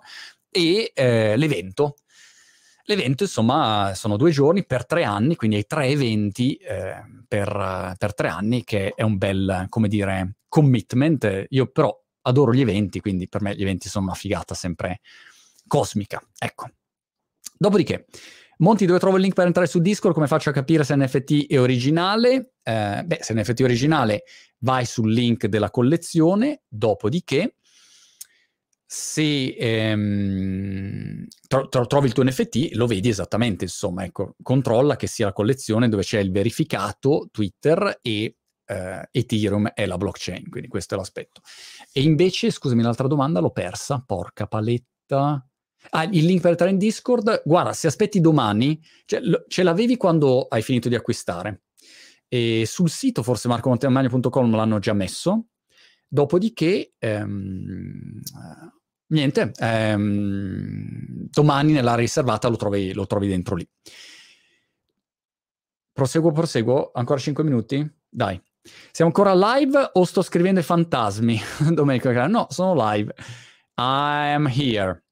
e 0.49 0.91
eh, 0.93 1.37
l'evento. 1.37 1.95
L'evento, 2.83 3.23
insomma, 3.23 3.91
sono 3.95 4.15
due 4.15 4.31
giorni 4.31 4.65
per 4.65 4.85
tre 4.85 5.03
anni, 5.03 5.35
quindi 5.35 5.57
hai 5.57 5.65
tre 5.65 5.87
eventi 5.87 6.55
eh, 6.55 7.03
per, 7.27 7.95
per 7.97 8.13
tre 8.13 8.29
anni, 8.29 8.63
che 8.63 8.93
è 8.95 9.03
un 9.03 9.17
bel, 9.17 9.65
come 9.67 9.89
dire, 9.89 10.37
commitment. 10.47 11.45
Io 11.49 11.67
però 11.67 11.93
adoro 12.21 12.53
gli 12.53 12.61
eventi, 12.61 13.01
quindi 13.01 13.27
per 13.27 13.41
me 13.41 13.55
gli 13.55 13.61
eventi 13.61 13.89
sono 13.89 14.05
una 14.05 14.15
figata 14.15 14.55
sempre 14.55 15.01
cosmica. 15.67 16.21
Ecco. 16.37 16.69
Dopodiché, 17.57 18.05
Monti, 18.59 18.87
dove 18.87 18.97
trovo 18.97 19.17
il 19.17 19.21
link 19.21 19.35
per 19.35 19.45
entrare 19.45 19.67
su 19.67 19.79
Discord? 19.79 20.15
Come 20.15 20.25
faccio 20.25 20.49
a 20.49 20.53
capire 20.53 20.83
se 20.83 20.95
NFT 20.95 21.45
è 21.47 21.59
originale? 21.59 22.53
Eh, 22.63 23.03
beh, 23.05 23.19
se 23.21 23.33
NFT 23.35 23.61
è 23.61 23.63
originale, 23.63 24.23
vai 24.59 24.85
sul 24.85 25.13
link 25.13 25.45
della 25.45 25.69
collezione. 25.69 26.63
Dopodiché, 26.67 27.57
se 28.89 29.53
ehm, 29.59 31.25
tro- 31.45 31.67
tro- 31.67 31.87
trovi 31.87 32.07
il 32.07 32.13
tuo 32.13 32.23
NFT, 32.23 32.69
lo 32.75 32.87
vedi 32.87 33.09
esattamente. 33.09 33.65
Insomma, 33.65 34.05
ecco, 34.05 34.35
controlla 34.41 34.95
che 34.95 35.07
sia 35.07 35.25
la 35.25 35.33
collezione 35.33 35.89
dove 35.89 36.03
c'è 36.03 36.19
il 36.19 36.31
verificato 36.31 37.27
Twitter 37.29 37.99
e 38.01 38.37
eh, 38.65 39.09
Ethereum 39.11 39.67
è 39.73 39.85
la 39.85 39.97
blockchain. 39.97 40.49
Quindi, 40.49 40.69
questo 40.69 40.95
è 40.95 40.97
l'aspetto. 40.97 41.41
E 41.91 42.01
invece, 42.01 42.49
scusami, 42.49 42.81
l'altra 42.81 43.07
domanda 43.07 43.41
l'ho 43.41 43.51
persa. 43.51 44.01
Porca 44.05 44.47
paletta. 44.47 45.45
Ah, 45.89 46.03
il 46.03 46.25
link 46.25 46.41
per 46.41 46.51
entrare 46.51 46.71
in 46.71 46.77
Discord, 46.77 47.41
guarda, 47.45 47.73
se 47.73 47.87
aspetti 47.87 48.21
domani, 48.21 48.81
cioè, 49.05 49.19
lo, 49.21 49.43
ce 49.47 49.63
l'avevi 49.63 49.97
quando 49.97 50.47
hai 50.47 50.61
finito 50.61 50.87
di 50.87 50.95
acquistare. 50.95 51.63
E 52.29 52.63
sul 52.65 52.89
sito, 52.89 53.21
forse 53.21 53.49
marcomontemagno.com 53.49 54.55
l'hanno 54.55 54.79
già 54.79 54.93
messo. 54.93 55.47
Dopodiché, 56.07 56.93
ehm, 56.99 58.21
niente, 59.07 59.51
ehm, 59.57 61.27
domani 61.29 61.73
nell'area 61.73 62.01
riservata 62.01 62.47
lo 62.47 62.55
trovi, 62.55 62.93
lo 62.93 63.05
trovi 63.05 63.27
dentro 63.27 63.55
lì. 63.55 63.67
Proseguo, 65.91 66.31
proseguo, 66.31 66.91
ancora 66.93 67.19
5 67.19 67.43
minuti? 67.43 67.87
Dai. 68.07 68.39
Siamo 68.91 69.11
ancora 69.15 69.55
live 69.55 69.91
o 69.93 70.03
sto 70.03 70.21
scrivendo 70.21 70.59
i 70.59 70.63
fantasmi? 70.63 71.39
Domenica, 71.73 72.27
no, 72.27 72.47
sono 72.49 72.75
live. 72.75 73.13
I 73.75 74.33
am 74.33 74.47
here. 74.47 75.03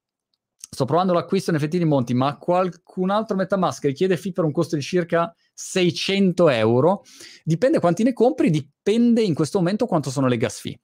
Sto 0.75 0.85
provando 0.85 1.13
l'acquisto 1.13 1.53
NFT 1.53 1.77
di 1.77 1.85
Monti, 1.85 2.13
ma 2.13 2.37
qualcun 2.37 3.09
altro 3.09 3.37
MetaMask 3.37 3.85
richiede 3.85 4.17
fee 4.17 4.33
per 4.33 4.43
un 4.43 4.51
costo 4.51 4.75
di 4.75 4.81
circa 4.81 5.33
600 5.53 6.49
euro. 6.49 7.03
Dipende 7.43 7.79
quanti 7.79 8.03
ne 8.03 8.11
compri, 8.11 8.49
dipende 8.49 9.21
in 9.21 9.33
questo 9.33 9.59
momento 9.59 9.85
quanto 9.85 10.09
sono 10.11 10.27
le 10.27 10.35
gas 10.35 10.59
fee. 10.59 10.81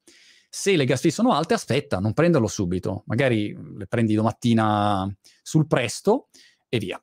Se 0.54 0.76
le 0.76 0.84
gas 0.84 1.00
fee 1.00 1.12
sono 1.12 1.32
alte, 1.32 1.54
aspetta, 1.54 2.00
non 2.00 2.12
prenderlo 2.12 2.48
subito. 2.48 3.04
Magari 3.06 3.58
le 3.78 3.88
prendi 3.88 4.16
domattina 4.16 5.10
sul 5.42 5.66
presto 5.66 6.28
e 6.68 6.78
via. 6.78 7.02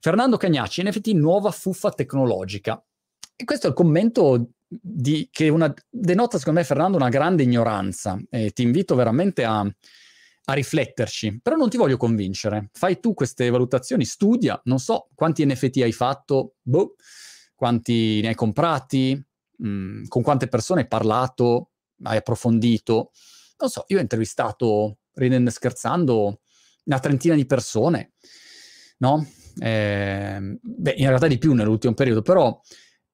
Fernando 0.00 0.36
Cagnacci, 0.36 0.82
NFT 0.82 1.12
nuova 1.12 1.52
fuffa 1.52 1.90
tecnologica. 1.90 2.84
E 3.36 3.44
questo 3.44 3.68
è 3.68 3.70
il 3.70 3.76
commento 3.76 4.48
di, 4.66 5.28
che 5.30 5.48
una, 5.50 5.72
denota, 5.88 6.36
secondo 6.38 6.58
me, 6.58 6.66
Fernando, 6.66 6.96
una 6.96 7.10
grande 7.10 7.44
ignoranza. 7.44 8.20
E 8.28 8.50
ti 8.50 8.62
invito 8.62 8.96
veramente 8.96 9.44
a, 9.44 9.60
a 9.60 10.52
rifletterci, 10.52 11.38
però 11.40 11.54
non 11.54 11.70
ti 11.70 11.76
voglio 11.76 11.96
convincere. 11.96 12.70
Fai 12.72 12.98
tu 12.98 13.14
queste 13.14 13.48
valutazioni, 13.50 14.04
studia, 14.04 14.60
non 14.64 14.80
so 14.80 15.10
quanti 15.14 15.46
NFT 15.46 15.76
hai 15.82 15.92
fatto, 15.92 16.56
boh, 16.60 16.96
quanti 17.54 18.20
ne 18.20 18.28
hai 18.28 18.34
comprati, 18.34 19.14
mh, 19.58 19.68
mm, 19.68 20.04
con 20.08 20.22
quante 20.22 20.48
persone 20.48 20.80
hai 20.80 20.88
parlato, 20.88 21.70
hai 22.02 22.16
approfondito. 22.16 23.12
Non 23.58 23.70
so, 23.70 23.84
io 23.88 23.98
ho 23.98 24.00
intervistato, 24.00 24.98
ridendo 25.14 25.50
e 25.50 25.52
scherzando, 25.52 26.40
una 26.84 26.98
trentina 26.98 27.34
di 27.34 27.46
persone, 27.46 28.12
no? 28.98 29.26
Eh, 29.58 30.58
beh, 30.60 30.94
in 30.96 31.06
realtà 31.06 31.26
di 31.28 31.38
più 31.38 31.52
nell'ultimo 31.54 31.94
periodo, 31.94 32.22
però 32.22 32.60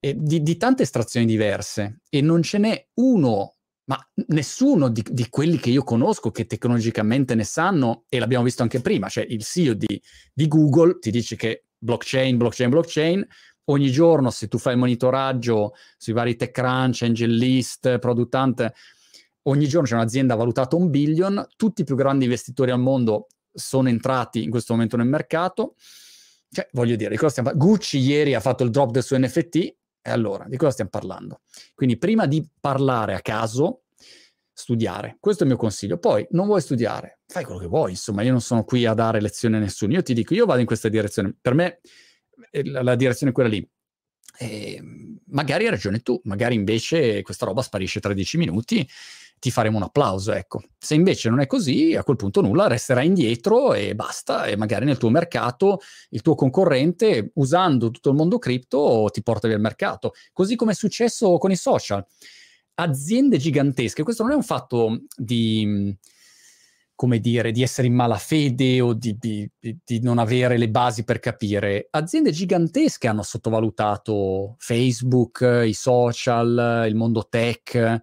eh, 0.00 0.14
di, 0.18 0.42
di, 0.42 0.56
tante 0.56 0.82
estrazioni 0.82 1.26
diverse 1.26 2.00
e 2.08 2.22
non 2.22 2.42
ce 2.42 2.58
n'è 2.58 2.88
uno, 2.94 3.56
ma 3.84 3.98
nessuno 4.28 4.88
di, 4.88 5.04
di, 5.08 5.28
quelli 5.28 5.58
che 5.58 5.70
io 5.70 5.82
conosco 5.82 6.30
che 6.30 6.46
tecnologicamente 6.46 7.34
ne 7.34 7.44
sanno, 7.44 8.04
e 8.08 8.18
l'abbiamo 8.18 8.44
visto 8.44 8.62
anche 8.62 8.80
prima, 8.80 9.08
cioè 9.08 9.26
il 9.28 9.42
CEO 9.42 9.74
di, 9.74 10.00
di 10.32 10.48
Google 10.48 10.98
ti 10.98 11.10
dice 11.10 11.36
che 11.36 11.66
blockchain, 11.76 12.36
blockchain, 12.36 12.70
blockchain, 12.70 13.26
ogni 13.70 13.90
giorno 13.90 14.30
se 14.30 14.48
tu 14.48 14.58
fai 14.58 14.74
il 14.74 14.78
monitoraggio 14.78 15.74
sui 15.96 16.12
vari 16.12 16.36
TechCrunch, 16.36 17.02
AngelList, 17.02 17.98
Product 17.98 18.34
Hunt, 18.34 18.72
ogni 19.42 19.66
giorno 19.66 19.86
c'è 19.86 19.94
un'azienda 19.94 20.34
valutata 20.34 20.76
un 20.76 20.90
billion, 20.90 21.46
tutti 21.56 21.82
i 21.82 21.84
più 21.84 21.96
grandi 21.96 22.24
investitori 22.24 22.70
al 22.70 22.80
mondo 22.80 23.26
sono 23.52 23.88
entrati 23.88 24.42
in 24.42 24.50
questo 24.50 24.74
momento 24.74 24.96
nel 24.96 25.06
mercato. 25.06 25.74
Cioè, 26.52 26.68
voglio 26.72 26.96
dire, 26.96 27.10
di 27.10 27.16
cosa 27.16 27.30
stiamo 27.30 27.50
parlando? 27.50 27.72
Gucci 27.72 27.98
ieri 27.98 28.34
ha 28.34 28.40
fatto 28.40 28.64
il 28.64 28.70
drop 28.70 28.90
del 28.90 29.02
suo 29.02 29.18
NFT, 29.18 29.56
e 30.02 30.10
allora, 30.10 30.46
di 30.48 30.56
cosa 30.56 30.72
stiamo 30.72 30.90
parlando? 30.90 31.42
Quindi 31.74 31.98
prima 31.98 32.26
di 32.26 32.46
parlare 32.58 33.14
a 33.14 33.20
caso, 33.20 33.82
studiare. 34.52 35.16
Questo 35.20 35.42
è 35.42 35.46
il 35.46 35.52
mio 35.52 35.60
consiglio. 35.60 35.98
Poi, 35.98 36.26
non 36.30 36.46
vuoi 36.46 36.60
studiare, 36.60 37.20
fai 37.26 37.44
quello 37.44 37.60
che 37.60 37.66
vuoi, 37.66 37.90
insomma, 37.90 38.22
io 38.22 38.32
non 38.32 38.40
sono 38.40 38.64
qui 38.64 38.84
a 38.84 38.94
dare 38.94 39.20
lezioni 39.20 39.56
a 39.56 39.58
nessuno. 39.58 39.92
Io 39.92 40.02
ti 40.02 40.12
dico, 40.12 40.34
io 40.34 40.46
vado 40.46 40.60
in 40.60 40.66
questa 40.66 40.88
direzione. 40.88 41.34
Per 41.40 41.54
me 41.54 41.80
la, 42.50 42.94
direzione 42.94 43.32
è 43.32 43.34
quella 43.34 43.48
lì. 43.48 43.66
E 44.38 44.80
magari 45.26 45.64
hai 45.64 45.70
ragione 45.70 46.00
tu, 46.00 46.20
magari 46.24 46.54
invece 46.54 47.22
questa 47.22 47.46
roba 47.46 47.62
sparisce 47.62 48.00
tra 48.00 48.12
dieci 48.12 48.38
minuti 48.38 48.86
ti 49.40 49.50
faremo 49.50 49.78
un 49.78 49.84
applauso, 49.84 50.32
ecco. 50.32 50.62
Se 50.78 50.94
invece 50.94 51.30
non 51.30 51.40
è 51.40 51.46
così, 51.46 51.94
a 51.96 52.04
quel 52.04 52.16
punto 52.16 52.42
nulla, 52.42 52.66
resterà 52.66 53.02
indietro 53.02 53.72
e 53.72 53.94
basta, 53.94 54.44
e 54.44 54.54
magari 54.54 54.84
nel 54.84 54.98
tuo 54.98 55.08
mercato 55.08 55.80
il 56.10 56.20
tuo 56.20 56.34
concorrente, 56.34 57.30
usando 57.36 57.90
tutto 57.90 58.10
il 58.10 58.16
mondo 58.16 58.38
cripto, 58.38 59.08
ti 59.10 59.22
porta 59.22 59.46
via 59.46 59.56
il 59.56 59.62
mercato. 59.62 60.12
Così 60.34 60.56
come 60.56 60.72
è 60.72 60.74
successo 60.74 61.38
con 61.38 61.50
i 61.50 61.56
social. 61.56 62.04
Aziende 62.74 63.38
gigantesche, 63.38 64.02
questo 64.02 64.22
non 64.24 64.32
è 64.32 64.34
un 64.34 64.42
fatto 64.42 65.04
di 65.16 65.96
come 67.00 67.18
dire, 67.18 67.50
di 67.50 67.62
essere 67.62 67.86
in 67.86 67.94
malafede 67.94 68.78
o 68.82 68.92
di, 68.92 69.16
di, 69.18 69.50
di, 69.58 70.02
non 70.02 70.18
avere 70.18 70.58
le 70.58 70.68
basi 70.68 71.02
per 71.02 71.18
capire. 71.18 71.88
Aziende 71.88 72.30
gigantesche 72.30 73.08
hanno 73.08 73.22
sottovalutato 73.22 74.56
Facebook, 74.58 75.62
i 75.64 75.72
social, 75.72 76.84
il 76.86 76.94
mondo 76.94 77.26
tech, 77.26 78.02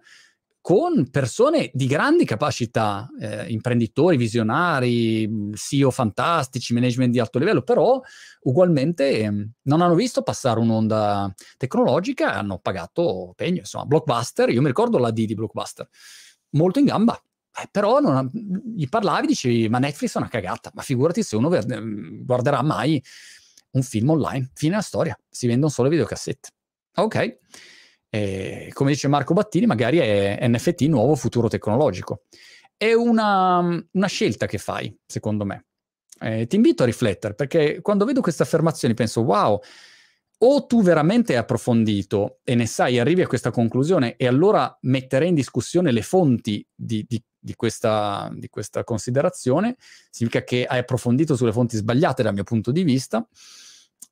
con 0.60 1.08
persone 1.12 1.70
di 1.74 1.86
grandi 1.86 2.24
capacità, 2.24 3.08
eh, 3.20 3.44
imprenditori, 3.52 4.16
visionari, 4.16 5.52
CEO 5.54 5.92
fantastici, 5.92 6.74
management 6.74 7.12
di 7.12 7.20
alto 7.20 7.38
livello, 7.38 7.62
però 7.62 8.02
ugualmente 8.42 9.20
eh, 9.20 9.48
non 9.62 9.80
hanno 9.80 9.94
visto 9.94 10.22
passare 10.22 10.58
un'onda 10.58 11.32
tecnologica 11.56 12.34
e 12.34 12.36
hanno 12.36 12.58
pagato 12.58 13.32
pegno. 13.36 13.58
Insomma, 13.58 13.84
Blockbuster, 13.84 14.48
io 14.48 14.60
mi 14.60 14.66
ricordo 14.66 14.98
la 14.98 15.12
D 15.12 15.24
di 15.24 15.34
Blockbuster, 15.34 15.88
molto 16.50 16.80
in 16.80 16.86
gamba. 16.86 17.22
Eh, 17.60 17.68
però 17.70 17.96
ha, 17.96 18.26
gli 18.32 18.88
parlavi, 18.88 19.26
dicevi, 19.26 19.68
ma 19.68 19.78
Netflix 19.78 20.14
è 20.14 20.18
una 20.18 20.28
cagata, 20.28 20.70
ma 20.74 20.82
figurati 20.82 21.22
se 21.22 21.36
uno 21.36 21.48
ver- 21.48 22.24
guarderà 22.24 22.62
mai 22.62 23.02
un 23.72 23.82
film 23.82 24.10
online. 24.10 24.50
Fine 24.54 24.76
la 24.76 24.82
storia, 24.82 25.18
si 25.28 25.46
vendono 25.46 25.70
solo 25.70 25.88
videocassette. 25.88 26.48
Ok. 26.96 27.38
E, 28.10 28.70
come 28.72 28.92
dice 28.92 29.08
Marco 29.08 29.34
Battini, 29.34 29.66
magari 29.66 29.98
è 29.98 30.38
NFT 30.48 30.82
nuovo 30.82 31.14
futuro 31.14 31.48
tecnologico. 31.48 32.22
È 32.76 32.92
una, 32.92 33.58
una 33.58 34.06
scelta 34.06 34.46
che 34.46 34.58
fai, 34.58 34.96
secondo 35.06 35.44
me. 35.44 35.66
Eh, 36.20 36.46
ti 36.46 36.56
invito 36.56 36.82
a 36.82 36.86
riflettere, 36.86 37.34
perché 37.34 37.80
quando 37.80 38.04
vedo 38.04 38.20
queste 38.20 38.42
affermazioni 38.42 38.94
penso, 38.94 39.22
wow, 39.22 39.60
o 40.40 40.66
tu 40.66 40.82
veramente 40.82 41.32
hai 41.32 41.38
approfondito 41.38 42.38
e 42.44 42.54
ne 42.54 42.66
sai, 42.66 42.98
arrivi 42.98 43.22
a 43.22 43.26
questa 43.26 43.50
conclusione 43.50 44.16
e 44.16 44.26
allora 44.26 44.76
metterei 44.82 45.28
in 45.28 45.34
discussione 45.34 45.90
le 45.90 46.02
fonti 46.02 46.64
di, 46.72 47.04
di, 47.08 47.22
di, 47.38 47.54
questa, 47.54 48.30
di, 48.34 48.48
questa, 48.48 48.84
considerazione, 48.84 49.76
significa 50.10 50.44
che 50.44 50.64
hai 50.64 50.78
approfondito 50.78 51.34
sulle 51.34 51.52
fonti 51.52 51.76
sbagliate 51.76 52.22
dal 52.22 52.34
mio 52.34 52.44
punto 52.44 52.70
di 52.70 52.84
vista, 52.84 53.26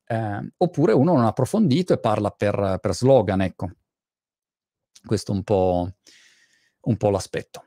eh, 0.09 0.53
oppure 0.57 0.93
uno 0.93 1.15
non 1.15 1.25
ha 1.25 1.29
approfondito 1.29 1.93
e 1.93 1.99
parla 1.99 2.31
per, 2.31 2.79
per 2.81 2.95
slogan, 2.95 3.41
ecco. 3.43 3.71
Questo 5.05 5.31
è 5.31 5.35
un 5.37 5.45
po', 5.45 5.95
un 6.81 6.97
po 6.97 7.11
l'aspetto. 7.11 7.67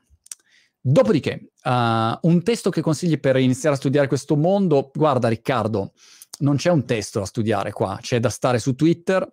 Dopodiché, 0.82 1.52
uh, 1.64 2.28
un 2.28 2.42
testo 2.42 2.70
che 2.70 2.80
consigli 2.80 3.18
per 3.20 3.36
iniziare 3.36 3.74
a 3.74 3.78
studiare 3.78 4.08
questo 4.08 4.36
mondo, 4.36 4.90
guarda 4.94 5.28
Riccardo, 5.28 5.92
non 6.40 6.56
c'è 6.56 6.70
un 6.70 6.84
testo 6.84 7.20
da 7.20 7.24
studiare 7.24 7.72
qua, 7.72 7.98
c'è 8.00 8.20
da 8.20 8.28
stare 8.28 8.58
su 8.58 8.74
Twitter, 8.74 9.26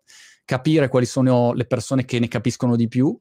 capire 0.46 0.88
quali 0.88 1.06
sono 1.06 1.54
le 1.54 1.66
persone 1.66 2.06
che 2.06 2.20
ne 2.20 2.28
capiscono 2.28 2.76
di 2.76 2.88
più. 2.88 3.18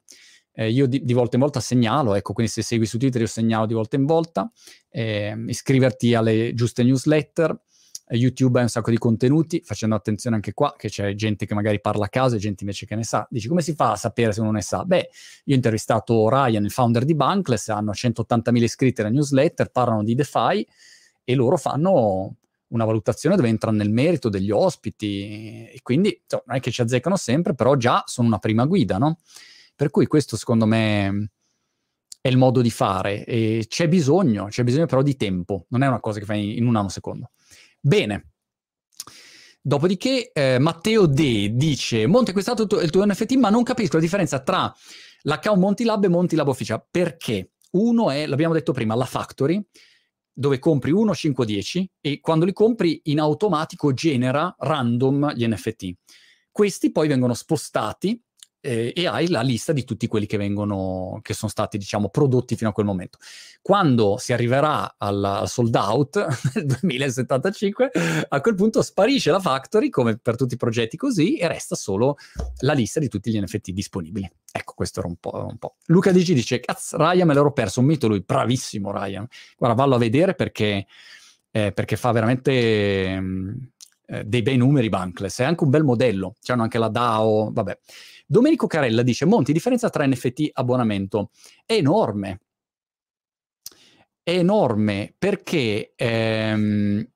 Eh, 0.58 0.70
io 0.70 0.86
di, 0.86 1.04
di, 1.04 1.12
volta 1.12 1.36
in 1.36 1.42
volta 1.42 1.60
segnalo, 1.60 2.14
ecco, 2.14 2.32
quindi 2.32 2.50
se 2.50 2.62
segui 2.62 2.86
su 2.86 2.96
Twitter 2.96 3.20
io 3.20 3.26
segnalo 3.26 3.66
di 3.66 3.74
volta 3.74 3.96
in 3.96 4.06
volta, 4.06 4.50
eh, 4.88 5.36
iscriverti 5.48 6.14
alle 6.14 6.54
giuste 6.54 6.82
newsletter, 6.82 7.58
YouTube 8.14 8.58
hai 8.58 8.64
un 8.64 8.70
sacco 8.70 8.90
di 8.90 8.98
contenuti, 8.98 9.60
facendo 9.64 9.96
attenzione 9.96 10.36
anche 10.36 10.52
qua 10.54 10.74
che 10.76 10.88
c'è 10.88 11.14
gente 11.14 11.44
che 11.44 11.54
magari 11.54 11.80
parla 11.80 12.04
a 12.04 12.08
caso 12.08 12.36
e 12.36 12.38
gente 12.38 12.62
invece 12.62 12.86
che 12.86 12.94
ne 12.94 13.02
sa. 13.02 13.26
Dici 13.28 13.48
come 13.48 13.62
si 13.62 13.74
fa 13.74 13.92
a 13.92 13.96
sapere 13.96 14.32
se 14.32 14.40
uno 14.40 14.52
ne 14.52 14.62
sa? 14.62 14.84
Beh, 14.84 15.10
io 15.44 15.52
ho 15.52 15.56
intervistato 15.56 16.28
Ryan, 16.28 16.64
il 16.64 16.70
founder 16.70 17.04
di 17.04 17.14
Bankless, 17.14 17.68
hanno 17.68 17.90
180.000 17.90 18.62
iscritti 18.62 19.00
alla 19.00 19.10
newsletter, 19.10 19.70
parlano 19.70 20.04
di 20.04 20.14
DeFi 20.14 20.66
e 21.24 21.34
loro 21.34 21.56
fanno 21.56 22.36
una 22.68 22.84
valutazione 22.84 23.36
dove 23.36 23.48
entrano 23.48 23.76
nel 23.76 23.90
merito 23.90 24.28
degli 24.28 24.50
ospiti 24.50 25.68
e 25.68 25.80
quindi 25.82 26.22
cioè, 26.26 26.42
non 26.46 26.56
è 26.56 26.60
che 26.60 26.70
ci 26.70 26.80
azzeccano 26.80 27.16
sempre, 27.16 27.54
però 27.54 27.76
già 27.76 28.02
sono 28.06 28.26
una 28.26 28.38
prima 28.38 28.64
guida, 28.64 28.98
no? 28.98 29.18
Per 29.74 29.90
cui 29.90 30.06
questo 30.06 30.36
secondo 30.36 30.66
me 30.66 31.30
è 32.20 32.28
il 32.28 32.38
modo 32.38 32.60
di 32.60 32.70
fare 32.70 33.24
e 33.24 33.66
c'è 33.68 33.88
bisogno, 33.88 34.46
c'è 34.46 34.64
bisogno 34.64 34.86
però 34.86 35.02
di 35.02 35.16
tempo, 35.16 35.66
non 35.68 35.82
è 35.82 35.86
una 35.86 36.00
cosa 36.00 36.18
che 36.18 36.24
fai 36.24 36.56
in 36.56 36.66
un 36.66 36.76
anno 36.76 36.88
secondo. 36.88 37.30
Bene. 37.80 38.30
Dopodiché 39.60 40.30
eh, 40.32 40.58
Matteo 40.58 41.06
D 41.06 41.48
dice: 41.48 42.06
Monti, 42.06 42.30
acquistato 42.30 42.62
il 42.62 42.68
tuo, 42.68 42.80
il 42.80 42.90
tuo 42.90 43.04
NFT, 43.04 43.34
ma 43.34 43.50
non 43.50 43.64
capisco 43.64 43.96
la 43.96 44.02
differenza 44.02 44.40
tra 44.40 44.72
l'account 45.22 45.58
Montilab 45.58 46.04
e 46.04 46.08
Montilab 46.08 46.48
Official. 46.48 46.84
Perché? 46.88 47.50
Uno 47.72 48.10
è, 48.10 48.26
l'abbiamo 48.26 48.54
detto 48.54 48.72
prima, 48.72 48.94
la 48.94 49.04
factory, 49.04 49.60
dove 50.38 50.58
compri 50.58 50.90
1, 50.90 51.14
5, 51.14 51.46
10 51.46 51.90
e 51.98 52.20
quando 52.20 52.44
li 52.44 52.52
compri 52.52 53.00
in 53.04 53.20
automatico 53.20 53.94
genera 53.94 54.54
random 54.58 55.32
gli 55.32 55.46
NFT. 55.46 55.92
Questi 56.50 56.92
poi 56.92 57.08
vengono 57.08 57.32
spostati 57.32 58.22
eh, 58.66 58.92
e 58.94 59.06
hai 59.06 59.28
la 59.28 59.42
lista 59.42 59.72
di 59.72 59.84
tutti 59.84 60.08
quelli 60.08 60.26
che 60.26 60.36
vengono, 60.36 61.20
che 61.22 61.34
sono 61.34 61.50
stati, 61.50 61.78
diciamo, 61.78 62.08
prodotti 62.08 62.56
fino 62.56 62.70
a 62.70 62.72
quel 62.72 62.84
momento. 62.84 63.18
Quando 63.62 64.16
si 64.18 64.32
arriverà 64.32 64.96
al, 64.98 65.44
sold 65.46 65.74
out 65.76 66.16
nel 66.54 66.66
2075, 66.66 67.90
a 68.28 68.40
quel 68.40 68.54
punto 68.56 68.82
sparisce 68.82 69.30
la 69.30 69.38
factory, 69.38 69.88
come 69.88 70.18
per 70.18 70.34
tutti 70.34 70.54
i 70.54 70.56
progetti 70.56 70.96
così, 70.96 71.36
e 71.36 71.46
resta 71.46 71.76
solo 71.76 72.16
la 72.58 72.72
lista 72.72 72.98
di 72.98 73.08
tutti 73.08 73.30
gli 73.30 73.40
NFT 73.40 73.70
disponibili. 73.70 74.28
Ecco, 74.50 74.72
questo 74.74 74.98
era 74.98 75.08
un 75.08 75.16
po'. 75.16 75.46
Un 75.48 75.58
po'. 75.58 75.76
Luca 75.86 76.10
Dici 76.10 76.34
dice, 76.34 76.58
cazzo, 76.58 76.96
Ryan 76.96 77.26
me 77.26 77.34
l'ero 77.34 77.52
perso, 77.52 77.78
un 77.80 77.86
mito 77.86 78.08
lui, 78.08 78.20
bravissimo 78.20 78.90
Ryan. 78.90 79.26
Guarda, 79.56 79.76
vallo 79.76 79.94
a 79.94 79.98
vedere 79.98 80.34
perché, 80.34 80.86
eh, 81.52 81.72
perché 81.72 81.96
fa 81.96 82.10
veramente... 82.10 83.20
Mm, 83.20 83.54
eh, 84.08 84.22
dei 84.24 84.42
bei 84.42 84.56
numeri 84.56 84.88
Bankless, 84.88 85.40
è 85.40 85.44
anche 85.44 85.64
un 85.64 85.70
bel 85.70 85.82
modello, 85.82 86.36
c'hanno 86.40 86.62
anche 86.62 86.78
la 86.78 86.88
DAO, 86.88 87.50
vabbè. 87.52 87.78
Domenico 88.26 88.66
Carella 88.66 89.02
dice, 89.02 89.24
Monti, 89.24 89.52
differenza 89.52 89.88
tra 89.88 90.04
NFT 90.06 90.40
e 90.40 90.50
abbonamento 90.54 91.30
è 91.64 91.74
enorme. 91.74 92.40
È 94.22 94.36
enorme 94.36 95.14
perché 95.16 95.92
ehm, 95.94 97.08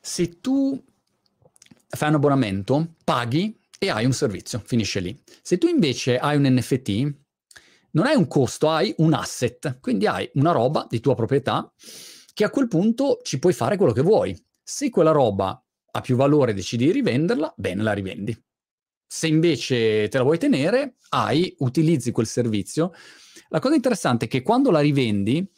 se 0.00 0.40
tu 0.40 0.82
fai 1.88 2.08
un 2.08 2.14
abbonamento, 2.14 2.94
paghi 3.04 3.60
e 3.78 3.90
hai 3.90 4.06
un 4.06 4.12
servizio, 4.12 4.62
finisce 4.64 5.00
lì. 5.00 5.22
Se 5.42 5.58
tu 5.58 5.66
invece 5.66 6.18
hai 6.18 6.36
un 6.38 6.44
NFT, 6.44 7.14
non 7.90 8.06
hai 8.06 8.16
un 8.16 8.26
costo, 8.26 8.70
hai 8.70 8.94
un 8.98 9.12
asset, 9.12 9.78
quindi 9.80 10.06
hai 10.06 10.30
una 10.34 10.52
roba 10.52 10.86
di 10.88 11.00
tua 11.00 11.14
proprietà 11.14 11.70
che 12.32 12.44
a 12.44 12.50
quel 12.50 12.68
punto 12.68 13.20
ci 13.22 13.38
puoi 13.38 13.52
fare 13.52 13.76
quello 13.76 13.92
che 13.92 14.02
vuoi. 14.02 14.34
Se 14.62 14.88
quella 14.88 15.10
roba 15.10 15.62
ha 15.96 16.00
più 16.00 16.14
valore 16.16 16.52
decidi 16.52 16.84
di 16.84 16.92
rivenderla, 16.92 17.52
bene, 17.56 17.82
la 17.82 17.92
rivendi. 17.92 18.36
Se 19.06 19.26
invece 19.26 20.08
te 20.08 20.18
la 20.18 20.24
vuoi 20.24 20.38
tenere, 20.38 20.96
hai, 21.10 21.54
utilizzi 21.58 22.12
quel 22.12 22.26
servizio. 22.26 22.92
La 23.48 23.60
cosa 23.60 23.76
interessante 23.76 24.26
è 24.26 24.28
che 24.28 24.42
quando 24.42 24.70
la 24.70 24.80
rivendi, 24.80 25.48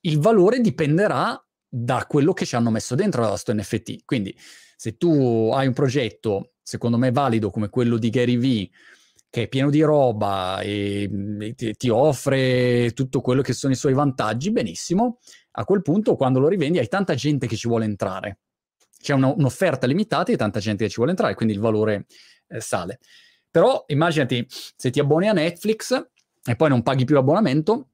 il 0.00 0.18
valore 0.18 0.60
dipenderà 0.60 1.42
da 1.66 2.04
quello 2.06 2.32
che 2.32 2.44
ci 2.44 2.54
hanno 2.56 2.70
messo 2.70 2.94
dentro 2.94 3.22
la 3.22 3.36
sto 3.36 3.54
NFT. 3.54 4.04
Quindi 4.04 4.36
se 4.76 4.96
tu 4.96 5.50
hai 5.54 5.66
un 5.66 5.72
progetto, 5.72 6.52
secondo 6.62 6.98
me 6.98 7.10
valido 7.10 7.50
come 7.50 7.70
quello 7.70 7.96
di 7.96 8.10
Gary 8.10 8.36
Vee, 8.36 8.70
che 9.30 9.44
è 9.44 9.48
pieno 9.48 9.70
di 9.70 9.82
roba 9.82 10.60
e, 10.60 11.52
ti, 11.54 11.74
ti, 11.74 11.88
offre 11.88 12.92
tutto 12.92 13.20
quello 13.20 13.42
che 13.42 13.52
sono 13.52 13.72
i 13.72 13.76
suoi 13.76 13.92
vantaggi, 13.94 14.50
benissimo. 14.50 15.18
A 15.52 15.64
quel 15.64 15.82
punto, 15.82 16.14
quando 16.16 16.40
lo 16.40 16.48
rivendi, 16.48 16.78
hai 16.78 16.88
tanta 16.88 17.14
gente 17.14 17.46
che 17.46 17.56
ci 17.56 17.68
vuole 17.68 17.84
entrare. 17.84 18.38
C'è 19.00 19.14
una, 19.14 19.32
un'offerta 19.32 19.86
limitata 19.86 20.32
e 20.32 20.36
tanta 20.36 20.60
gente 20.60 20.84
che 20.84 20.90
ci 20.90 20.96
vuole 20.96 21.10
entrare, 21.12 21.34
quindi 21.34 21.54
il 21.54 21.60
valore 21.60 22.06
eh, 22.48 22.60
sale. 22.60 22.98
Però 23.50 23.84
immaginati 23.86 24.46
se 24.48 24.90
ti 24.90 25.00
abboni 25.00 25.28
a 25.28 25.32
Netflix 25.32 26.10
e 26.44 26.56
poi 26.56 26.68
non 26.68 26.82
paghi 26.82 27.04
più 27.04 27.14
l'abbonamento, 27.14 27.90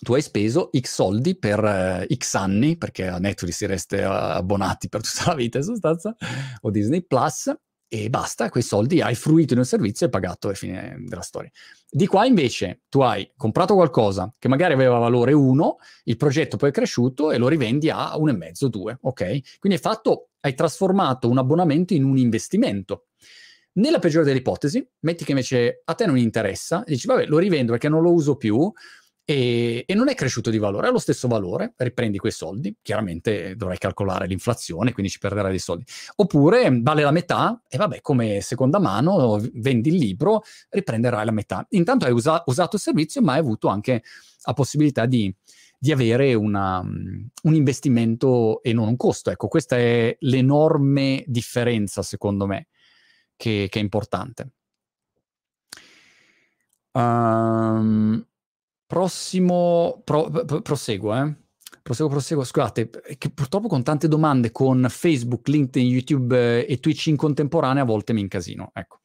tu 0.00 0.14
hai 0.14 0.22
speso 0.22 0.70
X 0.78 0.92
soldi 0.92 1.36
per 1.36 1.62
uh, 1.62 2.14
X 2.14 2.34
anni, 2.34 2.76
perché 2.76 3.08
a 3.08 3.18
Netflix 3.18 3.56
si 3.56 3.66
resta 3.66 4.34
abbonati 4.34 4.88
per 4.88 5.00
tutta 5.02 5.30
la 5.30 5.34
vita 5.34 5.58
in 5.58 5.64
sostanza, 5.64 6.14
o 6.60 6.70
Disney 6.70 7.02
Plus, 7.04 7.52
e 7.88 8.10
basta, 8.10 8.50
quei 8.50 8.62
soldi 8.62 9.00
hai 9.00 9.14
fruito 9.14 9.54
in 9.54 9.60
un 9.60 9.64
servizio 9.64 10.06
e 10.06 10.10
pagato 10.10 10.50
e 10.50 10.54
fine 10.54 10.96
della 11.06 11.22
storia. 11.22 11.50
Di 11.90 12.06
qua 12.06 12.26
invece 12.26 12.82
tu 12.90 13.00
hai 13.00 13.32
comprato 13.34 13.74
qualcosa 13.74 14.32
che 14.38 14.46
magari 14.48 14.74
aveva 14.74 14.98
valore 14.98 15.32
1, 15.32 15.76
il 16.04 16.16
progetto 16.18 16.58
poi 16.58 16.68
è 16.68 16.72
cresciuto 16.72 17.32
e 17.32 17.38
lo 17.38 17.48
rivendi 17.48 17.88
a 17.88 18.14
1,5, 18.16 18.66
2, 18.66 18.98
ok? 19.00 19.22
Quindi 19.58 19.78
hai 19.78 19.78
fatto, 19.78 20.28
hai 20.40 20.54
trasformato 20.54 21.30
un 21.30 21.38
abbonamento 21.38 21.94
in 21.94 22.04
un 22.04 22.18
investimento. 22.18 23.06
Nella 23.72 24.00
peggiore 24.00 24.24
delle 24.24 24.38
ipotesi, 24.38 24.86
metti 25.00 25.24
che 25.24 25.30
invece 25.30 25.82
a 25.84 25.94
te 25.94 26.04
non 26.04 26.18
interessa, 26.18 26.82
dici 26.84 27.06
vabbè 27.06 27.26
lo 27.26 27.38
rivendo 27.38 27.72
perché 27.72 27.88
non 27.88 28.02
lo 28.02 28.12
uso 28.12 28.36
più, 28.36 28.70
e, 29.30 29.84
e, 29.86 29.94
non 29.94 30.08
è 30.08 30.14
cresciuto 30.14 30.48
di 30.48 30.56
valore, 30.56 30.86
ha 30.86 30.90
lo 30.90 30.98
stesso 30.98 31.28
valore, 31.28 31.74
riprendi 31.76 32.16
quei 32.16 32.32
soldi, 32.32 32.74
chiaramente 32.80 33.56
dovrai 33.56 33.76
calcolare 33.76 34.26
l'inflazione, 34.26 34.94
quindi 34.94 35.12
ci 35.12 35.18
perderai 35.18 35.50
dei 35.50 35.58
soldi. 35.58 35.84
Oppure 36.16 36.70
vale 36.80 37.02
la 37.02 37.10
metà 37.10 37.62
e 37.68 37.76
vabbè, 37.76 38.00
come 38.00 38.40
seconda 38.40 38.78
mano, 38.78 39.38
vendi 39.52 39.90
il 39.90 39.96
libro, 39.96 40.44
riprenderai 40.70 41.26
la 41.26 41.32
metà. 41.32 41.66
Intanto 41.72 42.06
hai 42.06 42.12
usa- 42.12 42.42
usato 42.46 42.76
il 42.76 42.80
servizio, 42.80 43.20
ma 43.20 43.34
hai 43.34 43.40
avuto 43.40 43.68
anche 43.68 44.02
la 44.44 44.54
possibilità 44.54 45.04
di, 45.04 45.30
di 45.78 45.92
avere 45.92 46.32
una, 46.32 46.80
un 46.80 47.54
investimento 47.54 48.62
e 48.62 48.72
non 48.72 48.88
un 48.88 48.96
costo. 48.96 49.30
Ecco, 49.30 49.48
questa 49.48 49.76
è 49.76 50.16
l'enorme 50.20 51.22
differenza, 51.26 52.00
secondo 52.00 52.46
me, 52.46 52.68
che, 53.36 53.66
che 53.68 53.78
è 53.78 53.82
importante. 53.82 54.52
Um, 56.92 58.27
Prossimo, 58.88 60.00
pro, 60.02 60.30
pro, 60.30 60.62
proseguo, 60.62 61.14
eh. 61.14 61.36
Proseguo, 61.82 62.10
proseguo. 62.10 62.42
Scusate, 62.42 62.88
che 63.18 63.28
purtroppo 63.28 63.68
con 63.68 63.82
tante 63.82 64.08
domande 64.08 64.50
con 64.50 64.86
Facebook, 64.88 65.46
LinkedIn, 65.46 65.86
YouTube 65.86 66.64
eh, 66.64 66.72
e 66.72 66.80
Twitch 66.80 67.08
in 67.08 67.16
contemporanea 67.16 67.82
a 67.82 67.86
volte 67.86 68.14
mi 68.14 68.22
incasino. 68.22 68.70
Ecco. 68.72 69.00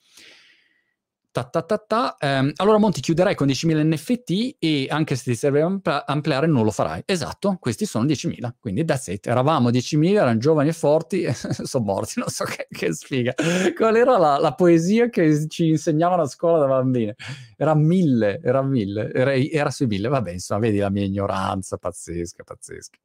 Ta, 1.34 1.46
ta, 1.46 1.64
ta, 1.64 1.80
ta. 1.80 2.16
Um, 2.22 2.52
allora 2.58 2.78
Monti 2.78 3.02
chiuderai 3.02 3.34
con 3.34 3.48
10.000 3.48 3.84
NFT 3.88 4.58
e 4.60 4.86
anche 4.88 5.16
se 5.16 5.32
ti 5.32 5.36
serve 5.36 5.62
ampl- 5.62 6.04
ampliare 6.06 6.46
non 6.46 6.64
lo 6.64 6.70
farai. 6.70 7.02
Esatto, 7.08 7.58
questi 7.60 7.88
sono 7.88 8.06
10.000, 8.06 8.52
quindi 8.60 8.86
that's 8.86 9.08
it. 9.08 9.26
Eravamo 9.26 9.72
10.000, 9.72 10.14
erano 10.14 10.38
giovani 10.38 10.70
e 10.70 10.74
forti, 10.74 11.26
sono 11.34 11.86
morti, 11.86 12.20
non 12.20 12.28
so 12.28 12.44
che, 12.44 12.68
che 12.70 12.94
sfiga. 12.94 13.34
Qual 13.76 13.96
era 13.96 14.20
la, 14.20 14.38
la, 14.38 14.54
poesia 14.54 15.10
che 15.10 15.48
ci 15.48 15.70
insegnavano 15.70 16.22
a 16.22 16.28
scuola 16.28 16.60
da 16.60 16.68
bambine? 16.68 17.16
Era 17.58 17.74
mille, 17.74 18.40
era 18.44 18.62
mille, 18.62 19.12
era, 19.12 19.34
era 19.34 19.72
sui 19.72 19.88
mille. 19.88 20.10
Vabbè, 20.10 20.34
insomma, 20.34 20.60
vedi 20.60 20.78
la 20.78 20.92
mia 20.92 21.04
ignoranza, 21.04 21.78
pazzesca, 21.78 22.44
pazzesca. 22.44 22.98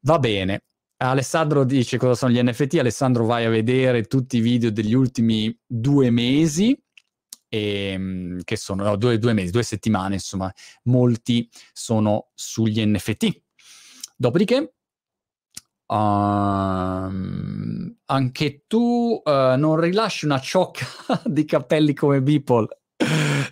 Va 0.00 0.18
bene. 0.18 0.62
Alessandro 0.96 1.62
dice 1.62 1.96
cosa 1.96 2.16
sono 2.16 2.32
gli 2.32 2.42
NFT. 2.42 2.78
Alessandro, 2.80 3.24
vai 3.24 3.44
a 3.44 3.50
vedere 3.50 4.02
tutti 4.02 4.38
i 4.38 4.40
video 4.40 4.72
degli 4.72 4.94
ultimi 4.94 5.56
due 5.64 6.10
mesi 6.10 6.76
e, 7.56 7.92
ehm, 7.92 8.42
che 8.44 8.56
sono 8.56 8.84
no, 8.84 8.96
due, 8.96 9.18
due, 9.18 9.32
mesi, 9.32 9.50
due 9.50 9.62
settimane, 9.62 10.14
insomma, 10.14 10.52
molti 10.84 11.48
sono 11.72 12.28
sugli 12.34 12.84
NFT. 12.84 13.42
Dopodiché, 14.16 14.74
uh, 15.86 15.94
anche 18.04 18.64
tu 18.66 19.22
uh, 19.24 19.56
non 19.56 19.80
rilasci 19.80 20.24
una 20.26 20.40
ciocca 20.40 20.86
di 21.24 21.44
capelli 21.44 21.94
come 21.94 22.22
Beeple. 22.22 22.80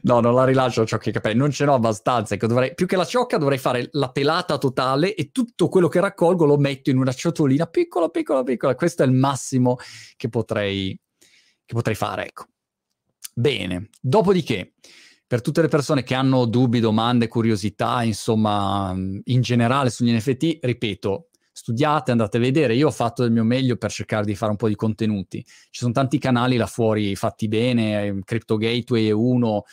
No, 0.03 0.21
non 0.21 0.35
la 0.35 0.45
rilascio 0.45 0.81
la 0.81 0.87
ciocca 0.87 1.05
di 1.07 1.13
capelli, 1.13 1.39
non 1.39 1.51
ce 1.51 1.65
n'ho 1.65 1.75
abbastanza. 1.75 2.35
Ecco, 2.35 2.47
dovrei, 2.47 2.75
più 2.75 2.87
che 2.87 2.97
la 2.97 3.05
ciocca 3.05 3.39
dovrei 3.39 3.59
fare 3.59 3.89
la 3.93 4.11
pelata 4.11 4.59
totale 4.59 5.15
e 5.15 5.31
tutto 5.33 5.69
quello 5.69 5.89
che 5.89 6.01
raccolgo 6.01 6.45
lo 6.45 6.57
metto 6.57 6.91
in 6.91 6.99
una 6.99 7.13
ciotolina 7.13 7.67
piccola, 7.67 8.09
piccola, 8.09 8.43
piccola. 8.43 8.75
Questo 8.75 9.03
è 9.03 9.07
il 9.07 9.13
massimo 9.13 9.77
che 10.17 10.29
potrei, 10.29 10.99
che 11.65 11.75
potrei 11.75 11.95
fare, 11.95 12.27
ecco. 12.27 12.47
Bene, 13.37 13.89
dopodiché, 14.01 14.75
per 15.27 15.41
tutte 15.41 15.61
le 15.61 15.67
persone 15.69 16.05
che 16.05 16.15
hanno 16.15 16.45
dubbi, 16.45 16.79
domande, 16.79 17.27
curiosità, 17.27 18.05
insomma, 18.05 18.95
in 18.97 19.41
generale 19.41 19.91
sugli 19.91 20.13
NFT, 20.13 20.59
ripeto, 20.63 21.31
studiate, 21.51 22.13
andate 22.13 22.37
a 22.37 22.41
vedere. 22.41 22.77
Io 22.77 22.87
ho 22.87 22.93
fatto 22.93 23.23
del 23.23 23.33
mio 23.33 23.43
meglio 23.43 23.77
per 23.77 23.91
cercare 23.91 24.25
di 24.25 24.37
fare 24.37 24.53
un 24.53 24.57
po' 24.57 24.69
di 24.69 24.77
contenuti. 24.77 25.43
Ci 25.45 25.81
sono 25.81 25.93
tanti 25.93 26.19
canali 26.19 26.57
là 26.57 26.67
fuori 26.67 27.17
fatti 27.17 27.49
bene, 27.49 28.05
ehm, 28.07 28.21
Crypto 28.23 28.57
Gateway 28.57 29.09
è 29.09 29.11
uno, 29.11 29.65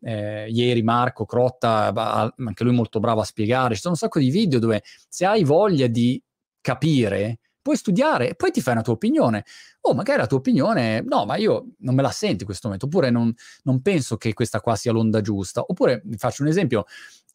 eh, 0.00 0.48
ieri 0.48 0.82
Marco 0.82 1.26
Crotta, 1.26 1.92
anche 2.36 2.64
lui 2.64 2.72
molto 2.74 3.00
bravo 3.00 3.20
a 3.20 3.24
spiegare. 3.24 3.74
Ci 3.74 3.80
sono 3.82 3.92
un 3.92 4.00
sacco 4.00 4.18
di 4.18 4.30
video 4.30 4.58
dove 4.58 4.82
se 5.08 5.26
hai 5.26 5.44
voglia 5.44 5.86
di 5.88 6.22
capire, 6.62 7.40
puoi 7.62 7.76
studiare 7.76 8.30
e 8.30 8.34
poi 8.34 8.50
ti 8.50 8.60
fai 8.60 8.74
una 8.74 8.82
tua 8.82 8.94
opinione. 8.94 9.44
O 9.82 9.94
magari 9.94 10.18
la 10.20 10.26
tua 10.26 10.38
opinione, 10.38 11.02
no, 11.02 11.24
ma 11.24 11.36
io 11.36 11.74
non 11.78 11.94
me 11.94 12.02
la 12.02 12.10
sento 12.10 12.40
in 12.40 12.46
questo 12.46 12.66
momento, 12.66 12.86
oppure 12.86 13.10
non, 13.10 13.32
non 13.62 13.80
penso 13.82 14.16
che 14.16 14.32
questa 14.34 14.60
qua 14.60 14.76
sia 14.76 14.92
l'onda 14.92 15.20
giusta. 15.20 15.62
Oppure, 15.66 16.02
vi 16.04 16.16
faccio 16.16 16.42
un 16.42 16.48
esempio, 16.48 16.84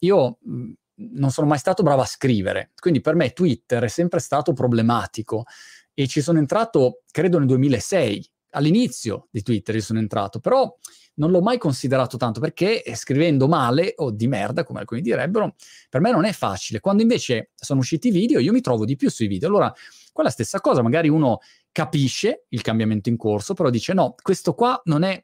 io 0.00 0.38
mh, 0.42 0.72
non 0.96 1.30
sono 1.30 1.46
mai 1.46 1.58
stato 1.58 1.82
bravo 1.82 2.02
a 2.02 2.06
scrivere, 2.06 2.72
quindi 2.78 3.00
per 3.00 3.14
me 3.14 3.32
Twitter 3.32 3.82
è 3.82 3.88
sempre 3.88 4.20
stato 4.20 4.52
problematico 4.52 5.44
e 5.92 6.06
ci 6.06 6.20
sono 6.20 6.38
entrato, 6.38 7.02
credo, 7.10 7.38
nel 7.38 7.46
2006, 7.48 8.30
all'inizio 8.50 9.28
di 9.30 9.42
Twitter 9.42 9.74
ci 9.74 9.80
sono 9.80 9.98
entrato, 9.98 10.40
però 10.40 10.74
non 11.14 11.30
l'ho 11.30 11.40
mai 11.40 11.58
considerato 11.58 12.16
tanto 12.16 12.40
perché 12.40 12.82
scrivendo 12.94 13.48
male 13.48 13.94
o 13.96 14.10
di 14.10 14.26
merda, 14.26 14.64
come 14.64 14.80
alcuni 14.80 15.00
direbbero, 15.00 15.54
per 15.88 16.00
me 16.00 16.10
non 16.10 16.24
è 16.24 16.32
facile. 16.32 16.80
Quando 16.80 17.02
invece 17.02 17.50
sono 17.54 17.80
usciti 17.80 18.08
i 18.08 18.10
video, 18.10 18.38
io 18.38 18.52
mi 18.52 18.60
trovo 18.60 18.84
di 18.84 18.96
più 18.96 19.10
sui 19.10 19.26
video. 19.26 19.48
Allora, 19.48 19.72
qua 20.16 20.24
la 20.24 20.30
stessa 20.30 20.60
cosa, 20.60 20.80
magari 20.80 21.10
uno 21.10 21.40
capisce 21.70 22.46
il 22.48 22.62
cambiamento 22.62 23.10
in 23.10 23.18
corso, 23.18 23.52
però 23.52 23.68
dice 23.68 23.92
no, 23.92 24.14
questo 24.20 24.54
qua 24.54 24.80
non 24.86 25.02
è 25.02 25.22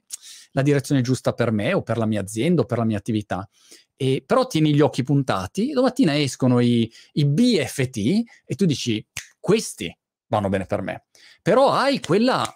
la 0.50 0.60
direzione 0.60 1.00
giusta 1.00 1.32
per 1.32 1.50
me 1.50 1.72
o 1.72 1.80
per 1.80 1.96
la 1.96 2.04
mia 2.04 2.20
azienda 2.20 2.60
o 2.60 2.66
per 2.66 2.76
la 2.76 2.84
mia 2.84 2.98
attività. 2.98 3.48
E, 3.96 4.22
però 4.26 4.46
tieni 4.46 4.74
gli 4.74 4.82
occhi 4.82 5.02
puntati, 5.02 5.70
domattina 5.70 6.18
escono 6.18 6.60
i, 6.60 6.92
i 7.12 7.24
BFT 7.24 7.96
e 8.44 8.54
tu 8.54 8.66
dici 8.66 9.04
questi 9.40 9.96
vanno 10.26 10.50
bene 10.50 10.66
per 10.66 10.82
me. 10.82 11.04
Però 11.40 11.72
hai 11.72 11.98
quella 12.00 12.46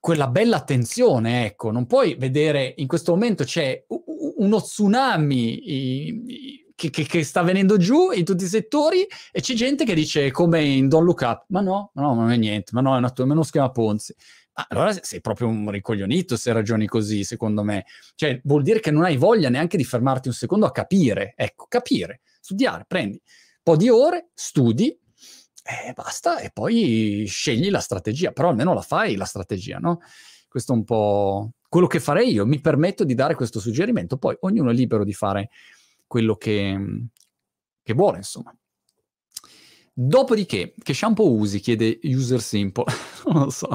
quella 0.00 0.28
bella 0.28 0.56
attenzione, 0.56 1.46
ecco, 1.46 1.70
non 1.70 1.86
puoi 1.86 2.14
vedere 2.14 2.74
in 2.76 2.86
questo 2.86 3.12
momento 3.12 3.44
c'è 3.44 3.84
uno 3.88 4.60
tsunami 4.60 6.67
che, 6.78 6.90
che, 6.90 7.04
che, 7.06 7.24
sta 7.24 7.42
venendo 7.42 7.76
giù 7.76 8.12
in 8.12 8.24
tutti 8.24 8.44
i 8.44 8.48
settori 8.48 9.04
e 9.32 9.40
c'è 9.40 9.54
gente 9.54 9.84
che 9.84 9.94
dice 9.94 10.30
come 10.30 10.62
in 10.62 10.88
Don't 10.88 11.04
Look 11.04 11.22
Up, 11.22 11.44
ma 11.48 11.60
no, 11.60 11.90
no, 11.94 12.14
non 12.14 12.30
è 12.30 12.36
niente, 12.36 12.70
ma 12.72 12.80
no, 12.80 12.94
è, 12.94 12.98
una, 12.98 13.12
è 13.12 13.20
uno 13.22 13.42
schema 13.42 13.68
Ponzi. 13.72 14.14
Allora 14.68 14.92
sei 15.02 15.20
proprio 15.20 15.48
un 15.48 15.68
ricoglionito 15.72 16.36
se 16.36 16.52
ragioni 16.52 16.86
così, 16.86 17.24
secondo 17.24 17.64
me. 17.64 17.84
Cioè, 18.14 18.40
vuol 18.44 18.62
dire 18.62 18.78
che 18.78 18.92
non 18.92 19.02
hai 19.02 19.16
voglia 19.16 19.48
neanche 19.48 19.76
di 19.76 19.82
fermarti 19.82 20.28
un 20.28 20.34
secondo 20.34 20.66
a 20.66 20.70
capire. 20.70 21.32
Ecco, 21.36 21.66
capire, 21.68 22.20
studiare, 22.40 22.84
prendi 22.86 23.20
un 23.20 23.60
po' 23.62 23.76
di 23.76 23.88
ore, 23.88 24.28
studi, 24.34 24.86
e 24.86 25.92
basta, 25.94 26.38
e 26.38 26.50
poi 26.52 27.24
scegli 27.28 27.70
la 27.70 27.80
strategia, 27.80 28.30
però 28.30 28.50
almeno 28.50 28.72
la 28.72 28.82
fai 28.82 29.16
la 29.16 29.24
strategia, 29.24 29.78
no? 29.78 29.98
Questo 30.48 30.72
è 30.72 30.76
un 30.76 30.84
po' 30.84 31.50
quello 31.68 31.88
che 31.88 31.98
farei 31.98 32.32
io, 32.32 32.46
mi 32.46 32.60
permetto 32.60 33.02
di 33.02 33.14
dare 33.14 33.34
questo 33.34 33.58
suggerimento, 33.58 34.16
poi 34.16 34.36
ognuno 34.40 34.70
è 34.70 34.74
libero 34.74 35.04
di 35.04 35.12
fare 35.12 35.50
quello 36.08 36.34
che, 36.34 36.76
che 37.82 37.94
vuole, 37.94 38.16
insomma. 38.16 38.52
Dopodiché, 39.92 40.74
che 40.80 40.94
shampoo 40.94 41.32
usi? 41.32 41.60
Chiede 41.60 42.00
User 42.02 42.40
Simple. 42.40 42.84
non 43.26 43.44
lo 43.44 43.50
so. 43.50 43.68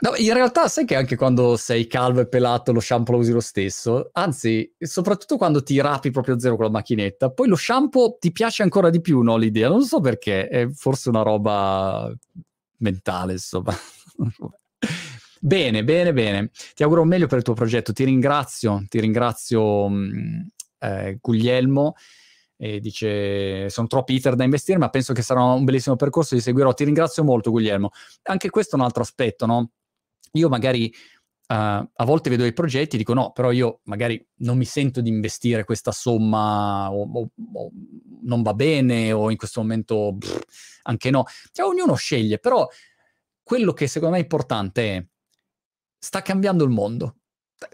No, 0.00 0.14
in 0.16 0.32
realtà 0.32 0.68
sai 0.68 0.84
che 0.84 0.96
anche 0.96 1.16
quando 1.16 1.56
sei 1.56 1.86
calvo 1.86 2.20
e 2.20 2.28
pelato 2.28 2.72
lo 2.72 2.80
shampoo 2.80 3.14
lo 3.14 3.20
usi 3.20 3.32
lo 3.32 3.40
stesso, 3.40 4.10
anzi, 4.12 4.70
soprattutto 4.78 5.36
quando 5.36 5.62
ti 5.62 5.80
rapi 5.80 6.10
proprio 6.10 6.34
a 6.34 6.38
zero 6.38 6.56
con 6.56 6.66
la 6.66 6.70
macchinetta, 6.70 7.30
poi 7.30 7.48
lo 7.48 7.56
shampoo 7.56 8.16
ti 8.18 8.30
piace 8.30 8.62
ancora 8.62 8.90
di 8.90 9.00
più, 9.00 9.22
no, 9.22 9.36
l'idea? 9.36 9.68
Non 9.68 9.82
so 9.82 10.00
perché, 10.00 10.48
è 10.48 10.68
forse 10.68 11.08
una 11.08 11.22
roba 11.22 12.12
mentale, 12.78 13.32
insomma. 13.32 13.72
bene, 15.44 15.84
bene, 15.84 16.12
bene. 16.12 16.50
Ti 16.74 16.82
auguro 16.82 17.02
un 17.02 17.08
meglio 17.08 17.26
per 17.26 17.38
il 17.38 17.44
tuo 17.44 17.54
progetto, 17.54 17.92
ti 17.92 18.04
ringrazio, 18.04 18.84
ti 18.88 18.98
ringrazio 18.98 19.88
mm, 19.88 20.40
eh, 20.78 21.18
Guglielmo 21.20 21.94
e 22.56 22.80
dice 22.80 23.68
sono 23.68 23.88
troppi 23.88 24.14
iter 24.14 24.36
da 24.36 24.44
investire 24.44 24.78
ma 24.78 24.88
penso 24.88 25.12
che 25.12 25.22
sarà 25.22 25.42
un 25.42 25.64
bellissimo 25.64 25.96
percorso 25.96 26.36
li 26.36 26.40
seguirò 26.40 26.72
ti 26.72 26.84
ringrazio 26.84 27.24
molto 27.24 27.50
Guglielmo 27.50 27.90
anche 28.22 28.48
questo 28.48 28.76
è 28.76 28.78
un 28.78 28.84
altro 28.84 29.02
aspetto 29.02 29.44
no? 29.44 29.72
io 30.32 30.48
magari 30.48 30.92
Uh, 31.46 31.86
a 31.94 32.04
volte 32.06 32.30
vedo 32.30 32.42
dei 32.42 32.54
progetti 32.54 32.94
e 32.94 32.98
dico 32.98 33.12
no, 33.12 33.30
però 33.32 33.50
io 33.50 33.80
magari 33.82 34.26
non 34.36 34.56
mi 34.56 34.64
sento 34.64 35.02
di 35.02 35.10
investire 35.10 35.64
questa 35.64 35.92
somma 35.92 36.90
o, 36.90 37.02
o, 37.02 37.30
o 37.52 37.70
non 38.22 38.40
va 38.40 38.54
bene 38.54 39.12
o 39.12 39.30
in 39.30 39.36
questo 39.36 39.60
momento 39.60 40.16
pff, 40.18 40.38
anche 40.84 41.10
no. 41.10 41.24
Cioè, 41.52 41.66
ognuno 41.66 41.96
sceglie, 41.96 42.38
però 42.38 42.66
quello 43.42 43.74
che 43.74 43.86
secondo 43.88 44.14
me 44.14 44.20
è 44.20 44.24
importante 44.24 44.96
è 44.96 45.04
sta 46.04 46.22
cambiando 46.22 46.64
il 46.64 46.70
mondo. 46.70 47.16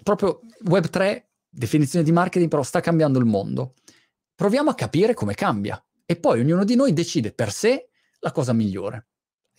Proprio 0.03 0.41
Web3, 0.65 1.25
definizione 1.49 2.05
di 2.05 2.13
marketing, 2.13 2.49
però 2.49 2.63
sta 2.63 2.81
cambiando 2.81 3.19
il 3.19 3.25
mondo. 3.25 3.75
Proviamo 4.35 4.71
a 4.71 4.75
capire 4.75 5.15
come 5.15 5.35
cambia 5.35 5.83
e 6.07 6.17
poi 6.17 6.41
ognuno 6.41 6.65
di 6.65 6.77
noi 6.77 6.93
decide 6.93 7.33
per 7.33 7.53
sé 7.53 7.89
la 8.21 8.33
cosa 8.33 8.53
migliore 8.53 9.11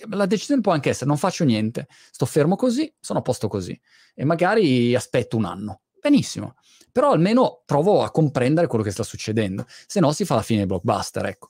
la 0.10 0.26
decisione 0.26 0.62
può 0.62 0.72
anche 0.72 0.90
essere 0.90 1.08
non 1.08 1.18
faccio 1.18 1.44
niente, 1.44 1.88
sto 2.12 2.26
fermo 2.26 2.56
così, 2.56 2.92
sono 3.00 3.20
a 3.20 3.22
posto 3.22 3.48
così 3.48 3.80
e 4.14 4.26
magari 4.26 4.96
aspetto 4.96 5.38
un 5.38 5.46
anno. 5.46 5.82
Benissimo, 6.00 6.56
però 6.92 7.12
almeno 7.12 7.62
provo 7.66 8.04
a 8.04 8.12
comprendere 8.12 8.68
quello 8.68 8.84
che 8.84 8.92
sta 8.92 9.04
succedendo, 9.04 9.66
se 9.68 10.00
no 10.00 10.12
si 10.12 10.26
fa 10.26 10.36
la 10.36 10.42
fine 10.42 10.60
del 10.60 10.68
blockbuster, 10.68 11.26
ecco. 11.26 11.50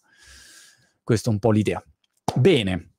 Questa 1.03 1.29
è 1.29 1.33
un 1.33 1.39
po' 1.39 1.51
l'idea. 1.51 1.83
Bene, 2.35 2.90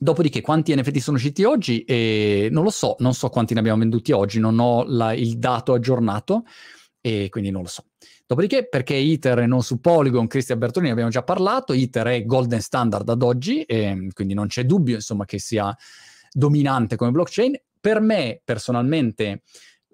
Dopodiché, 0.00 0.40
quanti 0.40 0.72
NFT 0.76 0.98
sono 0.98 1.16
usciti 1.16 1.42
oggi? 1.42 1.82
Eh, 1.82 2.46
non 2.52 2.62
lo 2.62 2.70
so, 2.70 2.94
non 3.00 3.14
so 3.14 3.30
quanti 3.30 3.52
ne 3.52 3.58
abbiamo 3.58 3.80
venduti 3.80 4.12
oggi, 4.12 4.38
non 4.38 4.60
ho 4.60 4.84
la, 4.84 5.12
il 5.12 5.38
dato 5.38 5.72
aggiornato 5.72 6.44
e 7.00 7.28
quindi 7.30 7.50
non 7.50 7.62
lo 7.62 7.68
so. 7.68 7.86
Dopodiché, 8.24 8.68
perché 8.68 8.94
ITER 8.94 9.40
e 9.40 9.46
non 9.46 9.62
su 9.62 9.80
Polygon, 9.80 10.28
Cristian 10.28 10.58
Bertolini 10.58 10.92
abbiamo 10.92 11.10
già 11.10 11.24
parlato, 11.24 11.72
ITER 11.72 12.06
è 12.06 12.24
golden 12.24 12.60
standard 12.60 13.08
ad 13.08 13.22
oggi, 13.22 13.62
e 13.62 14.08
quindi 14.12 14.34
non 14.34 14.46
c'è 14.46 14.64
dubbio 14.64 14.94
insomma, 14.94 15.24
che 15.24 15.40
sia 15.40 15.76
dominante 16.30 16.94
come 16.94 17.10
blockchain. 17.10 17.60
Per 17.80 18.00
me, 18.00 18.40
personalmente, 18.44 19.42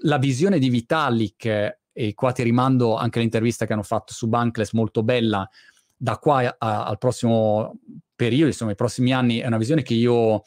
la 0.03 0.19
visione 0.19 0.59
di 0.59 0.69
Vitalik, 0.69 1.79
e 1.93 2.13
qua 2.13 2.33
ti 2.33 2.43
rimando 2.43 2.97
anche 2.97 3.21
l'intervista 3.21 3.65
che 3.65 3.73
hanno 3.73 3.83
fatto 3.83 4.13
su 4.13 4.29
Bankless, 4.29 4.73
molto 4.73 5.03
bella, 5.03 5.49
da 5.97 6.19
qua 6.19 6.57
a, 6.59 6.85
al 6.85 6.99
prossimo 6.99 7.79
periodo, 8.15 8.47
insomma, 8.47 8.73
i 8.73 8.77
prossimi 8.77 9.13
anni, 9.13 9.39
è 9.39 9.47
una 9.47 9.59
visione 9.59 9.83
che 9.83 9.95
io... 9.95 10.43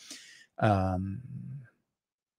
Um, 0.59 1.21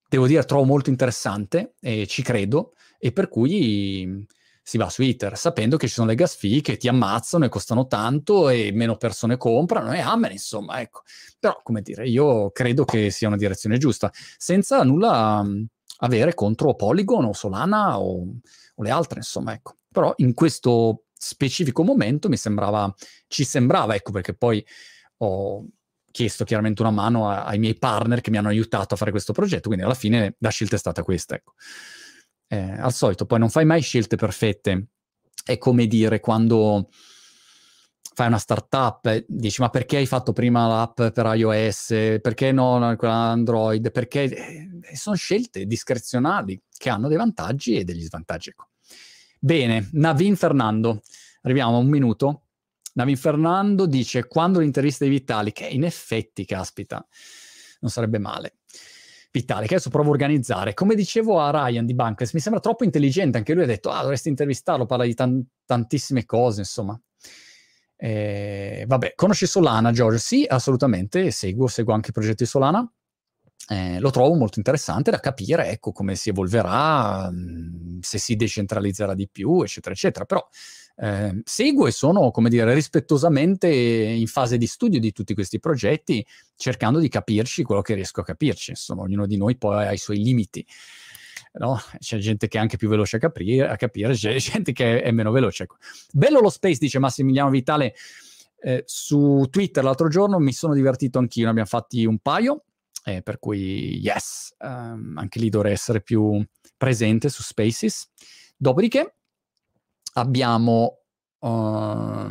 devo 0.09 0.27
dire, 0.27 0.43
trovo 0.45 0.65
molto 0.65 0.91
interessante 0.91 1.75
e 1.81 2.07
ci 2.07 2.23
credo, 2.23 2.73
e 2.99 3.13
per 3.13 3.29
cui 3.29 4.27
si 4.63 4.77
va 4.77 4.89
su 4.89 5.03
Twitter, 5.03 5.37
sapendo 5.37 5.77
che 5.77 5.87
ci 5.87 5.95
sono 5.95 6.09
le 6.09 6.15
gas 6.15 6.37
fee 6.37 6.61
che 6.61 6.77
ti 6.77 6.89
ammazzano 6.89 7.45
e 7.45 7.49
costano 7.49 7.87
tanto 7.87 8.49
e 8.49 8.71
meno 8.73 8.97
persone 8.97 9.37
comprano 9.37 9.93
e 9.93 10.01
amen, 10.01 10.33
insomma, 10.33 10.81
ecco. 10.81 11.03
Però, 11.39 11.61
come 11.63 11.81
dire, 11.83 12.09
io 12.09 12.51
credo 12.51 12.85
che 12.85 13.11
sia 13.11 13.29
una 13.29 13.37
direzione 13.37 13.79
giusta, 13.79 14.11
senza 14.37 14.83
nulla 14.83 15.45
avere 16.01 16.35
contro 16.35 16.75
Polygon 16.75 17.25
o 17.25 17.33
Solana 17.33 17.99
o, 17.99 18.27
o 18.75 18.83
le 18.83 18.91
altre, 18.91 19.19
insomma, 19.19 19.53
ecco. 19.53 19.77
Però 19.91 20.13
in 20.17 20.35
questo 20.35 21.05
specifico 21.15 21.83
momento 21.83 22.29
mi 22.29 22.37
sembrava, 22.37 22.93
ci 23.27 23.45
sembrava, 23.45 23.95
ecco, 23.95 24.13
perché 24.13 24.35
poi 24.35 24.65
ho 25.19 25.67
chiesto 26.11 26.45
chiaramente 26.45 26.83
una 26.83 26.91
mano 26.91 27.29
a, 27.29 27.45
ai 27.45 27.59
miei 27.59 27.75
partner 27.77 28.21
che 28.21 28.31
mi 28.31 28.39
hanno 28.39 28.49
aiutato 28.49 28.95
a 28.95 28.97
fare 28.97 29.11
questo 29.11 29.33
progetto, 29.33 29.69
quindi 29.69 29.85
alla 29.85 29.95
fine 29.95 30.37
la 30.39 30.51
scelta 30.51 30.77
è 30.77 30.79
stata 30.79 31.03
questa, 31.03 31.35
ecco 31.35 31.53
eh, 32.49 32.73
al 32.81 32.93
solito, 32.93 33.27
poi 33.27 33.39
non 33.39 33.51
fai 33.51 33.65
mai 33.65 33.81
scelte 33.83 34.17
perfette. 34.17 34.89
È 35.45 35.57
come 35.59 35.87
dire 35.87 36.21
quando 36.21 36.89
fai 38.15 38.27
una 38.27 38.39
startup, 38.39 39.25
dici 39.29 39.61
ma 39.61 39.71
perché 39.71 39.99
hai 39.99 40.07
fatto 40.07 40.33
prima 40.33 40.67
l'app 40.67 41.01
per 41.13 41.27
iOS, 41.35 42.19
perché 42.21 42.53
non 42.53 42.97
quella 42.97 43.15
Android, 43.15 43.91
perché 43.93 44.23
eh, 44.25 44.97
sono 44.97 45.17
scelte 45.17 45.67
discrezionali 45.67 46.61
che 46.77 46.91
hanno 46.91 47.09
dei 47.09 47.17
vantaggi 47.17 47.77
e 47.77 47.85
degli 47.85 48.03
svantaggi. 48.03 48.51
Ecco. 48.51 48.69
Bene, 49.39 49.89
Navin 49.93 50.37
Fernando, 50.37 51.03
arriviamo 51.43 51.77
a 51.77 51.79
un 51.79 51.89
minuto. 51.89 52.43
Navin 52.99 53.17
Fernando 53.17 53.87
dice 53.87 54.27
quando 54.27 54.59
l'intervista 54.59 55.05
di 55.05 55.11
Vitali, 55.11 55.53
che 55.53 55.67
in 55.67 55.85
effetti, 55.85 56.45
caspita, 56.45 57.07
non 57.81 57.91
sarebbe 57.93 58.19
male. 58.19 58.57
Vitale, 59.31 59.67
che 59.67 59.75
adesso 59.75 59.89
provo 59.89 60.09
a 60.09 60.13
organizzare. 60.13 60.75
Come 60.75 60.97
dicevo 60.97 61.41
a 61.41 61.51
Ryan 61.51 61.87
di 61.87 61.95
Bankless, 61.95 62.33
mi 62.33 62.41
sembra 62.41 62.61
troppo 62.61 62.83
intelligente, 62.83 63.39
anche 63.39 63.55
lui 63.55 63.63
ha 63.63 63.67
detto, 63.67 63.91
ah, 63.91 64.03
dovresti 64.03 64.29
intervistarlo, 64.29 64.85
parla 64.85 65.05
di 65.05 65.15
tan- 65.15 65.47
tantissime 65.65 66.25
cose, 66.25 66.61
insomma. 66.61 67.01
Eh, 67.97 68.85
vabbè, 68.87 69.13
conosci 69.15 69.47
Solana, 69.47 69.93
George? 69.93 70.19
Sì, 70.19 70.45
assolutamente, 70.49 71.31
seguo, 71.31 71.69
seguo 71.69 71.95
anche 71.95 72.11
i 72.11 72.13
progetti 72.13 72.47
Solana. 72.47 72.91
Eh, 73.71 74.01
lo 74.01 74.11
trovo 74.11 74.35
molto 74.35 74.59
interessante 74.59 75.13
da 75.13 75.21
capire, 75.21 75.69
ecco, 75.69 75.93
come 75.93 76.17
si 76.17 76.31
evolverà, 76.31 77.31
mm, 77.31 77.99
se 78.01 78.19
si 78.19 78.35
decentralizzerà 78.35 79.15
di 79.15 79.29
più, 79.31 79.63
eccetera, 79.63 79.95
eccetera. 79.95 80.25
Però 80.25 80.45
eh, 81.01 81.41
seguo 81.45 81.87
e 81.87 81.93
sono, 81.93 82.31
come 82.31 82.49
dire, 82.49 82.75
rispettosamente 82.75 83.69
in 83.69 84.27
fase 84.27 84.59
di 84.59 84.67
studio 84.67 84.99
di 84.99 85.13
tutti 85.13 85.35
questi 85.35 85.61
progetti, 85.61 86.25
cercando 86.57 86.99
di 86.99 87.09
capirci 87.09 87.63
quello 87.63 87.83
che 87.83 87.95
riesco 87.95 88.21
a 88.21 88.25
capirci. 88.25 88.71
Insomma, 88.71 89.03
ognuno 89.03 89.27
di 89.27 89.37
noi 89.37 89.57
poi 89.57 89.87
ha 89.87 89.93
i 89.93 89.99
suoi 89.99 90.19
limiti. 90.19 90.65
No? 91.55 91.81
C'è 91.99 92.19
gente 92.19 92.49
che 92.49 92.59
è 92.59 92.61
anche 92.61 92.77
più 92.77 92.89
veloce 92.89 93.17
a 93.17 93.19
capire, 93.21 93.69
a 93.69 93.77
capire 93.77 94.13
c'è 94.15 94.35
gente 94.39 94.73
che 94.73 95.03
è 95.03 95.11
meno 95.13 95.31
veloce. 95.31 95.65
Ecco. 95.65 95.77
Bello 96.13 96.41
lo 96.41 96.51
space, 96.51 96.79
dice 96.81 96.99
Massimiliano 96.99 97.51
Vitale. 97.51 97.95
Eh, 98.61 98.83
su 98.87 99.47
Twitter 99.51 99.85
l'altro 99.85 100.09
giorno 100.09 100.41
mi 100.41 100.53
sono 100.53 100.75
divertito 100.75 101.21
anch'io, 101.21 101.45
ne 101.45 101.51
abbiamo 101.51 101.69
fatti 101.69 102.05
un 102.05 102.19
paio, 102.19 102.65
eh, 103.05 103.23
per 103.23 103.39
cui 103.39 104.01
yes, 104.01 104.53
um, 104.59 105.15
anche 105.17 105.39
lì 105.39 105.49
dovrei 105.49 105.73
essere 105.73 106.03
più 106.03 106.45
presente 106.77 107.29
su 107.29 107.43
Spaces. 107.43 108.11
Dopodiché 108.57 109.18
abbiamo 110.21 111.01
uh, 111.39 112.29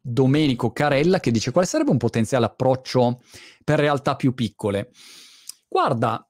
Domenico 0.00 0.72
Carella 0.72 1.20
che 1.20 1.30
dice 1.30 1.50
quale 1.50 1.66
sarebbe 1.66 1.90
un 1.90 1.98
potenziale 1.98 2.46
approccio 2.46 3.20
per 3.64 3.78
realtà 3.78 4.16
più 4.16 4.34
piccole. 4.34 4.90
Guarda, 5.68 6.26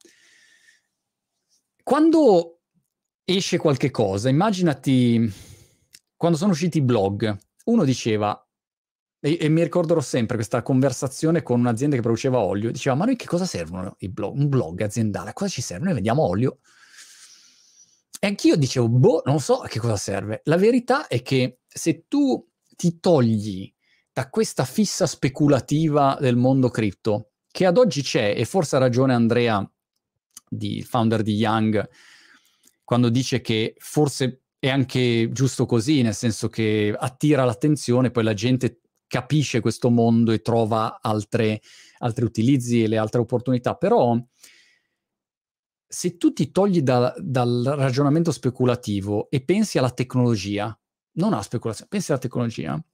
quando 1.82 2.60
esce 3.24 3.58
qualche 3.58 3.90
cosa, 3.90 4.28
immaginati 4.28 5.32
quando 6.16 6.38
sono 6.38 6.52
usciti 6.52 6.78
i 6.78 6.82
blog, 6.82 7.36
uno 7.64 7.84
diceva, 7.84 8.38
e, 9.20 9.38
e, 9.40 9.48
mi 9.48 9.62
ricorderò 9.62 10.00
sempre 10.00 10.36
questa 10.36 10.62
conversazione 10.62 11.42
con 11.42 11.60
un'azienda 11.60 11.96
che 11.96 12.02
produceva 12.02 12.38
olio, 12.38 12.70
diceva, 12.70 12.94
ma 12.94 13.04
noi 13.04 13.16
che 13.16 13.26
cosa 13.26 13.44
servono 13.44 13.96
i 13.98 14.08
blog? 14.08 14.36
Un 14.36 14.48
blog 14.48 14.80
aziendale, 14.82 15.30
a 15.30 15.32
cosa 15.32 15.50
ci 15.50 15.62
serve? 15.62 15.84
Noi 15.84 15.94
vendiamo 15.94 16.22
olio 16.22 16.58
e 18.24 18.26
anch'io 18.26 18.56
dicevo, 18.56 18.88
boh, 18.88 19.20
non 19.26 19.38
so 19.38 19.60
a 19.60 19.68
che 19.68 19.78
cosa 19.78 19.98
serve. 19.98 20.40
La 20.44 20.56
verità 20.56 21.08
è 21.08 21.20
che 21.20 21.58
se 21.68 22.06
tu 22.08 22.42
ti 22.74 22.98
togli 22.98 23.70
da 24.10 24.30
questa 24.30 24.64
fissa 24.64 25.06
speculativa 25.06 26.16
del 26.18 26.34
mondo 26.34 26.70
cripto, 26.70 27.32
che 27.50 27.66
ad 27.66 27.76
oggi 27.76 28.00
c'è, 28.00 28.32
e 28.34 28.46
forse 28.46 28.76
ha 28.76 28.78
ragione 28.78 29.12
Andrea, 29.12 29.70
di, 30.48 30.82
founder 30.82 31.20
di 31.20 31.34
Young, 31.34 31.86
quando 32.82 33.10
dice 33.10 33.42
che 33.42 33.74
forse 33.76 34.44
è 34.58 34.70
anche 34.70 35.28
giusto 35.30 35.66
così, 35.66 36.00
nel 36.00 36.14
senso 36.14 36.48
che 36.48 36.96
attira 36.98 37.44
l'attenzione, 37.44 38.10
poi 38.10 38.24
la 38.24 38.32
gente 38.32 38.80
capisce 39.06 39.60
questo 39.60 39.90
mondo 39.90 40.32
e 40.32 40.40
trova 40.40 40.98
altre, 41.02 41.60
altri 41.98 42.24
utilizzi 42.24 42.84
e 42.84 42.88
le 42.88 42.96
altre 42.96 43.20
opportunità, 43.20 43.74
però 43.74 44.18
se 45.94 46.16
tu 46.16 46.32
ti 46.32 46.50
togli 46.50 46.82
da, 46.82 47.14
dal 47.16 47.62
ragionamento 47.76 48.32
speculativo 48.32 49.30
e 49.30 49.42
pensi 49.42 49.78
alla 49.78 49.92
tecnologia, 49.92 50.76
non 51.12 51.32
alla 51.32 51.42
speculazione, 51.42 51.88
pensi 51.88 52.10
alla 52.10 52.20
tecnologia, 52.20 52.84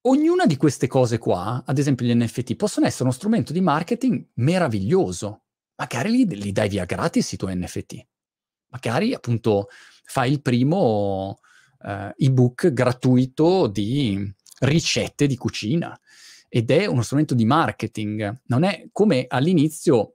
ognuna 0.00 0.44
di 0.44 0.56
queste 0.56 0.88
cose 0.88 1.18
qua, 1.18 1.62
ad 1.64 1.78
esempio 1.78 2.04
gli 2.04 2.12
NFT, 2.12 2.56
possono 2.56 2.86
essere 2.86 3.04
uno 3.04 3.12
strumento 3.12 3.52
di 3.52 3.60
marketing 3.60 4.26
meraviglioso. 4.34 5.44
Magari 5.76 6.10
li, 6.10 6.26
li 6.26 6.50
dai 6.50 6.68
via 6.68 6.84
gratis 6.84 7.30
i 7.30 7.36
tuoi 7.36 7.54
NFT. 7.54 8.06
Magari 8.70 9.14
appunto 9.14 9.68
fai 10.02 10.32
il 10.32 10.42
primo 10.42 11.38
uh, 11.78 12.10
ebook 12.16 12.72
gratuito 12.72 13.68
di 13.68 14.34
ricette 14.60 15.28
di 15.28 15.36
cucina 15.36 15.96
ed 16.48 16.72
è 16.72 16.86
uno 16.86 17.02
strumento 17.02 17.36
di 17.36 17.44
marketing. 17.44 18.40
Non 18.46 18.64
è 18.64 18.88
come 18.90 19.26
all'inizio 19.28 20.14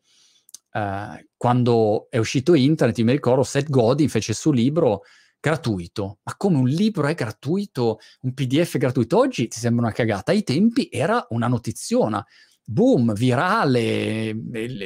eh, 0.73 1.27
quando 1.37 2.07
è 2.09 2.17
uscito 2.17 2.55
internet, 2.55 2.99
mi 3.01 3.11
ricordo, 3.11 3.43
Seth 3.43 3.69
Godin 3.69 4.09
fece 4.09 4.31
il 4.31 4.37
suo 4.37 4.51
libro 4.51 5.03
gratuito. 5.39 6.19
Ma 6.23 6.35
come 6.35 6.57
un 6.57 6.67
libro 6.67 7.07
è 7.07 7.13
gratuito, 7.13 7.99
un 8.21 8.33
PDF 8.33 8.77
gratuito? 8.77 9.17
Oggi 9.17 9.47
ti 9.47 9.59
sembra 9.59 9.85
una 9.85 9.93
cagata. 9.93 10.31
Ai 10.31 10.43
tempi 10.43 10.89
era 10.91 11.25
una 11.29 11.47
notiziona. 11.47 12.25
Boom, 12.63 13.13
virale, 13.13 14.33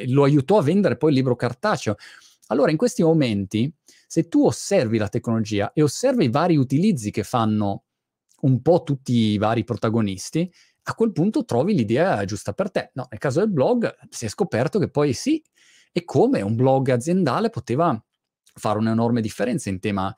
lo 0.08 0.24
aiutò 0.24 0.58
a 0.58 0.64
vendere 0.64 0.98
poi 0.98 1.12
il 1.12 1.16
libro 1.16 1.36
cartaceo. 1.36 1.96
Allora, 2.48 2.72
in 2.72 2.78
questi 2.78 3.04
momenti, 3.04 3.72
se 4.08 4.28
tu 4.28 4.46
osservi 4.46 4.98
la 4.98 5.10
tecnologia 5.10 5.72
e 5.74 5.84
osservi 5.84 6.26
i 6.26 6.30
vari 6.30 6.58
utilizzi 6.58 7.12
che 7.12 7.24
fanno 7.24 7.84
un 8.42 8.62
po' 8.62 8.84
tutti 8.84 9.14
i 9.14 9.38
vari 9.38 9.64
protagonisti, 9.64 10.52
a 10.84 10.96
quel 10.96 11.12
punto 11.12 11.46
trovi 11.46 11.76
l'idea 11.76 12.24
giusta 12.26 12.54
per 12.54 12.72
te. 12.72 12.92
No, 12.94 13.08
nel 13.10 13.20
caso 13.20 13.40
del 13.40 13.52
blog 13.52 13.94
si 14.10 14.26
è 14.26 14.30
scoperto 14.30 14.80
che 14.80 14.90
poi 14.90 15.14
sì, 15.14 15.44
e 15.92 16.04
come 16.04 16.42
un 16.42 16.56
blog 16.56 16.90
aziendale 16.90 17.50
poteva 17.50 18.00
fare 18.54 18.80
un'enorme 18.80 19.22
differenza 19.22 19.70
in 19.70 19.80
tema 19.80 20.14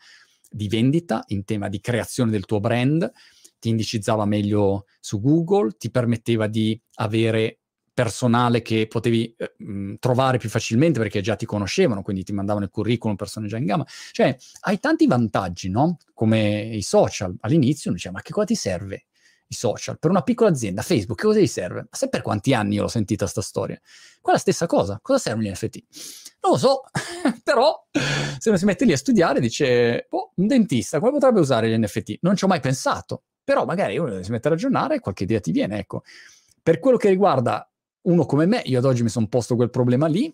di 0.49 0.67
vendita, 0.67 1.23
in 1.27 1.43
tema 1.43 1.69
di 1.69 1.79
creazione 1.79 2.31
del 2.31 2.45
tuo 2.45 2.59
brand, 2.59 3.11
ti 3.59 3.69
indicizzava 3.69 4.25
meglio 4.25 4.85
su 4.99 5.19
Google, 5.19 5.75
ti 5.77 5.91
permetteva 5.91 6.47
di 6.47 6.79
avere 6.95 7.59
personale 7.93 8.61
che 8.61 8.87
potevi 8.87 9.35
eh, 9.35 9.97
trovare 9.99 10.37
più 10.37 10.47
facilmente 10.47 10.99
perché 10.99 11.19
già 11.19 11.35
ti 11.35 11.45
conoscevano, 11.45 12.01
quindi 12.01 12.23
ti 12.23 12.31
mandavano 12.31 12.63
il 12.63 12.71
curriculum, 12.71 13.17
persone 13.17 13.47
già 13.47 13.57
in 13.57 13.65
gamma. 13.65 13.85
Cioè, 14.11 14.37
hai 14.61 14.79
tanti 14.79 15.05
vantaggi, 15.05 15.69
no? 15.69 15.97
Come 16.13 16.61
i 16.73 16.81
social. 16.81 17.35
All'inizio 17.41 17.89
uno 17.89 17.97
diceva, 17.97 18.15
ma 18.15 18.21
che 18.21 18.31
cosa 18.31 18.45
ti 18.45 18.55
serve 18.55 19.07
i 19.49 19.53
social? 19.55 19.99
Per 19.99 20.09
una 20.09 20.21
piccola 20.21 20.49
azienda, 20.49 20.81
Facebook, 20.81 21.19
che 21.19 21.25
cosa 21.25 21.39
ti 21.39 21.47
serve? 21.47 21.81
Ma 21.81 21.89
sai 21.91 22.09
per 22.09 22.21
quanti 22.21 22.53
anni 22.53 22.75
io 22.75 22.83
l'ho 22.83 22.87
sentita 22.87 23.23
questa 23.23 23.41
storia? 23.41 23.79
Qua 24.21 24.33
la 24.33 24.37
stessa 24.37 24.65
cosa. 24.67 24.99
Cosa 25.01 25.19
servono 25.19 25.47
gli 25.47 25.51
NFT? 25.51 25.83
Non 26.41 26.53
lo 26.53 26.57
so, 26.57 26.81
però 27.43 27.87
se 28.37 28.49
uno 28.49 28.57
si 28.57 28.65
mette 28.65 28.85
lì 28.85 28.93
a 28.93 28.97
studiare 28.97 29.39
dice, 29.39 30.07
boh, 30.09 30.33
un 30.35 30.47
dentista, 30.47 30.99
come 30.99 31.11
potrebbe 31.11 31.39
usare 31.39 31.69
gli 31.69 31.77
NFT? 31.77 32.19
Non 32.21 32.35
ci 32.35 32.45
ho 32.45 32.47
mai 32.47 32.59
pensato, 32.59 33.23
però 33.43 33.65
magari 33.65 33.97
uno 33.97 34.21
si 34.23 34.31
mette 34.31 34.47
a 34.47 34.51
ragionare 34.51 34.95
e 34.95 34.99
qualche 34.99 35.23
idea 35.23 35.39
ti 35.39 35.51
viene, 35.51 35.79
ecco. 35.79 36.03
Per 36.61 36.79
quello 36.79 36.97
che 36.97 37.09
riguarda 37.09 37.69
uno 38.01 38.25
come 38.25 38.45
me, 38.45 38.61
io 38.65 38.77
ad 38.77 38.85
oggi 38.85 39.03
mi 39.03 39.09
sono 39.09 39.27
posto 39.27 39.55
quel 39.55 39.69
problema 39.69 40.07
lì, 40.07 40.33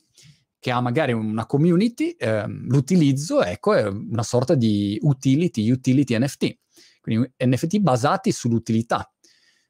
che 0.59 0.71
ha 0.71 0.81
magari 0.81 1.13
una 1.13 1.45
community, 1.45 2.09
eh, 2.17 2.45
l'utilizzo, 2.47 3.43
ecco, 3.43 3.73
è 3.73 3.85
una 3.85 4.23
sorta 4.23 4.55
di 4.55 4.97
utility, 5.01 5.69
utility 5.69 6.17
NFT. 6.17 6.57
Quindi 7.05 7.31
NFT 7.37 7.77
basati 7.81 8.31
sull'utilità, 8.31 9.13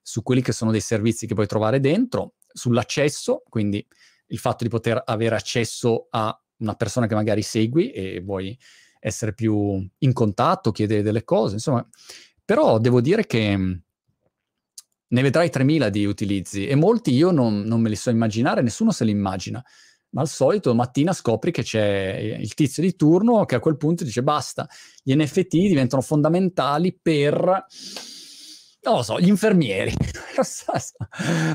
su 0.02 0.24
quelli 0.24 0.42
che 0.42 0.54
sono 0.54 0.72
dei 0.72 0.80
servizi 0.80 1.28
che 1.28 1.34
puoi 1.34 1.48
trovare 1.48 1.82
dentro, 1.82 2.36
sull'accesso, 2.48 3.44
quindi 3.50 3.86
il 4.28 4.40
fatto 4.40 4.64
di 4.64 4.70
poter 4.70 5.02
avere 5.04 5.36
accesso 5.36 6.08
a 6.12 6.42
una 6.60 6.76
persona 6.76 7.08
che 7.08 7.14
magari 7.14 7.42
segui 7.42 7.92
e 7.92 8.22
vuoi 8.22 8.58
essere 9.02 9.34
più 9.34 9.86
in 9.98 10.14
contatto, 10.14 10.72
chiedere 10.72 11.02
delle 11.02 11.26
cose, 11.26 11.56
insomma. 11.56 11.86
Però 12.46 12.80
devo 12.80 13.02
dire 13.02 13.26
che 13.26 13.58
ne 15.08 15.22
vedrai 15.22 15.50
3.000 15.50 15.90
di 15.90 16.06
utilizzi 16.06 16.68
e 16.68 16.76
molti 16.76 17.14
io 17.14 17.32
non, 17.32 17.64
non, 17.64 17.82
me 17.82 17.90
li 17.90 17.98
so 17.98 18.12
immaginare, 18.12 18.62
nessuno 18.62 18.92
se 18.92 19.04
li 19.04 19.12
immagina. 19.12 19.62
Ma 20.16 20.22
al 20.22 20.30
solito 20.30 20.74
mattina 20.74 21.12
scopri 21.12 21.52
che 21.52 21.62
c'è 21.62 22.38
il 22.40 22.54
tizio 22.54 22.82
di 22.82 22.96
turno 22.96 23.44
che 23.44 23.56
a 23.56 23.60
quel 23.60 23.76
punto 23.76 24.06
dice 24.06 24.24
basta, 24.24 24.66
gli 25.04 25.14
NFT 25.14 25.58
diventano 25.58 26.02
fondamentali 26.02 26.98
per, 27.00 27.34
non 28.84 28.96
lo 28.96 29.04
so, 29.04 29.20
gli 29.20 29.28
infermieri. 29.28 29.92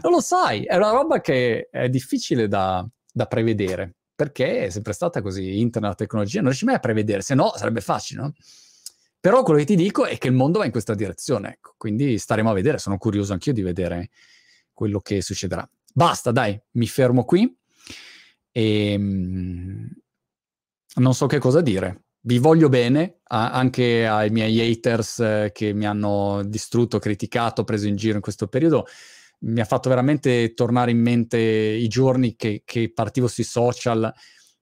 non 0.02 0.12
lo 0.12 0.20
sai, 0.20 0.64
è 0.64 0.76
una 0.76 0.90
roba 0.90 1.22
che 1.22 1.68
è 1.70 1.88
difficile 1.88 2.48
da, 2.48 2.86
da 3.10 3.24
prevedere 3.24 3.94
perché 4.14 4.66
è 4.66 4.68
sempre 4.68 4.92
stata 4.92 5.22
così, 5.22 5.58
internet, 5.58 5.92
la 5.92 5.96
tecnologia, 5.96 6.40
non 6.40 6.48
riesci 6.48 6.66
mai 6.66 6.74
a 6.74 6.80
prevedere, 6.80 7.22
se 7.22 7.34
no 7.34 7.54
sarebbe 7.56 7.80
facile, 7.80 8.20
no? 8.20 8.34
Però 9.18 9.42
quello 9.42 9.60
che 9.60 9.64
ti 9.64 9.76
dico 9.76 10.04
è 10.04 10.18
che 10.18 10.28
il 10.28 10.34
mondo 10.34 10.58
va 10.58 10.66
in 10.66 10.70
questa 10.70 10.94
direzione, 10.94 11.52
ecco. 11.52 11.74
quindi 11.78 12.18
staremo 12.18 12.50
a 12.50 12.52
vedere, 12.52 12.76
sono 12.76 12.98
curioso 12.98 13.32
anch'io 13.32 13.54
di 13.54 13.62
vedere 13.62 14.10
quello 14.74 15.00
che 15.00 15.22
succederà. 15.22 15.66
Basta, 15.94 16.30
dai, 16.30 16.60
mi 16.72 16.86
fermo 16.86 17.24
qui 17.24 17.50
e 18.52 18.92
ehm, 18.92 19.88
non 20.96 21.14
so 21.14 21.26
che 21.26 21.38
cosa 21.38 21.60
dire. 21.60 22.04
Vi 22.22 22.38
voglio 22.38 22.68
bene, 22.68 23.20
a, 23.28 23.52
anche 23.52 24.06
ai 24.06 24.30
miei 24.30 24.60
haters 24.72 25.20
eh, 25.20 25.50
che 25.54 25.72
mi 25.72 25.86
hanno 25.86 26.42
distrutto, 26.44 26.98
criticato, 26.98 27.64
preso 27.64 27.86
in 27.86 27.96
giro 27.96 28.16
in 28.16 28.20
questo 28.20 28.46
periodo. 28.48 28.86
Mi 29.40 29.60
ha 29.60 29.64
fatto 29.64 29.88
veramente 29.88 30.52
tornare 30.54 30.90
in 30.90 30.98
mente 31.00 31.38
i 31.38 31.88
giorni 31.88 32.36
che, 32.36 32.62
che 32.64 32.92
partivo 32.92 33.26
sui 33.26 33.44
social 33.44 34.12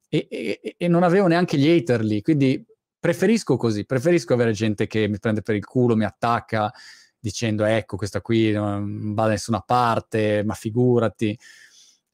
e, 0.09 0.29
e, 0.31 0.75
e 0.79 0.89
non 0.89 1.03
avevo 1.03 1.27
neanche 1.27 1.59
gli 1.59 1.69
hater 1.69 2.05
lì, 2.05 2.23
quindi 2.23 2.65
preferisco 2.99 3.57
così, 3.57 3.85
preferisco 3.85 4.35
avere 4.35 4.53
gente 4.53 4.87
che 4.87 5.09
mi 5.09 5.19
prende 5.19 5.43
per 5.43 5.55
il 5.55 5.65
culo, 5.65 5.97
mi 5.97 6.05
attacca 6.05 6.73
dicendo 7.21 7.65
ecco 7.65 7.97
questa 7.97 8.21
qui 8.21 8.53
non 8.53 9.15
va 9.15 9.25
da 9.25 9.31
nessuna 9.31 9.61
parte, 9.61 10.43
ma 10.45 10.55
figurati, 10.55 11.39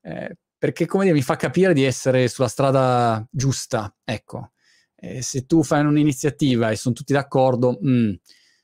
eh, 0.03 0.37
perché 0.65 0.87
come 0.87 1.05
dire 1.05 1.15
mi 1.15 1.21
fa 1.21 1.37
capire 1.37 1.75
di 1.75 1.85
essere 1.85 2.27
sulla 2.27 2.49
strada 2.49 3.23
giusta, 3.31 3.95
ecco. 4.03 4.53
Eh, 4.95 5.21
se 5.21 5.45
tu 5.45 5.63
fai 5.63 5.85
un'iniziativa 5.85 6.71
e 6.71 6.77
sono 6.77 6.95
tutti 6.95 7.13
d'accordo, 7.13 7.79
mm. 7.85 8.13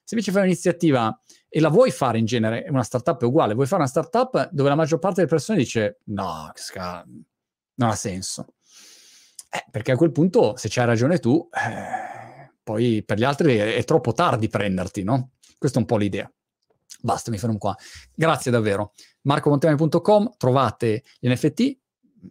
se 0.02 0.14
invece 0.14 0.32
fai 0.32 0.40
un'iniziativa 0.40 1.20
e 1.46 1.60
la 1.60 1.68
vuoi 1.68 1.90
fare 1.90 2.16
in 2.16 2.24
genere, 2.24 2.64
una 2.70 2.84
startup 2.84 3.20
è 3.20 3.26
uguale, 3.26 3.52
vuoi 3.52 3.66
fare 3.66 3.82
una 3.82 3.90
startup 3.90 4.48
dove 4.50 4.70
la 4.70 4.76
maggior 4.76 4.98
parte 4.98 5.16
delle 5.16 5.28
persone 5.28 5.58
dice 5.58 5.98
no, 6.04 6.50
non 7.74 7.88
ha 7.90 7.94
senso. 7.94 8.54
Eh, 9.50 9.66
perché 9.70 9.92
a 9.92 9.96
quel 9.96 10.10
punto, 10.10 10.56
se 10.56 10.68
c'hai 10.70 10.86
ragione 10.86 11.18
tu, 11.18 11.50
eh, 11.52 12.50
poi 12.62 13.04
per 13.04 13.18
gli 13.18 13.24
altri 13.24 13.58
è, 13.58 13.74
è, 13.74 13.84
troppo 13.84 14.14
tardi 14.14 14.48
prenderti, 14.48 15.02
no? 15.02 15.32
Questa 15.58 15.76
è 15.76 15.82
un 15.82 15.86
po' 15.86 15.98
l'idea. 15.98 16.32
Basta, 17.02 17.30
mi 17.30 17.36
fermo 17.36 17.58
qua. 17.58 17.76
Grazie 18.14 18.50
davvero. 18.50 18.94
marcomontemani.com, 19.20 20.36
trovate 20.38 21.02
gli 21.18 21.28
NFT. 21.28 21.79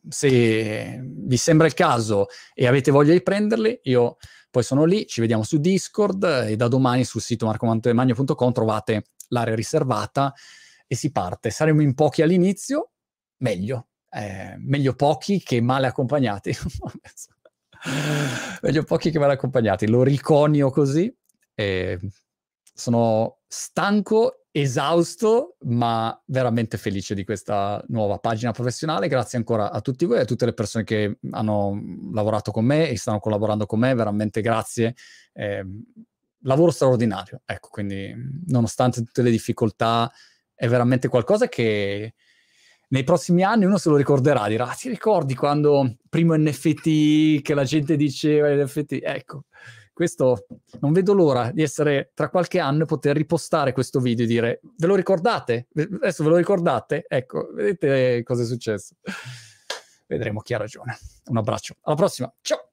Se 0.07 1.01
vi 1.03 1.37
sembra 1.37 1.67
il 1.67 1.73
caso 1.73 2.27
e 2.53 2.67
avete 2.67 2.91
voglia 2.91 3.13
di 3.13 3.21
prenderli, 3.21 3.79
io 3.83 4.17
poi 4.51 4.63
sono 4.63 4.85
lì, 4.85 5.05
ci 5.05 5.21
vediamo 5.21 5.43
su 5.43 5.59
Discord 5.59 6.23
e 6.47 6.55
da 6.55 6.67
domani 6.67 7.03
sul 7.03 7.21
sito 7.21 7.45
marcomontemagno.com 7.45 8.51
trovate 8.51 9.03
l'area 9.29 9.55
riservata 9.55 10.33
e 10.87 10.95
si 10.95 11.11
parte. 11.11 11.51
Saremo 11.51 11.81
in 11.81 11.93
pochi 11.93 12.21
all'inizio, 12.21 12.91
meglio, 13.37 13.89
eh, 14.09 14.55
meglio 14.57 14.95
pochi 14.95 15.41
che 15.41 15.61
male 15.61 15.87
accompagnati. 15.87 16.55
meglio 18.61 18.83
pochi 18.83 19.11
che 19.11 19.19
male 19.19 19.33
accompagnati. 19.33 19.87
Lo 19.87 20.03
riconio 20.03 20.71
così. 20.71 21.13
Eh, 21.53 21.99
sono 22.73 23.39
stanco, 23.47 24.38
esausto, 24.51 25.55
ma 25.65 26.19
veramente 26.25 26.77
felice 26.77 27.13
di 27.13 27.23
questa 27.23 27.83
nuova 27.87 28.17
pagina 28.17 28.51
professionale. 28.51 29.07
Grazie 29.07 29.37
ancora 29.37 29.71
a 29.71 29.81
tutti 29.81 30.05
voi 30.05 30.17
e 30.17 30.21
a 30.21 30.25
tutte 30.25 30.45
le 30.45 30.53
persone 30.53 30.83
che 30.83 31.19
hanno 31.31 31.79
lavorato 32.11 32.51
con 32.51 32.65
me 32.65 32.89
e 32.89 32.97
stanno 32.97 33.19
collaborando 33.19 33.65
con 33.65 33.79
me. 33.79 33.93
Veramente 33.93 34.41
grazie. 34.41 34.95
Eh, 35.33 35.65
lavoro 36.43 36.71
straordinario. 36.71 37.41
Ecco, 37.45 37.69
quindi 37.69 38.13
nonostante 38.47 39.03
tutte 39.03 39.21
le 39.21 39.31
difficoltà, 39.31 40.11
è 40.53 40.67
veramente 40.67 41.07
qualcosa 41.07 41.47
che 41.47 42.13
nei 42.89 43.03
prossimi 43.03 43.43
anni 43.43 43.65
uno 43.65 43.77
se 43.77 43.89
lo 43.89 43.95
ricorderà, 43.95 44.47
dirà, 44.47 44.69
ah, 44.69 44.73
ti 44.73 44.89
ricordi 44.89 45.35
quando 45.35 45.97
primo 46.09 46.35
NFT 46.35 47.41
che 47.41 47.53
la 47.53 47.63
gente 47.63 47.95
diceva 47.95 48.49
NFT? 48.49 48.99
Ecco, 49.03 49.43
questo 49.99 50.45
non 50.79 50.93
vedo 50.93 51.13
l'ora 51.13 51.51
di 51.51 51.61
essere 51.61 52.11
tra 52.13 52.29
qualche 52.29 52.59
anno 52.59 52.83
e 52.83 52.85
poter 52.85 53.17
ripostare 53.17 53.73
questo 53.73 53.99
video 53.99 54.23
e 54.23 54.27
dire, 54.29 54.61
ve 54.77 54.87
lo 54.87 54.95
ricordate? 54.95 55.67
Adesso 55.75 56.23
ve 56.23 56.29
lo 56.29 56.37
ricordate? 56.37 57.03
Ecco, 57.05 57.49
vedete 57.51 58.23
cosa 58.23 58.43
è 58.43 58.45
successo. 58.45 58.95
Vedremo 60.07 60.39
chi 60.39 60.53
ha 60.53 60.57
ragione. 60.57 60.97
Un 61.25 61.35
abbraccio. 61.35 61.75
Alla 61.81 61.97
prossima. 61.97 62.33
Ciao! 62.39 62.68